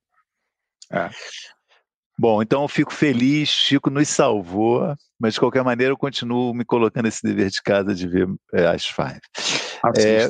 É. 0.90 1.10
Bom, 2.18 2.40
então 2.40 2.62
eu 2.62 2.68
fico 2.68 2.94
feliz, 2.94 3.50
Chico 3.50 3.90
nos 3.90 4.08
salvou, 4.08 4.96
mas 5.18 5.34
de 5.34 5.40
qualquer 5.40 5.62
maneira 5.62 5.92
eu 5.92 5.98
continuo 5.98 6.54
me 6.54 6.64
colocando 6.64 7.08
esse 7.08 7.22
dever 7.22 7.50
de 7.50 7.62
casa 7.62 7.94
de 7.94 8.08
ver 8.08 8.26
é, 8.54 8.66
as 8.66 8.86
Five. 8.86 9.20
É, 9.96 10.28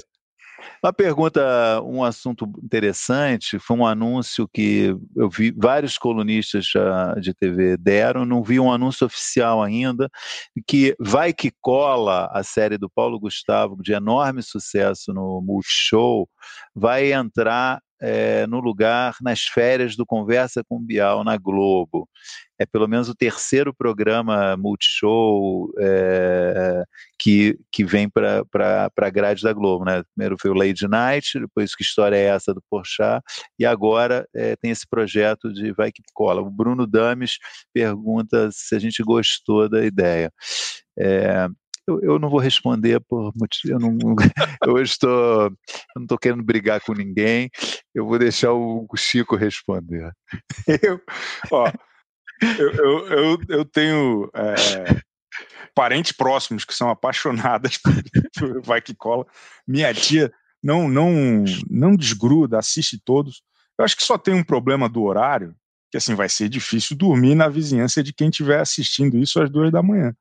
uma 0.83 0.93
pergunta, 0.93 1.83
um 1.83 2.03
assunto 2.03 2.51
interessante, 2.63 3.59
foi 3.59 3.77
um 3.77 3.87
anúncio 3.87 4.49
que 4.53 4.95
eu 5.15 5.29
vi 5.29 5.53
vários 5.57 5.99
colunistas 5.99 6.67
de 7.21 7.35
TV 7.35 7.77
deram, 7.77 8.25
não 8.25 8.43
vi 8.43 8.59
um 8.59 8.73
anúncio 8.73 9.07
oficial 9.07 9.63
ainda, 9.63 10.09
que 10.67 10.95
Vai 10.99 11.33
Que 11.33 11.53
Cola, 11.61 12.31
a 12.33 12.43
série 12.43 12.79
do 12.79 12.89
Paulo 12.89 13.21
Gustavo, 13.21 13.77
de 13.83 13.93
enorme 13.93 14.43
sucesso 14.43 15.13
no 15.13 15.43
Multishow, 15.43 16.29
vai 16.75 17.13
entrar 17.13 17.81
é, 18.01 18.47
no 18.47 18.61
lugar 18.61 19.17
nas 19.21 19.43
férias 19.43 19.97
do 19.97 20.07
Conversa 20.07 20.65
com 20.69 20.83
Bial 20.83 21.23
na 21.23 21.37
Globo. 21.37 22.09
É 22.59 22.67
pelo 22.67 22.87
menos 22.87 23.09
o 23.09 23.15
terceiro 23.15 23.75
programa 23.75 24.55
multishow 24.57 25.73
é, 25.79 26.85
que, 27.19 27.59
que 27.73 27.85
vem 27.85 28.09
para 28.09 28.91
a 28.95 29.11
grade 29.11 29.43
da 29.43 29.53
Globo. 29.53 29.85
Né? 29.85 30.03
Primeiro 30.15 30.37
foi 30.39 30.51
o 30.51 30.55
Lady 30.55 30.87
Night, 30.87 31.39
depois 31.39 31.75
que 31.75 31.83
história 31.83 32.17
é 32.17 32.25
essa 32.27 32.53
do 32.53 32.63
Porchat, 32.71 33.23
e 33.59 33.65
agora 33.65 34.29
é, 34.35 34.57
tem 34.57 34.71
esse 34.71 34.87
projeto 34.87 35.53
de 35.53 35.73
Vai 35.73 35.91
Que 35.91 36.03
Cola. 36.13 36.43
O 36.43 36.51
Bruno 36.51 36.87
Dames 36.87 37.39
pergunta 37.73 38.51
se 38.53 38.75
a 38.75 38.79
gente 38.79 39.03
gostou 39.03 39.69
da 39.69 39.85
ideia. 39.85 40.31
É, 40.99 41.49
eu, 41.91 42.03
eu, 42.03 42.19
não 42.19 42.29
vou 42.29 42.39
responder 42.39 43.01
por 43.01 43.33
motivo. 43.35 43.75
Eu 43.75 43.79
não, 43.79 43.97
eu 44.67 44.83
estou, 44.83 45.45
eu 45.45 45.97
não 45.97 46.03
estou 46.03 46.19
querendo 46.19 46.43
brigar 46.43 46.81
com 46.81 46.93
ninguém. 46.93 47.51
Eu 47.95 48.07
vou 48.07 48.19
deixar 48.19 48.53
o 48.53 48.87
Chico 48.97 49.37
responder. 49.37 50.11
Eu, 50.83 51.01
ó, 51.51 51.71
eu, 52.59 52.71
eu, 52.73 53.07
eu, 53.09 53.39
eu 53.49 53.65
tenho 53.65 54.31
é, 54.35 55.01
parentes 55.75 56.13
próximos 56.13 56.65
que 56.65 56.75
são 56.75 56.89
apaixonadas 56.89 57.79
por 58.39 58.63
Vai 58.63 58.81
Que 58.81 58.95
Cola. 58.95 59.27
Minha 59.67 59.93
tia 59.93 60.33
não, 60.63 60.89
não, 60.89 61.45
não 61.69 61.97
desgruda, 61.97 62.59
assiste 62.59 62.99
todos. 62.99 63.43
Eu 63.79 63.85
acho 63.85 63.97
que 63.97 64.03
só 64.03 64.19
tem 64.19 64.35
um 64.35 64.45
problema 64.45 64.89
do 64.89 65.03
horário, 65.03 65.55
que 65.91 65.97
assim 65.97 66.15
vai 66.15 66.29
ser 66.29 66.49
difícil 66.49 66.97
dormir 66.97 67.35
na 67.35 67.49
vizinhança 67.49 68.03
de 68.03 68.13
quem 68.13 68.29
estiver 68.29 68.61
assistindo 68.61 69.19
isso 69.19 69.41
às 69.43 69.51
duas 69.51 69.73
da 69.73 69.83
manhã, 69.83 70.15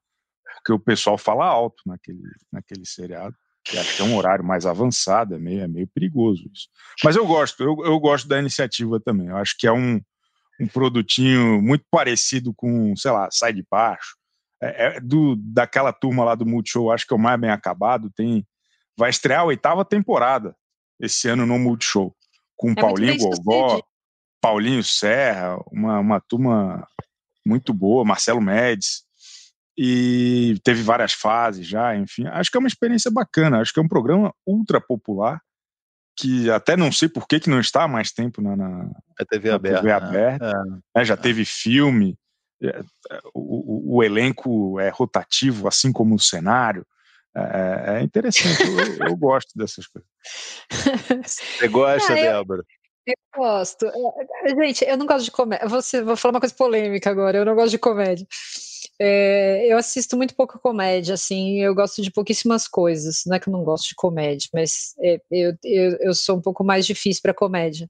porque 0.60 0.74
o 0.74 0.80
pessoal 0.80 1.18
fala 1.18 1.46
alto 1.46 1.82
naquele, 1.86 2.22
naquele 2.52 2.86
seriado. 2.86 3.36
Que 3.64 3.78
acho 3.78 3.98
que 3.98 4.02
é 4.02 4.06
um 4.06 4.16
horário 4.16 4.44
mais 4.44 4.66
avançado, 4.66 5.36
é 5.36 5.40
meio, 5.40 5.62
é 5.62 5.68
meio 5.68 5.88
perigoso 5.88 6.50
isso. 6.54 6.70
Mas 7.04 7.16
eu 7.16 7.26
gosto, 7.28 7.62
eu, 7.62 7.78
eu 7.86 8.00
gosto 8.00 8.28
da 8.28 8.40
iniciativa 8.40 9.00
também. 9.00 9.28
Eu 9.28 9.38
acho 9.38 9.56
que 9.58 9.68
é 9.68 9.72
um, 9.72 10.02
um 10.60 10.68
produtinho 10.68 11.62
muito 11.62 11.86
parecido 11.92 12.54
com, 12.54 12.96
sei 12.96 13.12
lá, 13.12 13.30
Sai 13.32 13.54
de 13.54 13.66
Baixo. 13.70 14.16
É, 14.62 14.98
é 14.98 15.00
do, 15.00 15.36
daquela 15.38 15.94
turma 15.94 16.24
lá 16.24 16.36
do 16.36 16.46
Multishow, 16.46 16.92
acho 16.92 17.06
que 17.06 17.14
é 17.14 17.18
o 17.18 17.20
mais 17.20 17.40
bem 17.40 17.50
acabado. 17.50 18.12
Tem, 18.16 18.46
vai 18.98 19.10
estrear 19.10 19.42
a 19.42 19.46
oitava 19.46 19.86
temporada 19.86 20.56
esse 21.00 21.28
ano 21.30 21.46
no 21.46 21.60
Multishow, 21.60 22.16
com 22.56 22.72
é 22.72 22.76
Paulinho 22.76 23.18
Gogó, 23.18 23.82
Paulinho 24.42 24.84
Serra, 24.84 25.58
uma, 25.72 26.00
uma 26.00 26.20
turma 26.20 26.86
muito 27.46 27.74
boa, 27.74 28.04
Marcelo 28.04 28.42
Médici, 28.42 29.04
e 29.82 30.60
teve 30.62 30.84
várias 30.84 31.14
fases 31.14 31.66
já, 31.66 31.96
enfim. 31.96 32.28
Acho 32.28 32.52
que 32.52 32.58
é 32.58 32.60
uma 32.60 32.68
experiência 32.68 33.10
bacana, 33.10 33.62
acho 33.62 33.74
que 33.74 33.80
é 33.80 33.82
um 33.82 33.88
programa 33.88 34.36
ultra 34.46 34.82
popular, 34.82 35.42
que 36.18 36.52
até 36.52 36.76
não 36.76 36.92
sei 36.92 37.08
por 37.08 37.26
que, 37.26 37.40
que 37.40 37.50
não 37.50 37.62
está 37.62 37.84
há 37.84 37.88
mais 37.88 38.12
tempo 38.12 38.42
na, 38.42 38.58
na, 38.58 38.92
é 39.18 39.24
TV 39.24 39.50
aberta. 39.50 39.78
TV 39.78 39.92
aberta 39.94 40.54
é. 40.94 41.02
É, 41.02 41.06
já 41.06 41.16
teve 41.16 41.46
filme, 41.46 42.18
é, 42.62 42.82
o, 43.34 43.96
o, 43.96 44.04
elenco 44.04 44.78
é 44.82 44.90
rotativo, 44.90 45.66
assim 45.66 45.94
como 45.94 46.14
o 46.14 46.20
cenário. 46.20 46.86
É, 47.34 48.00
é 48.00 48.02
interessante, 48.02 48.62
eu, 48.62 49.08
eu, 49.08 49.16
gosto 49.16 49.58
dessas 49.58 49.88
coisas. 49.88 50.10
Você 51.26 51.70
gosta, 51.70 52.12
ah, 52.12 52.16
Débora? 52.16 52.66
Eu 53.08 53.16
gosto. 53.34 53.90
Gente, 54.46 54.84
eu 54.84 54.98
não 54.98 55.06
gosto 55.06 55.24
de 55.24 55.32
comédia. 55.32 55.70
Vou, 55.70 55.80
vou 56.04 56.18
falar 56.18 56.34
uma 56.34 56.40
coisa 56.42 56.54
polêmica 56.54 57.10
agora. 57.10 57.38
Eu 57.38 57.46
não 57.46 57.56
gosto 57.56 57.72
de 57.72 57.78
comédia. 57.80 58.28
É, 59.02 59.66
eu 59.72 59.78
assisto 59.78 60.18
muito 60.18 60.36
pouco 60.36 60.60
comédia, 60.60 61.14
assim, 61.14 61.62
eu 61.62 61.74
gosto 61.74 62.02
de 62.02 62.12
pouquíssimas 62.12 62.68
coisas. 62.68 63.24
Não 63.26 63.36
é 63.38 63.40
que 63.40 63.48
eu 63.48 63.54
não 63.54 63.64
gosto 63.64 63.88
de 63.88 63.96
comédia, 63.96 64.50
mas 64.54 64.94
é, 65.02 65.22
eu, 65.32 65.54
eu, 65.64 65.98
eu 66.02 66.14
sou 66.14 66.38
um 66.38 66.42
pouco 66.42 66.64
mais 66.66 66.86
difícil 66.86 67.22
para 67.22 67.34
comédia. 67.34 67.90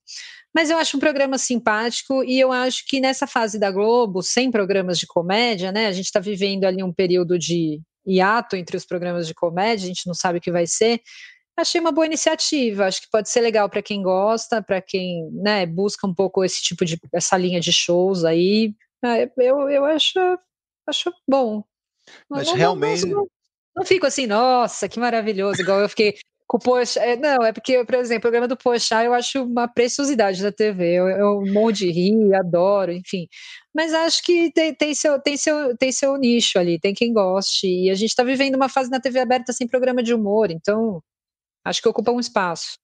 Mas 0.53 0.69
eu 0.69 0.77
acho 0.77 0.97
um 0.97 0.99
programa 0.99 1.37
simpático 1.37 2.23
e 2.23 2.39
eu 2.39 2.51
acho 2.51 2.85
que 2.87 2.99
nessa 2.99 3.25
fase 3.25 3.59
da 3.59 3.71
Globo, 3.71 4.21
sem 4.21 4.51
programas 4.51 4.99
de 4.99 5.07
comédia, 5.07 5.71
né? 5.71 5.87
A 5.87 5.91
gente 5.91 6.05
está 6.05 6.19
vivendo 6.19 6.65
ali 6.65 6.83
um 6.83 6.93
período 6.93 7.39
de 7.39 7.81
hiato 8.05 8.55
entre 8.55 8.77
os 8.77 8.85
programas 8.85 9.27
de 9.27 9.33
comédia, 9.33 9.85
a 9.85 9.87
gente 9.87 10.07
não 10.07 10.13
sabe 10.13 10.37
o 10.37 10.41
que 10.41 10.51
vai 10.51 10.67
ser. 10.67 11.01
Achei 11.57 11.81
uma 11.81 11.91
boa 11.91 12.05
iniciativa, 12.05 12.85
acho 12.85 13.01
que 13.01 13.09
pode 13.11 13.29
ser 13.29 13.41
legal 13.41 13.69
para 13.69 13.81
quem 13.81 14.01
gosta, 14.01 14.61
para 14.61 14.81
quem 14.81 15.29
né, 15.33 15.65
busca 15.65 16.07
um 16.07 16.13
pouco 16.13 16.43
esse 16.43 16.61
tipo 16.61 16.85
de 16.85 16.99
essa 17.13 17.37
linha 17.37 17.59
de 17.59 17.71
shows 17.73 18.23
aí. 18.23 18.73
É, 19.03 19.29
eu, 19.37 19.69
eu 19.69 19.85
acho 19.85 20.19
acho 20.89 21.13
bom. 21.27 21.63
Mas 22.29 22.47
não, 22.47 22.55
realmente. 22.55 23.05
Não, 23.05 23.19
não, 23.19 23.27
não, 23.77 23.85
fico 23.85 24.05
assim, 24.05 24.27
nossa, 24.27 24.89
que 24.89 24.99
maravilhoso, 24.99 25.61
igual 25.61 25.79
eu 25.79 25.89
fiquei 25.89 26.15
com 26.47 26.57
o 26.57 26.59
Poxa. 26.59 26.99
É, 26.99 27.15
não, 27.15 27.45
é 27.45 27.53
porque, 27.53 27.83
por 27.85 27.95
exemplo, 27.95 28.17
o 28.17 28.21
programa 28.21 28.47
do 28.47 28.57
Poxa 28.57 29.03
eu 29.03 29.13
acho 29.13 29.43
uma 29.43 29.67
preciosidade 29.67 30.41
da 30.41 30.51
TV. 30.51 30.93
Eu, 30.93 31.07
eu 31.07 31.45
morro 31.53 31.71
de 31.71 31.91
rir, 31.91 32.33
adoro, 32.33 32.91
enfim. 32.91 33.27
Mas 33.73 33.93
acho 33.93 34.23
que 34.23 34.51
tem, 34.51 34.73
tem, 34.73 34.93
seu, 34.95 35.19
tem, 35.21 35.37
seu, 35.37 35.77
tem 35.77 35.91
seu 35.91 36.17
nicho 36.17 36.57
ali, 36.57 36.79
tem 36.79 36.93
quem 36.93 37.13
goste. 37.13 37.67
E 37.67 37.91
a 37.91 37.95
gente 37.95 38.09
está 38.09 38.23
vivendo 38.23 38.55
uma 38.55 38.67
fase 38.67 38.89
na 38.89 38.99
TV 38.99 39.19
aberta 39.19 39.53
sem 39.53 39.67
programa 39.67 40.01
de 40.01 40.13
humor, 40.13 40.49
então 40.49 41.01
acho 41.63 41.81
que 41.81 41.87
ocupa 41.87 42.11
um 42.11 42.19
espaço. 42.19 42.79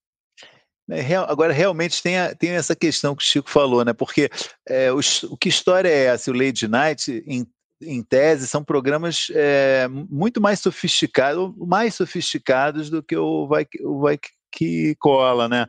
É, 0.90 1.16
agora, 1.16 1.52
realmente 1.52 2.02
tem, 2.04 2.20
a, 2.20 2.36
tem 2.36 2.52
essa 2.52 2.76
questão 2.76 3.16
que 3.16 3.24
o 3.24 3.26
Chico 3.26 3.50
falou, 3.50 3.84
né? 3.84 3.92
Porque 3.92 4.30
é, 4.68 4.92
o, 4.92 5.00
o 5.32 5.38
que 5.38 5.50
história 5.50 5.90
é 5.90 6.06
essa? 6.06 6.30
O 6.30 6.34
Lady 6.34 6.68
Night, 6.68 7.24
em 7.26 7.44
em 7.86 8.04
tese, 8.04 8.48
são 8.48 8.64
programas 8.64 9.28
é, 9.32 9.88
muito 9.90 10.42
mais 10.42 10.60
sofisticados, 10.60 11.54
mais 11.58 11.96
sofisticados 11.96 12.90
do 12.90 13.04
que 13.04 13.16
o 13.16 13.48
Vai, 13.48 13.66
o 13.82 14.02
vai 14.02 14.20
que 14.52 14.96
cola, 15.00 15.50
né? 15.50 15.66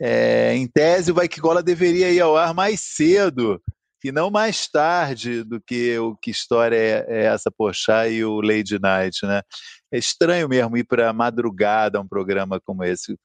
É, 0.00 0.54
em 0.54 0.66
tese, 0.66 1.10
o 1.10 1.14
Vai 1.14 1.28
que 1.28 1.40
cola 1.40 1.62
deveria 1.62 2.10
ir 2.10 2.20
ao 2.20 2.36
ar 2.36 2.54
mais 2.54 2.80
cedo 2.80 3.60
e 4.04 4.12
não 4.12 4.30
mais 4.30 4.68
tarde 4.68 5.42
do 5.42 5.60
que 5.60 5.98
o 5.98 6.16
que 6.16 6.30
história 6.30 6.76
é, 6.76 7.04
é 7.08 7.24
essa 7.24 7.50
Pochá 7.50 8.08
e 8.08 8.24
o 8.24 8.40
Lady 8.40 8.78
Night, 8.78 9.26
né? 9.26 9.42
É 9.92 9.98
estranho 9.98 10.48
mesmo 10.48 10.76
ir 10.76 10.84
para 10.84 11.12
madrugada 11.12 12.00
um 12.00 12.06
programa 12.06 12.60
como 12.60 12.84
esse. 12.84 13.18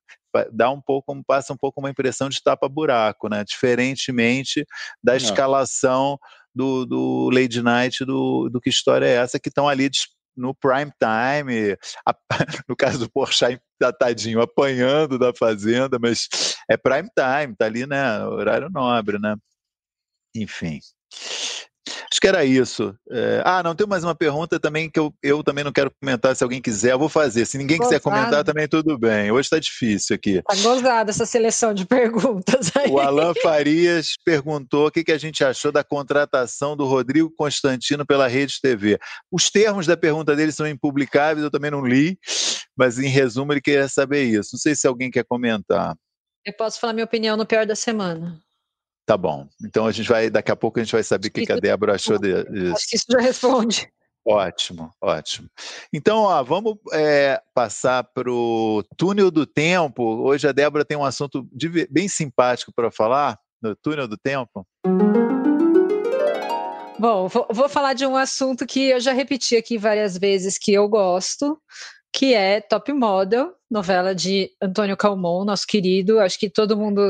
Dá 0.52 0.72
um 0.72 0.82
pouco, 0.82 1.16
passa 1.28 1.54
um 1.54 1.58
pouco 1.58 1.80
uma 1.80 1.92
impressão 1.92 2.28
de 2.28 2.42
tapa-buraco, 2.42 3.30
né? 3.30 3.44
Diferentemente 3.44 4.66
da 5.04 5.16
escalação 5.16 6.18
do, 6.54 6.86
do 6.86 7.30
Lady 7.32 7.62
Night, 7.62 8.06
do, 8.06 8.50
do 8.50 8.62
Que 8.62 8.70
História 8.70 9.06
é 9.06 9.16
Essa, 9.16 9.40
que 9.40 9.50
estão 9.50 9.68
ali 9.68 9.90
no 10.36 10.54
prime 10.54 10.92
time, 11.00 11.78
a, 12.08 12.16
no 12.68 12.76
caso 12.76 13.00
do 13.00 13.10
Porsche 13.10 13.60
tá 13.80 13.94
tadinho 13.94 14.42
apanhando 14.42 15.20
da 15.20 15.34
fazenda, 15.34 15.98
mas 16.00 16.28
é 16.70 16.76
prime 16.76 17.10
time, 17.16 17.56
tá 17.56 17.66
ali, 17.66 17.86
né, 17.86 18.24
horário 18.26 18.70
nobre, 18.70 19.20
né? 19.20 19.36
Enfim. 20.36 20.80
Acho 22.14 22.22
que 22.22 22.28
era 22.28 22.46
isso. 22.46 22.96
É, 23.10 23.42
ah, 23.44 23.64
não, 23.64 23.74
tem 23.74 23.88
mais 23.88 24.04
uma 24.04 24.14
pergunta 24.14 24.60
também 24.60 24.88
que 24.88 25.00
eu, 25.00 25.12
eu 25.24 25.44
também 25.44 25.64
não 25.64 25.72
quero 25.72 25.90
comentar. 26.00 26.36
Se 26.36 26.44
alguém 26.44 26.62
quiser, 26.62 26.92
eu 26.92 27.00
vou 27.00 27.10
fazer. 27.10 27.44
Se 27.44 27.58
ninguém 27.58 27.80
Gozado. 27.80 27.90
quiser 27.90 28.04
comentar, 28.04 28.44
também 28.44 28.68
tudo 28.68 29.00
bem. 29.00 29.32
Hoje 29.32 29.48
está 29.48 29.58
difícil 29.58 30.16
aqui. 30.16 30.36
Está 30.48 30.56
gozada 30.62 31.10
essa 31.10 31.26
seleção 31.26 31.74
de 31.74 31.86
perguntas 31.90 32.72
aí. 32.78 32.92
O 32.92 33.00
Alan 33.00 33.34
Farias 33.42 34.10
perguntou 34.24 34.86
o 34.86 34.92
que, 34.92 35.04
que 35.04 35.12
a 35.12 35.18
gente 35.18 35.44
achou 35.44 35.72
da 35.72 35.84
contratação 35.84 36.78
do 36.78 36.86
Rodrigo 36.86 37.34
Constantino 37.36 38.06
pela 38.06 38.28
Rede 38.28 38.62
TV. 38.62 39.00
Os 39.32 39.50
termos 39.50 39.88
da 39.88 39.98
pergunta 39.98 40.36
dele 40.36 40.52
são 40.52 40.68
impublicáveis, 40.68 41.44
eu 41.44 41.50
também 41.50 41.72
não 41.72 41.84
li, 41.84 42.16
mas 42.78 43.00
em 43.00 43.08
resumo 43.08 43.54
ele 43.54 43.62
queria 43.62 43.88
saber 43.88 44.26
isso. 44.26 44.52
Não 44.54 44.60
sei 44.60 44.76
se 44.76 44.86
alguém 44.86 45.10
quer 45.10 45.26
comentar. 45.26 45.96
Eu 46.46 46.54
posso 46.54 46.80
falar 46.80 46.94
minha 46.94 47.06
opinião 47.06 47.36
no 47.36 47.46
pior 47.48 47.66
da 47.66 47.76
semana. 47.76 48.40
Tá 49.06 49.18
bom. 49.18 49.48
Então 49.64 49.86
a 49.86 49.92
gente 49.92 50.08
vai, 50.08 50.30
daqui 50.30 50.52
a 50.52 50.56
pouco 50.56 50.80
a 50.80 50.84
gente 50.84 50.94
vai 50.94 51.04
saber 51.04 51.28
o 51.28 51.32
que, 51.32 51.46
que 51.46 51.52
a 51.52 51.58
Débora 51.58 51.96
achou 51.96 52.18
disso. 52.18 52.74
Acho 52.74 52.88
que 52.88 52.96
isso 52.96 53.06
já 53.10 53.20
responde. 53.20 53.92
Ótimo, 54.26 54.90
ótimo. 55.02 55.50
Então, 55.92 56.20
ó, 56.20 56.42
vamos 56.44 56.78
é, 56.94 57.42
passar 57.54 58.06
para 58.06 58.32
o 58.32 58.82
túnel 58.96 59.30
do 59.30 59.46
tempo. 59.46 60.02
Hoje 60.02 60.48
a 60.48 60.54
Débora 60.54 60.86
tem 60.86 60.96
um 60.96 61.04
assunto 61.04 61.46
de, 61.52 61.88
bem 61.92 62.08
simpático 62.08 62.72
para 62.74 62.90
falar 62.90 63.38
no 63.62 63.76
túnel 63.76 64.08
do 64.08 64.18
tempo. 64.18 64.66
Bom, 66.98 67.28
vou, 67.28 67.48
vou, 67.52 67.68
falar 67.68 67.94
de 67.94 68.06
um 68.06 68.16
assunto 68.16 68.66
que 68.66 68.92
eu 68.92 69.00
já 69.02 69.12
repeti 69.12 69.58
aqui 69.58 69.78
várias 69.78 70.18
vezes 70.18 70.58
que 70.58 70.72
eu 70.72 70.88
gosto, 70.88 71.62
que 72.14 72.34
é 72.34 72.62
Top 72.62 72.94
Model, 72.94 73.54
novela 73.70 74.16
de 74.16 74.50
Antônio 74.62 74.96
Calmon, 74.96 75.44
nosso 75.44 75.68
querido. 75.68 76.22
Acho 76.22 76.40
que 76.40 76.50
todo 76.50 76.78
mundo 76.78 77.02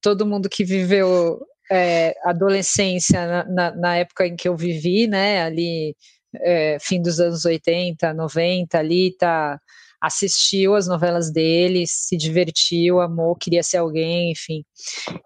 todo 0.00 0.26
mundo 0.26 0.48
que 0.48 0.64
viveu 0.64 1.40
é, 1.70 2.14
adolescência 2.24 3.26
na, 3.26 3.44
na, 3.44 3.76
na, 3.76 3.96
época 3.96 4.26
em 4.26 4.36
que 4.36 4.48
eu 4.48 4.56
vivi, 4.56 5.06
né, 5.06 5.42
ali 5.42 5.96
é, 6.36 6.78
fim 6.80 7.00
dos 7.02 7.18
anos 7.20 7.44
80, 7.44 8.14
90, 8.14 8.78
ali 8.78 9.16
tá 9.16 9.58
assistiu 10.00 10.74
as 10.74 10.86
novelas 10.86 11.32
dele, 11.32 11.84
se 11.86 12.16
divertiu, 12.16 13.00
amou, 13.00 13.34
queria 13.34 13.62
ser 13.62 13.78
alguém, 13.78 14.30
enfim. 14.30 14.62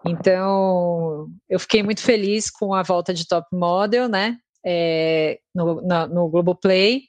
Então, 0.05 1.27
eu 1.49 1.59
fiquei 1.59 1.83
muito 1.83 2.01
feliz 2.01 2.49
com 2.49 2.73
a 2.73 2.81
volta 2.81 3.13
de 3.13 3.27
Top 3.27 3.47
Model, 3.53 4.07
né, 4.07 4.37
é, 4.65 5.39
no, 5.53 5.81
na, 5.81 6.07
no 6.07 6.29
Globoplay. 6.29 7.01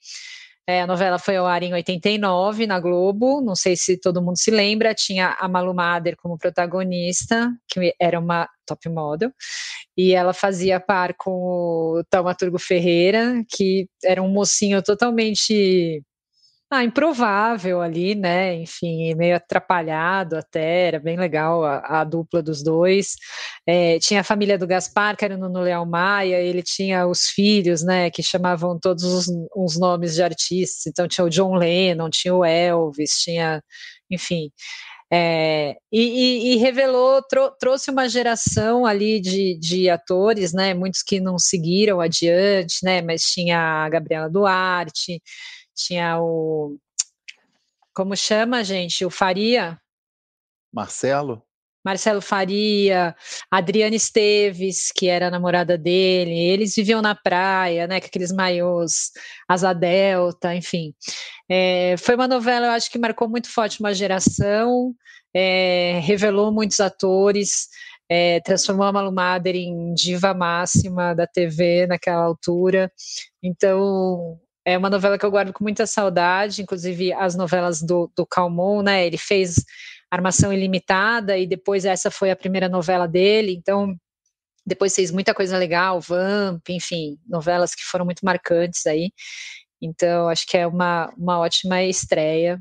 É, 0.66 0.80
a 0.82 0.86
novela 0.86 1.18
foi 1.18 1.36
ao 1.36 1.46
ar 1.46 1.62
em 1.64 1.74
89 1.74 2.66
na 2.68 2.78
Globo, 2.78 3.40
não 3.40 3.56
sei 3.56 3.74
se 3.76 3.98
todo 3.98 4.22
mundo 4.22 4.38
se 4.38 4.50
lembra. 4.50 4.94
Tinha 4.94 5.36
a 5.40 5.48
Malu 5.48 5.74
Mader 5.74 6.16
como 6.16 6.38
protagonista, 6.38 7.50
que 7.68 7.92
era 8.00 8.18
uma 8.20 8.48
top 8.64 8.88
model, 8.88 9.32
e 9.96 10.14
ela 10.14 10.32
fazia 10.32 10.78
par 10.78 11.14
com 11.14 11.32
o 11.32 12.04
Taumaturgo 12.08 12.58
Ferreira, 12.60 13.42
que 13.50 13.88
era 14.04 14.22
um 14.22 14.28
mocinho 14.28 14.80
totalmente 14.82 16.02
ah, 16.72 16.84
improvável 16.84 17.82
ali, 17.82 18.14
né? 18.14 18.54
Enfim, 18.54 19.14
meio 19.14 19.36
atrapalhado 19.36 20.36
até, 20.36 20.88
era 20.88 20.98
bem 20.98 21.18
legal 21.18 21.62
a, 21.64 22.00
a 22.00 22.04
dupla 22.04 22.42
dos 22.42 22.62
dois. 22.62 23.16
É, 23.66 23.98
tinha 23.98 24.20
a 24.20 24.24
família 24.24 24.58
do 24.58 24.66
Gaspar, 24.66 25.16
que 25.16 25.24
era 25.24 25.34
o 25.36 25.38
Nuno 25.38 25.60
Leal 25.60 25.84
Maia, 25.84 26.40
ele 26.40 26.62
tinha 26.62 27.06
os 27.06 27.26
filhos, 27.28 27.82
né? 27.82 28.10
Que 28.10 28.22
chamavam 28.22 28.78
todos 28.80 29.04
os, 29.54 29.78
nomes 29.78 30.14
de 30.14 30.22
artistas. 30.22 30.86
Então 30.86 31.06
tinha 31.06 31.24
o 31.24 31.30
John 31.30 31.54
Lennon, 31.56 32.08
tinha 32.10 32.34
o 32.34 32.44
Elvis, 32.44 33.10
tinha, 33.22 33.62
enfim. 34.10 34.50
É, 35.14 35.76
e, 35.92 36.52
e, 36.52 36.54
e, 36.54 36.56
revelou, 36.56 37.20
trou 37.22 37.50
trouxe 37.50 37.90
uma 37.90 38.08
geração 38.08 38.86
ali 38.86 39.20
de, 39.20 39.58
de 39.58 39.90
atores, 39.90 40.54
né? 40.54 40.72
Muitos 40.72 41.02
que 41.02 41.20
não 41.20 41.38
seguiram 41.38 42.00
adiante, 42.00 42.76
né? 42.82 43.02
Mas 43.02 43.22
tinha 43.24 43.58
a 43.84 43.88
Gabriela 43.90 44.30
Duarte, 44.30 45.20
tinha 45.74 46.20
o. 46.20 46.76
Como 47.94 48.16
chama, 48.16 48.64
gente? 48.64 49.04
O 49.04 49.10
Faria? 49.10 49.80
Marcelo? 50.72 51.42
Marcelo 51.84 52.20
Faria, 52.20 53.14
Adriana 53.50 53.96
Esteves, 53.96 54.92
que 54.92 55.08
era 55.08 55.26
a 55.26 55.30
namorada 55.30 55.76
dele, 55.76 56.30
eles 56.32 56.74
viviam 56.76 57.02
na 57.02 57.14
praia, 57.14 57.86
né, 57.88 58.00
com 58.00 58.06
aqueles 58.06 58.30
maiôs, 58.30 59.10
asa 59.48 59.72
delta, 59.72 60.54
enfim. 60.54 60.94
É, 61.48 61.96
foi 61.98 62.14
uma 62.14 62.28
novela, 62.28 62.66
eu 62.66 62.70
acho 62.70 62.90
que 62.90 62.98
marcou 62.98 63.28
muito 63.28 63.50
forte 63.50 63.80
uma 63.80 63.92
geração, 63.92 64.94
é, 65.34 65.98
revelou 66.04 66.52
muitos 66.52 66.78
atores, 66.78 67.68
é, 68.08 68.40
transformou 68.40 68.86
a 68.86 68.92
Malu 68.92 69.10
Mader 69.10 69.56
em 69.56 69.92
diva 69.94 70.34
máxima 70.34 71.14
da 71.14 71.26
TV 71.26 71.86
naquela 71.86 72.22
altura. 72.22 72.92
Então, 73.42 74.38
é 74.64 74.78
uma 74.78 74.90
novela 74.90 75.18
que 75.18 75.24
eu 75.24 75.30
guardo 75.30 75.52
com 75.52 75.64
muita 75.64 75.86
saudade, 75.86 76.62
inclusive 76.62 77.12
as 77.12 77.34
novelas 77.34 77.82
do, 77.82 78.10
do 78.16 78.26
Calmon, 78.26 78.82
né? 78.82 79.06
Ele 79.06 79.18
fez 79.18 79.64
Armação 80.10 80.52
Ilimitada, 80.52 81.36
e 81.36 81.46
depois 81.46 81.84
essa 81.84 82.10
foi 82.10 82.30
a 82.30 82.36
primeira 82.36 82.68
novela 82.68 83.08
dele, 83.08 83.52
então 83.52 83.96
depois 84.64 84.94
fez 84.94 85.10
muita 85.10 85.34
coisa 85.34 85.58
legal, 85.58 86.00
Vamp, 86.00 86.68
enfim, 86.68 87.18
novelas 87.26 87.74
que 87.74 87.82
foram 87.82 88.04
muito 88.04 88.24
marcantes 88.24 88.86
aí. 88.86 89.10
Então, 89.80 90.28
acho 90.28 90.46
que 90.46 90.56
é 90.56 90.66
uma, 90.66 91.12
uma 91.16 91.40
ótima 91.40 91.82
estreia 91.82 92.60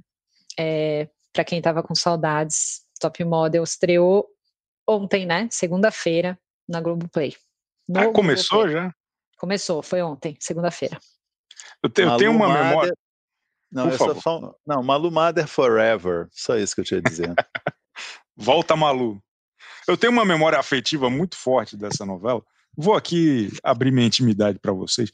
é, 0.57 1.07
para 1.31 1.43
quem 1.43 1.59
estava 1.59 1.83
com 1.83 1.93
saudades. 1.93 2.81
Top 2.99 3.23
Model 3.23 3.63
estreou 3.63 4.27
ontem, 4.87 5.25
né? 5.25 5.47
Segunda-feira, 5.51 6.39
na 6.67 6.81
Globoplay. 6.81 7.35
No 7.87 7.99
ah, 7.99 8.11
começou 8.11 8.59
Globoplay. 8.59 8.87
já? 8.87 8.95
Começou, 9.37 9.83
foi 9.83 10.01
ontem, 10.01 10.35
segunda-feira. 10.39 10.99
Eu, 11.83 11.89
te, 11.89 12.01
eu 12.01 12.17
tenho 12.17 12.31
uma 12.31 12.51
memória. 12.51 12.93
Não, 13.71 13.89
Por 13.89 13.97
favor. 13.97 14.21
só 14.21 14.55
não, 14.65 14.83
Malu 14.83 15.11
Mother 15.11 15.47
Forever. 15.47 16.27
Só 16.31 16.57
isso 16.57 16.75
que 16.75 16.81
eu 16.81 16.85
tinha 16.85 17.01
dizer. 17.01 17.33
Volta 18.35 18.75
Malu. 18.75 19.21
Eu 19.87 19.97
tenho 19.97 20.11
uma 20.11 20.25
memória 20.25 20.59
afetiva 20.59 21.09
muito 21.09 21.37
forte 21.37 21.77
dessa 21.77 22.05
novela. 22.05 22.43
Vou 22.75 22.95
aqui 22.95 23.49
abrir 23.63 23.91
minha 23.91 24.07
intimidade 24.07 24.59
para 24.59 24.73
vocês. 24.73 25.11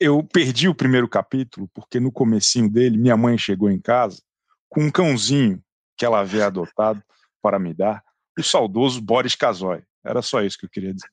Eu 0.00 0.22
perdi 0.24 0.68
o 0.68 0.74
primeiro 0.74 1.08
capítulo 1.08 1.68
porque 1.72 2.00
no 2.00 2.10
comecinho 2.10 2.68
dele 2.68 2.98
minha 2.98 3.16
mãe 3.16 3.38
chegou 3.38 3.70
em 3.70 3.80
casa 3.80 4.20
com 4.68 4.82
um 4.82 4.90
cãozinho 4.90 5.62
que 5.96 6.04
ela 6.04 6.20
havia 6.20 6.46
adotado 6.46 7.02
para 7.40 7.58
me 7.58 7.72
dar, 7.72 8.02
o 8.38 8.42
saudoso 8.42 9.00
Boris 9.00 9.36
Casoy. 9.36 9.82
Era 10.04 10.20
só 10.20 10.42
isso 10.42 10.58
que 10.58 10.66
eu 10.66 10.70
queria 10.70 10.92
dizer. 10.92 11.08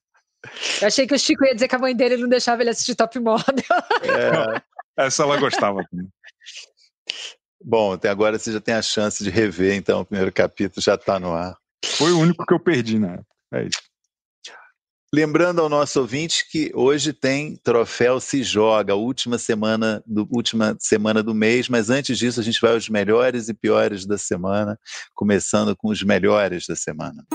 Eu 0.82 0.88
achei 0.88 1.06
que 1.06 1.14
o 1.14 1.20
Chico 1.20 1.46
ia 1.46 1.54
dizer 1.54 1.68
que 1.68 1.76
a 1.76 1.80
mãe 1.80 1.96
dele 1.96 2.18
não 2.18 2.28
deixava 2.28 2.62
ele 2.62 2.72
assistir 2.72 2.96
Top 2.96 3.18
Model. 3.20 3.44
É, 4.04 4.62
essa 5.06 5.24
ela 5.24 5.38
gostava 5.38 5.84
também. 5.90 6.08
Bom, 7.64 7.94
até 7.94 8.10
agora 8.10 8.40
você 8.40 8.52
já 8.52 8.60
tem 8.60 8.74
a 8.74 8.82
chance 8.82 9.24
de 9.24 9.30
rever, 9.30 9.76
então 9.76 10.02
o 10.02 10.06
primeiro 10.06 10.32
capítulo 10.32 10.82
já 10.82 10.96
está 10.96 11.20
no 11.20 11.34
ar. 11.34 11.56
Foi 11.86 12.12
o 12.12 12.20
único 12.20 12.46
que 12.46 12.54
eu 12.54 12.60
perdi 12.60 12.98
na 12.98 13.14
época. 13.14 13.28
É 13.54 13.64
isso. 13.64 13.92
Lembrando 15.14 15.60
ao 15.60 15.68
nosso 15.68 16.00
ouvinte 16.00 16.50
que 16.50 16.72
hoje 16.74 17.12
tem 17.12 17.58
Troféu 17.58 18.22
Se 18.22 18.44
Joga, 18.44 18.96
última 18.96 19.38
semana 19.38 20.02
do, 20.06 20.26
última 20.32 20.78
semana 20.80 21.22
do 21.22 21.36
mês, 21.36 21.68
mas 21.68 21.90
antes 21.90 22.18
disso 22.18 22.40
a 22.40 22.44
gente 22.44 22.62
vai 22.62 22.72
aos 22.72 22.88
melhores 22.88 23.50
e 23.50 23.54
piores 23.54 24.06
da 24.06 24.18
semana, 24.18 24.80
começando 25.14 25.76
com 25.76 25.90
os 25.90 26.02
melhores 26.02 26.66
da 26.66 26.78
semana. 26.78 27.26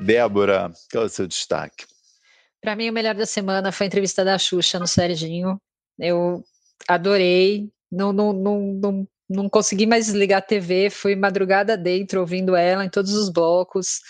Débora, 0.00 0.72
qual 0.90 1.04
é 1.04 1.06
o 1.06 1.10
seu 1.10 1.26
destaque? 1.26 1.84
Para 2.60 2.74
mim, 2.74 2.90
o 2.90 2.92
melhor 2.92 3.14
da 3.14 3.26
semana 3.26 3.70
foi 3.70 3.86
a 3.86 3.88
entrevista 3.88 4.24
da 4.24 4.38
Xuxa 4.38 4.78
no 4.78 4.86
Serginho. 4.86 5.60
Eu 5.98 6.42
adorei. 6.88 7.70
Não, 7.90 8.12
não, 8.12 8.32
não, 8.32 8.60
não, 8.60 9.08
não 9.28 9.48
consegui 9.48 9.86
mais 9.86 10.06
desligar 10.06 10.38
a 10.38 10.42
TV, 10.42 10.90
fui 10.90 11.16
madrugada 11.16 11.76
dentro 11.76 12.20
ouvindo 12.20 12.54
ela 12.54 12.84
em 12.84 12.88
todos 12.88 13.12
os 13.12 13.28
blocos. 13.28 14.00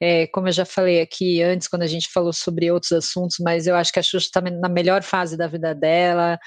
É, 0.00 0.26
como 0.28 0.48
eu 0.48 0.52
já 0.52 0.64
falei 0.64 1.00
aqui 1.00 1.42
antes, 1.42 1.68
quando 1.68 1.82
a 1.82 1.86
gente 1.86 2.08
falou 2.08 2.32
sobre 2.32 2.70
outros 2.70 2.92
assuntos, 2.92 3.36
mas 3.40 3.66
eu 3.66 3.76
acho 3.76 3.92
que 3.92 3.98
a 3.98 4.02
Xuxa 4.02 4.26
está 4.26 4.40
na 4.40 4.68
melhor 4.68 5.02
fase 5.02 5.36
da 5.36 5.46
vida 5.46 5.74
dela, 5.74 6.38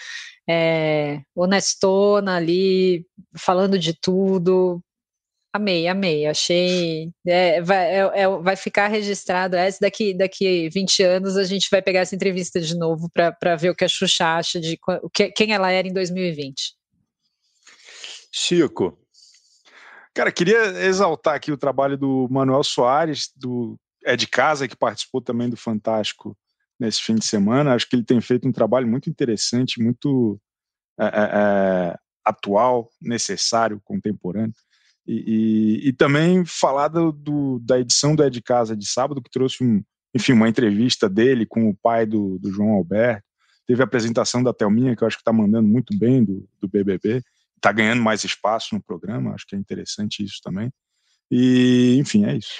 é, 0.50 1.22
honestona 1.36 2.36
ali, 2.36 3.06
falando 3.38 3.78
de 3.78 3.94
tudo. 3.94 4.84
Amei, 5.56 5.88
amei. 5.88 6.26
Achei. 6.26 7.12
É, 7.28 7.62
vai, 7.62 7.86
é, 7.86 8.22
é, 8.22 8.28
vai 8.28 8.56
ficar 8.56 8.88
registrado 8.88 9.56
essa. 9.56 9.78
Daqui, 9.82 10.12
daqui 10.12 10.68
20 10.70 11.04
anos 11.04 11.38
a 11.38 11.43
gente 11.43 11.70
vai 11.70 11.80
pegar 11.80 11.99
essa 11.99 12.16
entrevista 12.16 12.60
de 12.60 12.76
novo 12.76 13.08
para 13.14 13.56
ver 13.56 13.70
o 13.70 13.76
que 13.76 13.86
a 13.86 13.88
Xuxa 13.88 14.26
acha 14.26 14.60
de 14.60 14.80
que, 15.14 15.30
quem 15.30 15.54
ela 15.54 15.70
era 15.70 15.88
em 15.88 15.93
2020. 15.93 16.74
Chico. 18.32 18.97
Cara, 20.12 20.32
queria 20.32 20.86
exaltar 20.86 21.36
aqui 21.36 21.51
o 21.51 21.58
trabalho 21.58 21.97
do 21.97 22.28
Manuel 22.32 22.64
Soares, 22.64 23.32
do 23.36 23.78
É 24.04 24.16
de 24.16 24.28
Casa, 24.28 24.68
que 24.68 24.76
participou 24.76 25.22
também 25.22 25.49
do 25.49 25.58
Fantástico 25.58 26.36
nesse 26.80 26.99
fim 26.99 27.14
de 27.14 27.26
semana. 27.26 27.76
Acho 27.76 27.88
que 27.88 27.95
ele 27.95 28.04
tem 28.04 28.20
feito 28.20 28.47
um 28.47 28.51
trabalho 28.51 28.88
muito 28.88 29.08
interessante, 29.08 29.82
muito 29.82 30.39
é, 30.99 31.06
é, 31.06 31.10
é 31.10 31.95
atual, 32.26 32.89
necessário, 32.99 33.80
contemporâneo. 33.84 34.54
E, 35.06 35.82
e, 35.86 35.89
e, 35.89 35.93
também 35.93 36.45
falar 36.45 36.88
do, 36.88 37.12
do, 37.12 37.60
da 37.60 37.80
edição 37.80 38.16
do 38.16 38.24
É 38.24 38.30
de 38.30 38.41
Casa 38.41 38.76
de 38.76 38.88
sábado, 38.88 39.22
que 39.22 39.30
trouxe 39.30 39.64
um, 39.64 39.84
enfim, 40.16 40.32
uma 40.32 40.47
entrevista 40.47 41.10
dele 41.10 41.45
com 41.45 41.70
o 41.70 41.76
pai 41.76 42.06
do, 42.06 42.39
do 42.39 42.51
João 42.51 42.72
Alberto. 42.72 43.24
Teve 43.68 43.82
a 43.82 43.86
apresentação 43.86 44.41
da 44.41 44.54
Thelminha, 44.54 44.95
que 44.95 45.04
eu 45.04 45.08
acho 45.08 45.18
que 45.18 45.22
está 45.22 45.34
mandando 45.34 45.68
muito 45.68 45.97
bem 45.97 46.24
do, 46.24 46.47
do 46.60 46.68
BBB. 46.68 47.22
Está 47.56 47.72
ganhando 47.72 48.01
mais 48.01 48.24
espaço 48.24 48.76
no 48.76 48.84
programa, 48.84 49.34
acho 49.34 49.45
que 49.47 49.56
é 49.56 49.60
interessante 49.60 50.24
isso 50.24 50.39
também. 50.43 50.72
E, 51.32 51.97
enfim, 51.99 52.26
é 52.26 52.38
isso. 52.38 52.54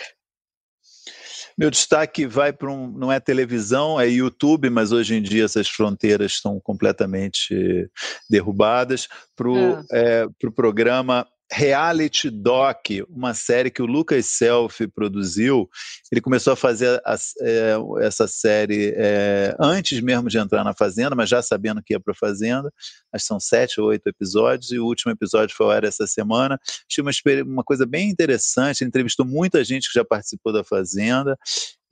Meu 1.58 1.70
destaque 1.70 2.26
vai 2.26 2.52
para 2.52 2.72
um. 2.72 2.92
Não 2.92 3.12
é 3.12 3.20
televisão, 3.20 4.00
é 4.00 4.08
YouTube, 4.08 4.70
mas 4.70 4.92
hoje 4.92 5.16
em 5.16 5.22
dia 5.22 5.46
essas 5.46 5.70
fronteiras 5.70 6.34
estão 6.34 6.60
completamente 6.60 7.90
derrubadas. 8.30 9.08
Para 9.36 9.50
o 9.50 9.76
ah. 9.76 9.86
é, 9.92 10.28
pro 10.40 10.52
programa 10.52 11.28
Reality 11.54 12.32
Doc, 12.32 12.88
uma 13.08 13.36
série 13.36 13.70
que 13.70 13.82
o 13.82 13.86
Lucas 13.86 14.26
Self 14.26 14.88
produziu. 14.88 15.70
Ele 16.12 16.20
começou 16.20 16.54
a 16.54 16.56
fazer 16.56 17.00
a, 17.06 17.16
é, 17.42 17.76
essa 18.02 18.28
série 18.28 18.92
é, 18.98 19.56
antes 19.60 20.02
mesmo 20.02 20.30
de 20.30 20.40
entrar 20.40 20.64
na 20.64 20.74
Fazenda, 20.74 21.16
mas 21.16 21.30
já 21.30 21.44
sabendo 21.44 21.82
que 21.84 21.94
ia 21.94 22.00
para 22.00 22.12
a 22.12 22.16
Fazenda. 22.16 22.74
Acho 23.14 23.24
que 23.24 23.28
são 23.28 23.40
sete 23.40 23.80
ou 23.80 23.90
oito 23.90 24.08
episódios, 24.08 24.72
e 24.72 24.80
o 24.80 24.86
último 24.86 25.12
episódio 25.12 25.56
foi 25.56 25.68
ao 25.68 25.72
ar 25.72 25.84
essa 25.84 26.08
semana. 26.08 26.60
Achei 26.90 27.04
uma, 27.04 27.44
uma 27.44 27.64
coisa 27.64 27.86
bem 27.86 28.10
interessante. 28.10 28.82
Ele 28.82 28.88
entrevistou 28.88 29.26
muita 29.26 29.64
gente 29.64 29.90
que 29.90 30.00
já 30.00 30.04
participou 30.04 30.52
da 30.52 30.64
Fazenda 30.64 31.38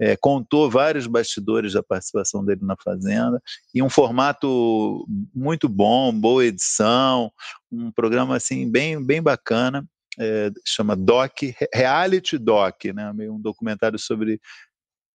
é, 0.02 0.18
contou 0.18 0.68
vários 0.68 1.06
bastidores 1.06 1.74
da 1.74 1.84
participação 1.84 2.44
dele 2.44 2.62
na 2.64 2.76
Fazenda, 2.84 3.40
e 3.74 3.84
um 3.84 3.90
formato 3.90 5.06
muito 5.34 5.70
bom, 5.70 6.12
boa 6.12 6.44
edição, 6.44 7.32
um 7.72 7.92
programa 7.92 8.36
assim 8.36 8.70
bem, 8.70 9.06
bem 9.06 9.22
bacana, 9.22 9.86
é, 10.20 10.50
chama 10.66 10.96
Doc, 10.96 11.44
Reality 11.72 12.40
Doc, 12.40 12.86
né, 12.86 13.14
meio 13.14 13.36
um 13.36 13.40
documentário 13.40 14.00
sobre 14.00 14.42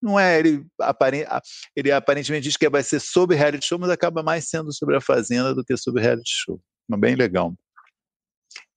não 0.01 0.21
é, 0.21 0.39
ele, 0.39 0.65
ele 1.75 1.91
aparentemente 1.91 2.45
diz 2.45 2.57
que 2.57 2.69
vai 2.69 2.83
ser 2.83 3.01
sobre 3.01 3.35
reality 3.35 3.67
show, 3.67 3.79
mas 3.79 3.91
acaba 3.91 4.23
mais 4.23 4.49
sendo 4.49 4.73
sobre 4.73 4.95
a 4.95 5.01
Fazenda 5.01 5.55
do 5.55 5.65
que 5.65 5.77
sobre 5.77 6.03
reality 6.03 6.31
show. 6.31 6.61
Mas 6.87 7.01
bem 7.01 7.17
legal. 7.17 7.55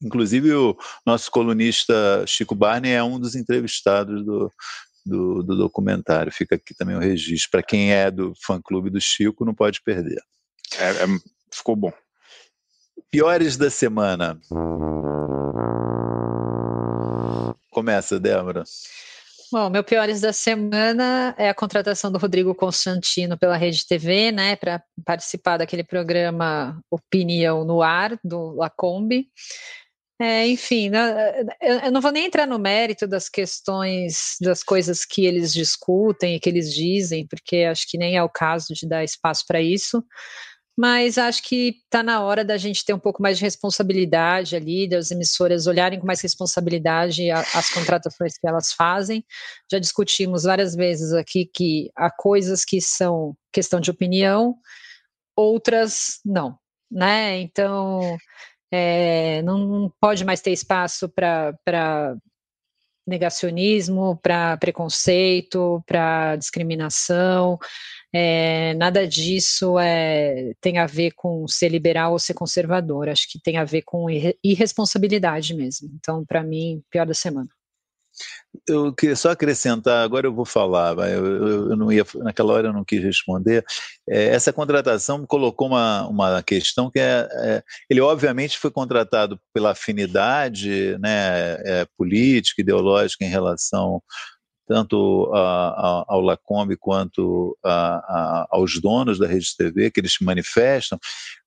Inclusive, 0.02 0.54
o 0.54 0.78
nosso 1.06 1.30
colunista 1.30 1.94
Chico 2.26 2.56
Barney 2.56 2.94
é 2.94 3.04
um 3.04 3.20
dos 3.20 3.36
entrevistados 3.36 4.26
do, 4.26 4.52
do, 5.10 5.44
do 5.44 5.58
documentário. 5.58 6.32
Fica 6.32 6.56
aqui 6.56 6.74
também 6.74 6.96
o 6.96 7.00
registro. 7.00 7.52
Para 7.52 7.64
quem 7.64 7.92
é 7.92 8.10
do 8.10 8.34
fã-clube 8.46 8.90
do 8.90 9.02
Chico, 9.02 9.44
não 9.44 9.54
pode 9.54 9.82
perder. 9.82 10.22
É, 10.78 10.90
é, 10.90 11.08
ficou 11.52 11.76
bom. 11.76 11.92
Piores 13.12 13.58
da 13.58 13.70
semana. 13.70 14.40
Começa, 17.72 18.20
Débora. 18.20 18.64
Bom, 19.52 19.68
meu 19.68 19.84
piores 19.84 20.22
da 20.22 20.32
semana 20.32 21.34
é 21.36 21.50
a 21.50 21.56
contratação 21.56 22.12
do 22.12 22.20
Rodrigo 22.20 22.54
Constantino 22.54 23.36
pela 23.36 23.58
Rede 23.58 23.84
TV, 23.88 24.32
né, 24.32 24.56
para 24.56 24.84
participar 25.04 25.58
daquele 25.58 25.84
programa 25.84 26.80
Opinião 26.92 27.66
no 27.66 27.82
Ar, 27.82 28.20
do 28.24 28.54
Lacombe. 28.54 29.28
É, 30.22 30.46
enfim, 30.48 30.90
né, 30.90 31.46
eu 31.62 31.92
não 31.94 32.02
vou 32.02 32.12
nem 32.12 32.26
entrar 32.26 32.46
no 32.46 32.60
mérito 32.60 33.08
das 33.08 33.30
questões, 33.30 34.36
das 34.42 34.62
coisas 34.64 35.06
que 35.06 35.26
eles 35.26 35.54
discutem 35.54 36.36
e 36.36 36.40
que 36.42 36.50
eles 36.50 36.74
dizem, 36.74 37.26
porque 37.26 37.64
acho 37.64 37.88
que 37.90 37.98
nem 37.98 38.18
é 38.18 38.24
o 38.24 38.28
caso 38.30 38.74
de 38.74 38.86
dar 38.86 39.02
espaço 39.02 39.46
para 39.48 39.62
isso. 39.62 40.04
mas 40.78 41.18
acho 41.18 41.44
que 41.44 41.82
está 41.84 42.02
na 42.02 42.22
hora 42.22 42.46
da 42.46 42.56
gente 42.56 42.86
ter 42.86 42.94
um 42.94 43.00
pouco 43.00 43.22
mais 43.22 43.38
de 43.38 43.44
responsabilidade 43.44 44.56
ali, 44.56 44.88
das 44.88 45.12
emissoras 45.12 45.68
olharem 45.68 46.00
com 46.00 46.08
mais 46.08 46.22
responsabilidade 46.22 47.30
as 47.32 47.70
contratações 47.74 48.38
que 48.38 48.48
elas 48.48 48.72
fazem. 48.72 49.26
Já 49.70 49.78
discutimos 49.78 50.44
várias 50.44 50.76
vezes 50.76 51.12
aqui 51.12 51.46
que 51.54 51.92
há 51.98 52.10
coisas 52.10 52.64
que 52.64 52.80
são 52.80 53.36
questão 53.52 53.82
de 53.82 53.92
opinião, 53.92 54.56
outras 55.36 56.20
não, 56.26 56.58
né? 56.90 57.42
Então 57.42 58.18
é, 58.72 59.42
não 59.42 59.92
pode 60.00 60.24
mais 60.24 60.42
ter 60.42 60.52
espaço 60.52 61.10
para 61.10 62.18
negacionismo, 63.08 64.18
para 64.22 64.58
preconceito, 64.58 65.84
para 65.86 66.36
discriminação. 66.36 67.58
É, 68.14 68.74
nada 68.76 69.08
disso 69.08 69.78
é, 69.80 70.54
tem 70.62 70.78
a 70.78 70.86
ver 70.86 71.12
com 71.16 71.48
ser 71.48 71.70
liberal 71.70 72.14
ou 72.14 72.20
ser 72.20 72.34
conservador. 72.34 73.10
Acho 73.10 73.28
que 73.30 73.40
tem 73.42 73.58
a 73.58 73.64
ver 73.64 73.82
com 73.84 74.08
irresponsabilidade 74.44 75.54
mesmo. 75.56 75.90
Então, 75.96 76.26
para 76.26 76.44
mim, 76.44 76.82
pior 76.90 77.06
da 77.06 77.14
semana. 77.14 77.50
Eu 78.68 78.94
queria 78.94 79.16
só 79.16 79.32
acrescentar, 79.32 80.04
agora 80.04 80.28
eu 80.28 80.34
vou 80.34 80.46
falar, 80.46 80.98
eu, 81.10 81.26
eu, 81.26 81.70
eu 81.72 81.76
não 81.76 81.92
ia, 81.92 82.06
naquela 82.16 82.54
hora 82.54 82.68
eu 82.68 82.74
não 82.74 82.84
quis 82.84 83.04
responder. 83.04 83.64
É, 84.08 84.28
essa 84.28 84.52
contratação 84.52 85.26
colocou 85.26 85.68
uma, 85.68 86.08
uma 86.08 86.44
questão 86.44 86.90
que 86.90 87.00
é, 87.00 87.28
é, 87.32 87.64
ele 87.90 88.02
obviamente 88.02 88.58
foi 88.58 88.72
contratado 88.72 89.40
pela 89.54 89.72
afinidade 89.72 90.98
né, 91.00 91.58
é, 91.64 91.88
política, 91.98 92.62
ideológica 92.62 93.24
em 93.24 93.30
relação 93.30 94.02
tanto 94.70 95.32
a, 95.34 95.40
a, 95.40 96.06
ao 96.08 96.22
Lacombe 96.22 96.78
quanto 96.78 97.58
a, 97.66 98.48
aos 98.52 98.80
donos 98.80 99.18
da 99.18 99.26
Rede 99.26 99.58
TV, 99.58 99.90
que 99.90 100.00
eles 100.00 100.14
se 100.14 100.24
manifestam, 100.24 101.00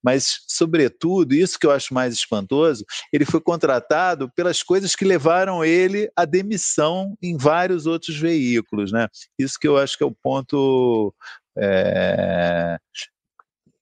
mas, 0.02 0.40
sobretudo, 0.48 1.32
isso 1.32 1.56
que 1.56 1.64
eu 1.64 1.70
acho 1.70 1.94
mais 1.94 2.12
espantoso, 2.12 2.84
ele 3.12 3.24
foi 3.24 3.40
contratado 3.40 4.28
pelas 4.34 4.60
coisas 4.64 4.96
que 4.96 5.04
levaram 5.04 5.64
ele 5.64 6.10
à 6.16 6.24
demissão 6.24 7.16
em 7.22 7.36
vários 7.36 7.86
outros 7.86 8.18
veículos. 8.18 8.90
Né? 8.90 9.06
Isso 9.38 9.56
que 9.56 9.68
eu 9.68 9.78
acho 9.78 9.96
que 9.96 10.02
é 10.02 10.06
o 10.06 10.16
ponto 10.20 11.14
é, 11.56 12.76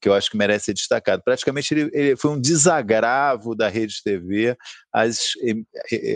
que 0.00 0.08
eu 0.08 0.14
acho 0.14 0.30
que 0.30 0.36
merece 0.36 0.66
ser 0.66 0.74
destacado. 0.74 1.22
Praticamente 1.22 1.74
ele, 1.74 1.90
ele, 1.92 2.16
foi 2.16 2.30
um 2.30 2.40
desagravo 2.40 3.54
da 3.54 3.68
Rede 3.68 4.02
TV 4.02 4.56
às 4.92 5.32
em, 5.42 5.64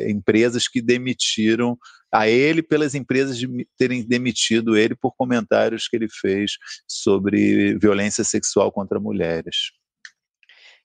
empresas 0.08 0.66
que 0.66 0.80
demitiram 0.80 1.76
a 2.12 2.28
ele 2.28 2.62
pelas 2.62 2.94
empresas 2.94 3.36
de 3.36 3.48
terem 3.76 4.06
demitido 4.06 4.76
ele 4.76 4.94
por 4.94 5.14
comentários 5.16 5.88
que 5.88 5.96
ele 5.96 6.08
fez 6.08 6.52
sobre 6.86 7.76
violência 7.78 8.22
sexual 8.22 8.70
contra 8.70 9.00
mulheres. 9.00 9.72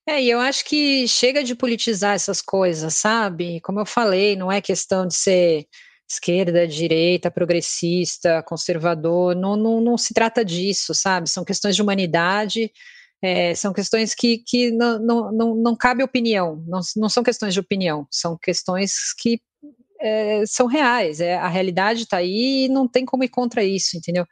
É, 0.07 0.23
e 0.23 0.29
eu 0.29 0.39
acho 0.39 0.65
que 0.65 1.07
chega 1.07 1.43
de 1.43 1.53
politizar 1.53 2.15
essas 2.15 2.41
coisas, 2.41 2.95
sabe? 2.95 3.61
Como 3.61 3.79
eu 3.79 3.85
falei, 3.85 4.35
não 4.35 4.51
é 4.51 4.59
questão 4.59 5.05
de 5.05 5.15
ser 5.15 5.67
esquerda, 6.09 6.67
direita, 6.67 7.29
progressista, 7.29 8.41
conservador, 8.43 9.35
não, 9.35 9.55
não, 9.55 9.79
não 9.79 9.97
se 9.97 10.13
trata 10.13 10.43
disso, 10.43 10.93
sabe? 10.95 11.29
São 11.29 11.45
questões 11.45 11.75
de 11.75 11.81
humanidade, 11.81 12.71
é, 13.21 13.53
são 13.53 13.71
questões 13.71 14.15
que, 14.15 14.39
que 14.39 14.71
não, 14.71 14.99
não, 14.99 15.31
não, 15.31 15.55
não 15.55 15.75
cabe 15.75 16.03
opinião, 16.03 16.63
não, 16.67 16.79
não 16.95 17.09
são 17.09 17.23
questões 17.23 17.53
de 17.53 17.59
opinião, 17.59 18.07
são 18.09 18.37
questões 18.41 19.13
que 19.19 19.39
é, 20.01 20.45
são 20.45 20.65
reais, 20.65 21.19
é, 21.19 21.35
a 21.35 21.47
realidade 21.47 22.03
está 22.03 22.17
aí 22.17 22.65
e 22.65 22.69
não 22.69 22.87
tem 22.87 23.05
como 23.05 23.23
ir 23.23 23.29
contra 23.29 23.63
isso, 23.63 23.97
entendeu? 23.97 24.25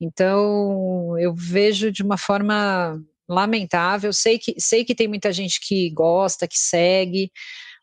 Então, 0.00 1.18
eu 1.18 1.32
vejo 1.34 1.90
de 1.90 2.02
uma 2.02 2.18
forma 2.18 3.00
lamentável, 3.28 4.12
sei 4.12 4.38
que, 4.38 4.54
sei 4.58 4.84
que 4.84 4.94
tem 4.94 5.08
muita 5.08 5.32
gente 5.32 5.60
que 5.60 5.88
gosta, 5.90 6.48
que 6.48 6.58
segue, 6.58 7.30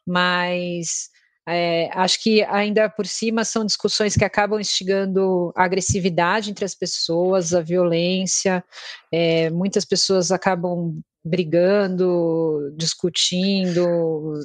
mas 0.05 1.10
é, 1.47 1.89
acho 1.93 2.21
que 2.21 2.43
ainda 2.43 2.89
por 2.89 3.07
cima 3.07 3.43
são 3.43 3.65
discussões 3.65 4.15
que 4.15 4.23
acabam 4.23 4.59
instigando 4.59 5.51
a 5.55 5.63
agressividade 5.63 6.51
entre 6.51 6.63
as 6.63 6.75
pessoas, 6.75 7.53
a 7.53 7.61
violência. 7.61 8.63
É, 9.11 9.49
muitas 9.49 9.83
pessoas 9.83 10.31
acabam 10.31 11.01
brigando, 11.23 12.73
discutindo, 12.77 13.85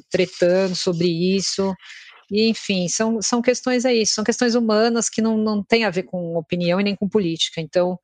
tretando 0.09 0.75
sobre 0.75 1.07
isso. 1.07 1.73
E, 2.29 2.49
enfim, 2.49 2.87
são, 2.89 3.21
são 3.21 3.41
questões 3.41 3.85
aí, 3.85 4.05
são 4.05 4.23
questões 4.23 4.53
humanas 4.55 5.09
que 5.09 5.21
não, 5.21 5.37
não 5.37 5.63
têm 5.63 5.85
a 5.85 5.89
ver 5.89 6.03
com 6.03 6.35
opinião 6.35 6.79
e 6.79 6.83
nem 6.83 6.95
com 6.95 7.07
política. 7.07 7.61
Então, 7.61 7.97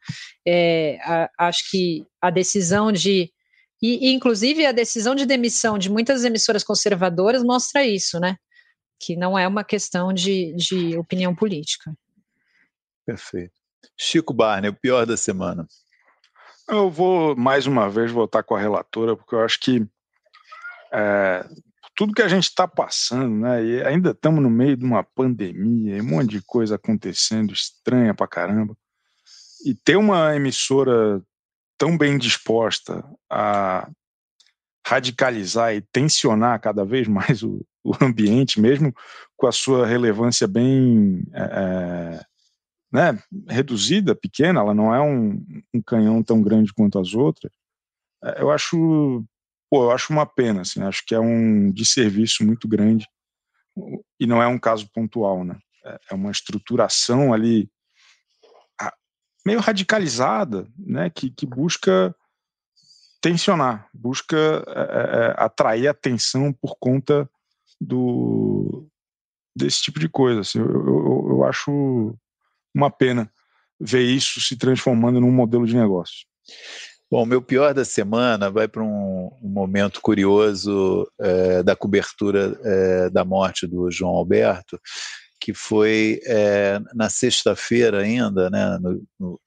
é, 0.47 0.97
a, 1.01 1.29
acho 1.47 1.69
que 1.69 2.05
a 2.21 2.29
decisão 2.29 2.91
de. 2.91 3.29
E, 3.81 4.09
e, 4.09 4.13
inclusive, 4.13 4.65
a 4.65 4.71
decisão 4.71 5.13
de 5.13 5.25
demissão 5.25 5.77
de 5.77 5.89
muitas 5.89 6.23
emissoras 6.23 6.63
conservadoras 6.63 7.43
mostra 7.43 7.85
isso, 7.85 8.17
né? 8.19 8.37
Que 9.03 9.15
não 9.15 9.37
é 9.37 9.47
uma 9.47 9.63
questão 9.63 10.13
de, 10.13 10.53
de 10.55 10.97
opinião 10.97 11.35
política. 11.35 11.93
Perfeito. 13.05 13.53
Chico 13.97 14.33
Barney, 14.33 14.69
o 14.69 14.73
pior 14.73 15.05
da 15.05 15.17
semana. 15.17 15.67
Eu 16.69 16.89
vou 16.89 17.35
mais 17.35 17.67
uma 17.67 17.89
vez 17.89 18.11
voltar 18.11 18.43
com 18.43 18.55
a 18.55 18.59
relatora, 18.59 19.17
porque 19.17 19.35
eu 19.35 19.41
acho 19.41 19.59
que 19.59 19.85
é, 20.93 21.45
tudo 21.95 22.13
que 22.13 22.21
a 22.21 22.27
gente 22.27 22.45
está 22.45 22.67
passando, 22.67 23.35
né? 23.41 23.63
E 23.63 23.83
ainda 23.83 24.11
estamos 24.11 24.41
no 24.41 24.49
meio 24.49 24.77
de 24.77 24.85
uma 24.85 25.03
pandemia, 25.03 26.01
um 26.01 26.07
monte 26.07 26.29
de 26.31 26.41
coisa 26.41 26.75
acontecendo 26.75 27.53
estranha 27.53 28.13
pra 28.13 28.27
caramba. 28.27 28.75
E 29.65 29.75
ter 29.75 29.97
uma 29.97 30.35
emissora 30.35 31.21
tão 31.77 31.97
bem 31.97 32.17
disposta 32.17 33.03
a 33.29 33.89
radicalizar 34.85 35.73
e 35.73 35.81
tensionar 35.81 36.59
cada 36.59 36.83
vez 36.83 37.07
mais 37.07 37.43
o, 37.43 37.65
o 37.83 37.93
ambiente, 38.01 38.59
mesmo 38.59 38.93
com 39.37 39.47
a 39.47 39.51
sua 39.51 39.85
relevância 39.85 40.47
bem 40.47 41.23
é, 41.33 41.41
é 41.41 42.25
né, 42.91 43.23
reduzida, 43.49 44.13
pequena, 44.13 44.59
ela 44.59 44.73
não 44.73 44.93
é 44.93 45.01
um, 45.01 45.43
um 45.73 45.81
canhão 45.81 46.21
tão 46.21 46.43
grande 46.43 46.71
quanto 46.71 46.99
as 46.99 47.15
outras. 47.15 47.51
É, 48.23 48.41
eu 48.41 48.51
acho 48.51 49.25
pô, 49.69 49.85
eu 49.85 49.91
acho 49.91 50.13
uma 50.13 50.25
pena, 50.25 50.61
assim, 50.61 50.83
acho 50.83 51.03
que 51.03 51.15
é 51.15 51.19
um 51.19 51.71
desserviço 51.71 52.45
muito 52.45 52.67
grande 52.67 53.07
e 54.19 54.27
não 54.27 54.41
é 54.41 54.47
um 54.47 54.59
caso 54.59 54.87
pontual, 54.93 55.43
né? 55.43 55.57
É, 55.83 55.99
é 56.11 56.13
uma 56.13 56.29
estruturação 56.29 57.33
ali 57.33 57.69
meio 59.45 59.59
radicalizada, 59.59 60.67
né? 60.77 61.09
Que, 61.09 61.29
que 61.29 61.45
busca 61.45 62.15
tensionar, 63.23 63.87
busca 63.93 64.35
é, 64.67 65.33
atrair 65.37 65.87
atenção 65.87 66.51
por 66.51 66.75
conta 66.77 67.27
do 67.79 68.85
desse 69.55 69.81
tipo 69.81 69.97
de 69.97 70.09
coisa. 70.09 70.41
Assim, 70.41 70.59
eu, 70.59 70.65
eu, 70.65 71.27
eu 71.29 71.43
acho 71.45 72.13
uma 72.75 72.91
pena 72.91 73.31
ver 73.79 74.01
isso 74.01 74.41
se 74.41 74.57
transformando 74.57 75.21
num 75.21 75.31
modelo 75.31 75.65
de 75.65 75.73
negócio. 75.73 76.25
Bom, 77.09 77.25
meu 77.25 77.41
pior 77.41 77.73
da 77.73 77.85
semana 77.85 78.51
vai 78.51 78.67
para 78.67 78.83
um, 78.83 79.31
um, 79.41 79.47
momento 79.47 80.01
curioso 80.01 81.07
é, 81.17 81.63
da 81.63 81.75
cobertura 81.77 82.59
é, 82.61 83.09
da 83.09 83.23
morte 83.23 83.65
do 83.65 83.89
João 83.89 84.15
Alberto, 84.15 84.77
que 85.39 85.53
foi 85.53 86.19
é, 86.25 86.81
na 86.93 87.09
sexta-feira 87.09 88.01
ainda, 88.01 88.49
né, 88.49 88.77
no, 88.79 89.03
no, 89.19 89.39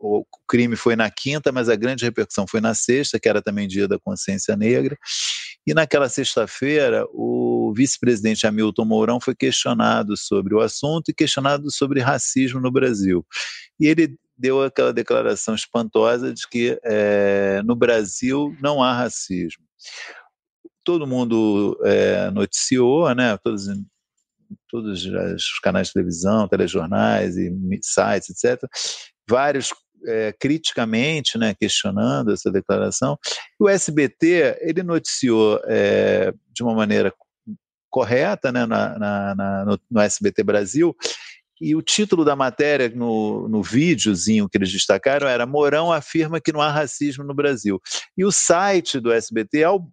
o 0.00 0.24
crime 0.46 0.76
foi 0.76 0.96
na 0.96 1.10
quinta, 1.10 1.50
mas 1.50 1.68
a 1.68 1.76
grande 1.76 2.04
repercussão 2.04 2.46
foi 2.46 2.60
na 2.60 2.74
sexta, 2.74 3.18
que 3.18 3.28
era 3.28 3.42
também 3.42 3.66
dia 3.66 3.88
da 3.88 3.98
consciência 3.98 4.56
negra, 4.56 4.96
e 5.66 5.72
naquela 5.72 6.08
sexta-feira 6.08 7.06
o 7.12 7.72
vice-presidente 7.74 8.46
Hamilton 8.46 8.84
Mourão 8.84 9.20
foi 9.20 9.34
questionado 9.34 10.16
sobre 10.16 10.54
o 10.54 10.60
assunto 10.60 11.08
e 11.08 11.14
questionado 11.14 11.70
sobre 11.72 12.00
racismo 12.00 12.60
no 12.60 12.70
Brasil. 12.70 13.26
E 13.80 13.86
ele 13.86 14.16
deu 14.36 14.62
aquela 14.62 14.92
declaração 14.92 15.54
espantosa 15.54 16.32
de 16.32 16.46
que 16.48 16.78
é, 16.84 17.62
no 17.64 17.74
Brasil 17.74 18.54
não 18.60 18.82
há 18.82 18.92
racismo. 18.92 19.64
Todo 20.82 21.06
mundo 21.06 21.78
é, 21.84 22.30
noticiou, 22.30 23.14
né, 23.14 23.38
todos, 23.38 23.66
todos 24.68 25.06
os 25.06 25.58
canais 25.60 25.88
de 25.88 25.94
televisão, 25.94 26.48
telejornais 26.48 27.36
e 27.36 27.50
sites, 27.82 28.30
etc., 28.30 28.68
vários 29.28 29.72
é, 30.06 30.34
criticamente, 30.38 31.38
né, 31.38 31.54
questionando 31.58 32.32
essa 32.32 32.50
declaração. 32.50 33.18
O 33.58 33.68
SBT 33.68 34.58
ele 34.60 34.82
noticiou 34.82 35.60
é, 35.66 36.32
de 36.52 36.62
uma 36.62 36.74
maneira 36.74 37.12
correta, 37.90 38.50
né, 38.50 38.66
na, 38.66 38.98
na, 38.98 39.34
na, 39.34 39.64
no, 39.64 39.80
no, 39.90 40.00
SBT 40.00 40.42
Brasil, 40.42 40.96
e 41.60 41.74
o 41.74 41.82
título 41.82 42.24
da 42.24 42.34
matéria 42.34 42.88
no, 42.88 43.48
no 43.48 43.62
videozinho 43.62 44.48
que 44.48 44.58
eles 44.58 44.72
destacaram 44.72 45.28
era 45.28 45.46
Mourão 45.46 45.92
afirma 45.92 46.40
que 46.40 46.52
não 46.52 46.60
há 46.60 46.70
racismo 46.70 47.22
no 47.24 47.34
Brasil. 47.34 47.80
E 48.16 48.24
o 48.24 48.32
site 48.32 48.98
do 48.98 49.12
SBT, 49.12 49.64
ao 49.64 49.86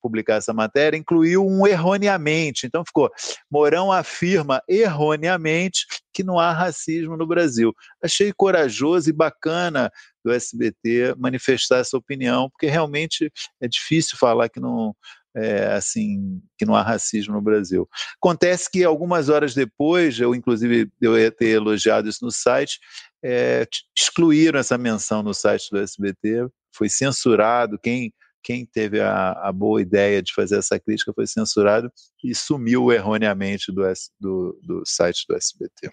publicar 0.00 0.36
essa 0.36 0.52
matéria, 0.52 0.96
incluiu 0.96 1.44
um 1.44 1.66
erroneamente. 1.66 2.66
Então 2.66 2.84
ficou: 2.84 3.10
Mourão 3.50 3.90
afirma 3.90 4.62
erroneamente 4.68 5.86
que 6.12 6.22
não 6.22 6.38
há 6.38 6.52
racismo 6.52 7.16
no 7.16 7.26
Brasil. 7.26 7.74
Achei 8.02 8.32
corajoso 8.32 9.10
e 9.10 9.12
bacana 9.12 9.90
do 10.24 10.32
SBT 10.32 11.14
manifestar 11.18 11.78
essa 11.78 11.96
opinião, 11.96 12.50
porque 12.50 12.66
realmente 12.66 13.30
é 13.60 13.68
difícil 13.68 14.16
falar 14.18 14.48
que 14.48 14.60
não, 14.60 14.94
é, 15.36 15.66
assim 15.74 16.40
que 16.58 16.64
não 16.64 16.74
há 16.74 16.82
racismo 16.82 17.34
no 17.34 17.42
Brasil. 17.42 17.88
Acontece 18.16 18.70
que 18.70 18.82
algumas 18.82 19.28
horas 19.28 19.54
depois, 19.54 20.18
eu 20.18 20.34
inclusive 20.34 20.90
eu 21.00 21.18
ia 21.18 21.30
ter 21.30 21.50
elogiado 21.50 22.08
isso 22.08 22.24
no 22.24 22.30
site, 22.30 22.80
é, 23.22 23.66
excluíram 23.96 24.58
essa 24.58 24.78
menção 24.78 25.22
no 25.22 25.34
site 25.34 25.68
do 25.70 25.78
SBT, 25.78 26.48
foi 26.74 26.88
censurado. 26.88 27.78
Quem 27.78 28.12
quem 28.42 28.64
teve 28.64 29.00
a, 29.00 29.32
a, 29.32 29.50
boa 29.50 29.82
ideia 29.82 30.22
de 30.22 30.32
fazer 30.32 30.58
essa 30.58 30.78
crítica 30.78 31.12
foi 31.12 31.26
censurado 31.26 31.90
e 32.22 32.32
sumiu 32.32 32.92
erroneamente 32.92 33.72
do, 33.72 33.82
do, 34.20 34.60
do 34.62 34.82
site 34.86 35.24
do 35.28 35.34
SBT. 35.34 35.90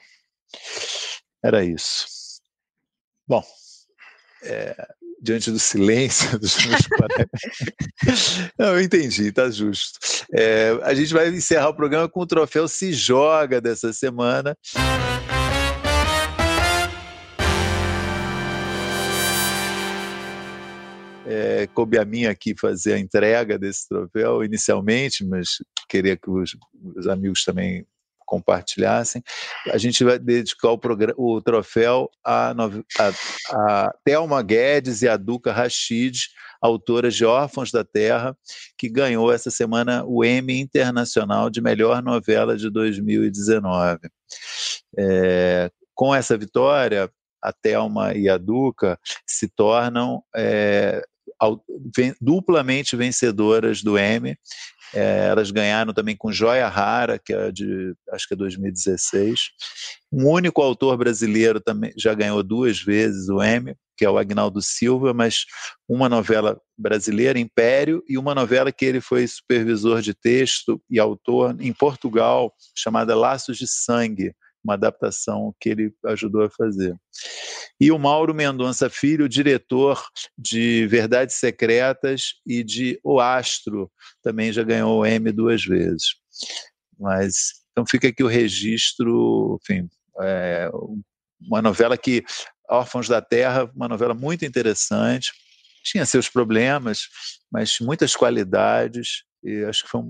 Era 1.44 1.66
isso. 1.66 2.06
Bom, 3.28 3.44
é, 4.44 4.76
diante 5.24 5.50
do 5.50 5.58
silêncio 5.58 6.28
dos 6.38 6.58
meus 6.66 6.82
Não, 8.60 8.76
eu 8.76 8.82
entendi, 8.82 9.32
tá 9.32 9.50
justo. 9.50 9.98
É, 10.34 10.78
a 10.84 10.94
gente 10.94 11.14
vai 11.14 11.30
encerrar 11.30 11.70
o 11.70 11.76
programa 11.76 12.10
com 12.10 12.20
o 12.20 12.28
troféu 12.28 12.68
Se 12.68 12.92
Joga 12.92 13.62
dessa 13.62 13.94
semana. 13.94 14.56
É, 21.26 21.68
coube 21.74 21.98
a 21.98 22.04
mim 22.04 22.26
aqui 22.26 22.54
fazer 22.60 22.94
a 22.94 23.00
entrega 23.00 23.58
desse 23.58 23.88
troféu 23.88 24.44
inicialmente, 24.44 25.26
mas 25.26 25.52
queria 25.88 26.18
que 26.18 26.30
os, 26.30 26.52
os 26.98 27.08
amigos 27.08 27.46
também 27.46 27.86
compartilhassem. 28.26 29.24
A 29.72 29.78
gente 29.78 30.04
vai 30.04 30.18
dedicar 30.18 30.70
o, 30.70 30.80
o 31.18 31.42
troféu 31.42 32.10
a, 32.24 32.52
a, 32.52 33.12
a 33.52 33.94
Thelma 34.04 34.42
Guedes 34.42 35.02
e 35.02 35.08
a 35.08 35.18
Duca 35.18 35.52
Rachid, 35.52 36.28
autoras 36.62 37.16
de 37.16 37.26
Órfãos 37.26 37.72
da 37.72 37.84
Terra, 37.84 38.38
que 38.78 38.90
ganhou 38.90 39.32
essa 39.32 39.52
semana 39.52 40.04
o 40.06 40.24
Emmy 40.24 40.60
Internacional 40.60 41.50
de 41.50 41.62
Melhor 41.62 42.02
Novela 42.02 42.56
de 42.56 42.70
2019. 42.70 44.00
É, 44.98 45.72
com 45.94 46.14
essa 46.16 46.38
vitória, 46.38 47.12
a 47.42 47.52
Thelma 47.52 48.14
e 48.14 48.30
a 48.30 48.38
Duca 48.38 48.98
se 49.28 49.50
tornam 49.50 50.24
é, 50.36 51.04
duplamente 52.22 52.96
vencedoras 52.96 53.82
do 53.82 53.98
Emmy 53.98 54.38
é, 54.94 55.28
elas 55.30 55.50
ganharam 55.52 55.94
também 55.94 56.16
com 56.16 56.32
Joia 56.32 56.68
Rara, 56.68 57.18
que 57.18 57.34
é 57.34 57.52
de 57.52 57.94
acho 58.12 58.28
que 58.28 58.34
é 58.34 58.38
2016. 58.38 59.40
Um 60.12 60.28
único 60.28 60.62
autor 60.62 60.98
brasileiro 60.98 61.60
também 61.60 61.92
já 61.98 62.14
ganhou 62.14 62.44
duas 62.44 62.80
vezes 62.80 63.30
o 63.30 63.44
Emmy, 63.44 63.76
que 63.98 64.06
é 64.06 64.10
o 64.10 64.18
Agnaldo 64.18 64.62
Silva, 64.62 65.14
mas 65.14 65.46
uma 65.88 66.08
novela 66.08 66.60
brasileira, 66.78 67.40
Império, 67.40 68.04
e 68.08 68.18
uma 68.18 68.36
novela 68.36 68.72
que 68.72 68.86
ele 68.86 69.02
foi 69.02 69.28
supervisor 69.28 70.02
de 70.02 70.14
texto 70.14 70.82
e 70.90 71.00
autor 71.00 71.56
em 71.60 71.74
Portugal, 71.74 72.54
chamada 72.76 73.16
Laços 73.16 73.58
de 73.58 73.68
Sangue, 73.68 74.34
uma 74.64 74.76
adaptação 74.76 75.54
que 75.60 75.70
ele 75.70 75.94
ajudou 76.06 76.44
a 76.44 76.50
fazer. 76.50 76.96
E 77.80 77.92
o 77.92 78.00
Mauro 78.00 78.34
Mendonça 78.34 78.90
Filho, 78.90 79.28
diretor 79.28 80.02
de 80.38 80.88
Verdades 80.88 81.36
Secretas 81.36 82.36
e 82.46 82.64
de 82.64 83.00
O 83.04 83.20
Astro, 83.20 83.92
também 84.22 84.54
já 84.54 84.64
ganhou 84.64 85.00
o 85.00 85.06
M 85.06 85.32
duas 85.32 85.64
vezes. 85.64 86.16
Mas 86.98 87.64
então 87.72 87.86
fica 87.86 88.08
aqui 88.08 88.24
o 88.24 88.28
registro, 88.28 89.60
enfim, 89.62 89.90
é, 90.22 90.70
uma 91.42 91.62
novela 91.62 91.98
que 91.98 92.24
Órfãos 92.70 93.08
da 93.08 93.22
Terra, 93.22 93.70
uma 93.76 93.88
novela 93.88 94.14
muito 94.14 94.46
interessante, 94.46 95.32
tinha 95.84 96.06
seus 96.06 96.30
problemas, 96.30 97.02
mas 97.52 97.78
muitas 97.80 98.16
qualidades 98.16 99.24
e 99.44 99.64
acho 99.66 99.84
que 99.84 99.90
foi 99.90 100.02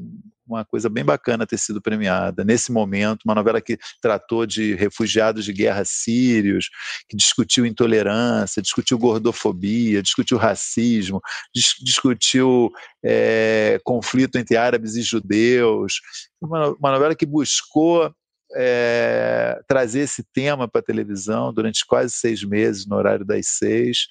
uma 0.45 0.63
coisa 0.63 0.89
bem 0.89 1.03
bacana 1.03 1.47
ter 1.47 1.57
sido 1.57 1.81
premiada 1.81 2.43
nesse 2.43 2.71
momento. 2.71 3.23
Uma 3.25 3.35
novela 3.35 3.61
que 3.61 3.77
tratou 4.01 4.45
de 4.45 4.75
refugiados 4.75 5.45
de 5.45 5.53
guerra 5.53 5.83
sírios, 5.85 6.69
que 7.09 7.17
discutiu 7.17 7.65
intolerância, 7.65 8.61
discutiu 8.61 8.97
gordofobia, 8.97 10.03
discutiu 10.03 10.37
racismo, 10.37 11.21
dis 11.53 11.75
discutiu 11.81 12.69
é, 13.03 13.79
conflito 13.83 14.37
entre 14.37 14.55
árabes 14.55 14.95
e 14.95 15.01
judeus. 15.01 16.01
Uma, 16.41 16.69
uma 16.71 16.91
novela 16.91 17.15
que 17.15 17.25
buscou 17.25 18.13
é, 18.55 19.59
trazer 19.67 20.01
esse 20.01 20.23
tema 20.33 20.67
para 20.67 20.79
a 20.79 20.83
televisão 20.83 21.53
durante 21.53 21.85
quase 21.85 22.13
seis 22.13 22.43
meses, 22.43 22.85
no 22.85 22.95
horário 22.95 23.25
das 23.25 23.47
seis, 23.47 24.07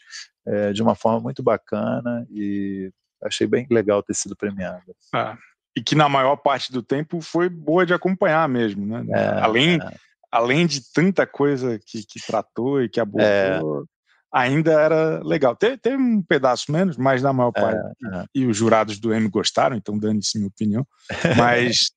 é, 0.46 0.72
de 0.72 0.82
uma 0.82 0.94
forma 0.94 1.20
muito 1.20 1.42
bacana 1.42 2.26
e 2.30 2.90
achei 3.24 3.46
bem 3.46 3.66
legal 3.70 4.02
ter 4.02 4.14
sido 4.14 4.36
premiada. 4.36 4.82
Ah, 5.14 5.36
e 5.76 5.82
que 5.82 5.94
na 5.94 6.08
maior 6.08 6.36
parte 6.36 6.70
do 6.70 6.82
tempo 6.82 7.20
foi 7.20 7.48
boa 7.48 7.86
de 7.86 7.94
acompanhar 7.94 8.48
mesmo, 8.48 8.86
né? 8.86 9.04
É, 9.10 9.40
além, 9.40 9.76
é. 9.76 9.94
além 10.30 10.66
de 10.66 10.92
tanta 10.92 11.26
coisa 11.26 11.78
que, 11.78 12.04
que 12.06 12.20
tratou 12.26 12.82
e 12.82 12.88
que 12.88 13.00
abordou, 13.00 13.82
é. 13.82 13.84
ainda 14.32 14.72
era 14.72 15.22
legal. 15.24 15.56
Teve, 15.56 15.78
teve, 15.78 15.96
um 15.96 16.22
pedaço 16.22 16.70
menos, 16.70 16.96
mas 16.98 17.22
na 17.22 17.32
maior 17.32 17.52
parte. 17.52 17.80
É, 17.80 18.18
é. 18.18 18.24
E 18.34 18.46
os 18.46 18.56
jurados 18.56 18.98
do 19.00 19.14
M 19.14 19.28
gostaram, 19.28 19.74
então 19.74 19.98
dane-se 19.98 20.38
minha 20.38 20.48
opinião. 20.48 20.86
Mas 21.38 21.90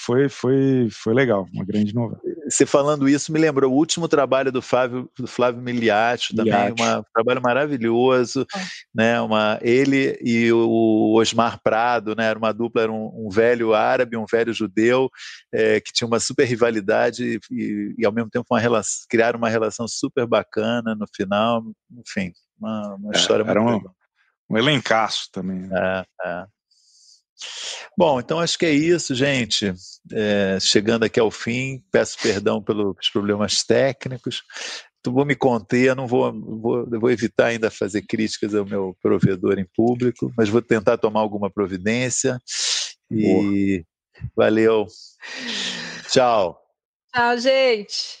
foi, 0.00 0.28
foi, 0.28 0.88
foi 0.90 1.12
legal, 1.12 1.46
uma 1.52 1.64
grande 1.64 1.94
novela. 1.94 2.20
Você 2.48 2.64
falando 2.64 3.08
isso 3.08 3.32
me 3.32 3.38
lembrou 3.38 3.72
o 3.72 3.76
último 3.76 4.08
trabalho 4.08 4.50
do 4.50 4.62
Flávio, 4.62 5.10
do 5.18 5.26
Flávio 5.26 5.60
Miliati, 5.60 6.34
também 6.34 6.72
uma, 6.78 7.00
um 7.00 7.04
trabalho 7.12 7.42
maravilhoso, 7.42 8.46
é. 8.54 8.60
né? 8.94 9.20
Uma, 9.20 9.58
ele 9.60 10.18
e 10.22 10.52
o 10.52 11.14
Osmar 11.14 11.60
Prado, 11.62 12.14
né? 12.16 12.26
Era 12.26 12.38
uma 12.38 12.52
dupla, 12.52 12.82
era 12.82 12.92
um, 12.92 13.26
um 13.26 13.28
velho 13.28 13.74
árabe, 13.74 14.16
um 14.16 14.26
velho 14.30 14.52
judeu, 14.52 15.10
é, 15.52 15.80
que 15.80 15.92
tinha 15.92 16.06
uma 16.06 16.20
super 16.20 16.46
rivalidade 16.46 17.40
e, 17.50 17.94
e 17.98 18.06
ao 18.06 18.12
mesmo 18.12 18.30
tempo 18.30 18.46
uma 18.50 18.60
relação, 18.60 19.04
criaram 19.08 19.38
uma 19.38 19.48
relação 19.48 19.86
super 19.86 20.26
bacana 20.26 20.94
no 20.94 21.06
final, 21.14 21.62
enfim, 21.98 22.32
uma, 22.58 22.94
uma 22.94 23.14
é, 23.14 23.16
história 23.16 23.42
era 23.42 23.60
muito 23.60 23.88
um, 24.50 24.54
um 24.54 24.58
elencaço 24.58 25.28
também. 25.32 25.60
Né? 25.60 25.78
É, 25.78 26.28
é. 26.28 26.46
Bom, 27.96 28.20
então 28.20 28.38
acho 28.40 28.58
que 28.58 28.66
é 28.66 28.72
isso, 28.72 29.14
gente. 29.14 29.72
É, 30.12 30.58
chegando 30.60 31.04
aqui 31.04 31.20
ao 31.20 31.30
fim, 31.30 31.82
peço 31.90 32.18
perdão 32.20 32.62
pelos 32.62 33.08
problemas 33.12 33.62
técnicos. 33.62 34.42
Então, 35.00 35.12
vou 35.12 35.24
me 35.24 35.36
conter, 35.36 35.94
não 35.94 36.06
vou, 36.06 36.32
vou, 36.32 36.88
vou 36.88 37.10
evitar 37.10 37.46
ainda 37.46 37.70
fazer 37.70 38.02
críticas 38.02 38.54
ao 38.54 38.64
meu 38.66 38.96
provedor 39.00 39.58
em 39.58 39.66
público, 39.76 40.32
mas 40.36 40.48
vou 40.48 40.60
tentar 40.60 40.98
tomar 40.98 41.20
alguma 41.20 41.50
providência. 41.50 42.38
E 43.10 43.84
Boa. 44.12 44.24
valeu. 44.36 44.86
Tchau. 46.10 46.60
Tchau, 47.14 47.38
gente. 47.38 48.20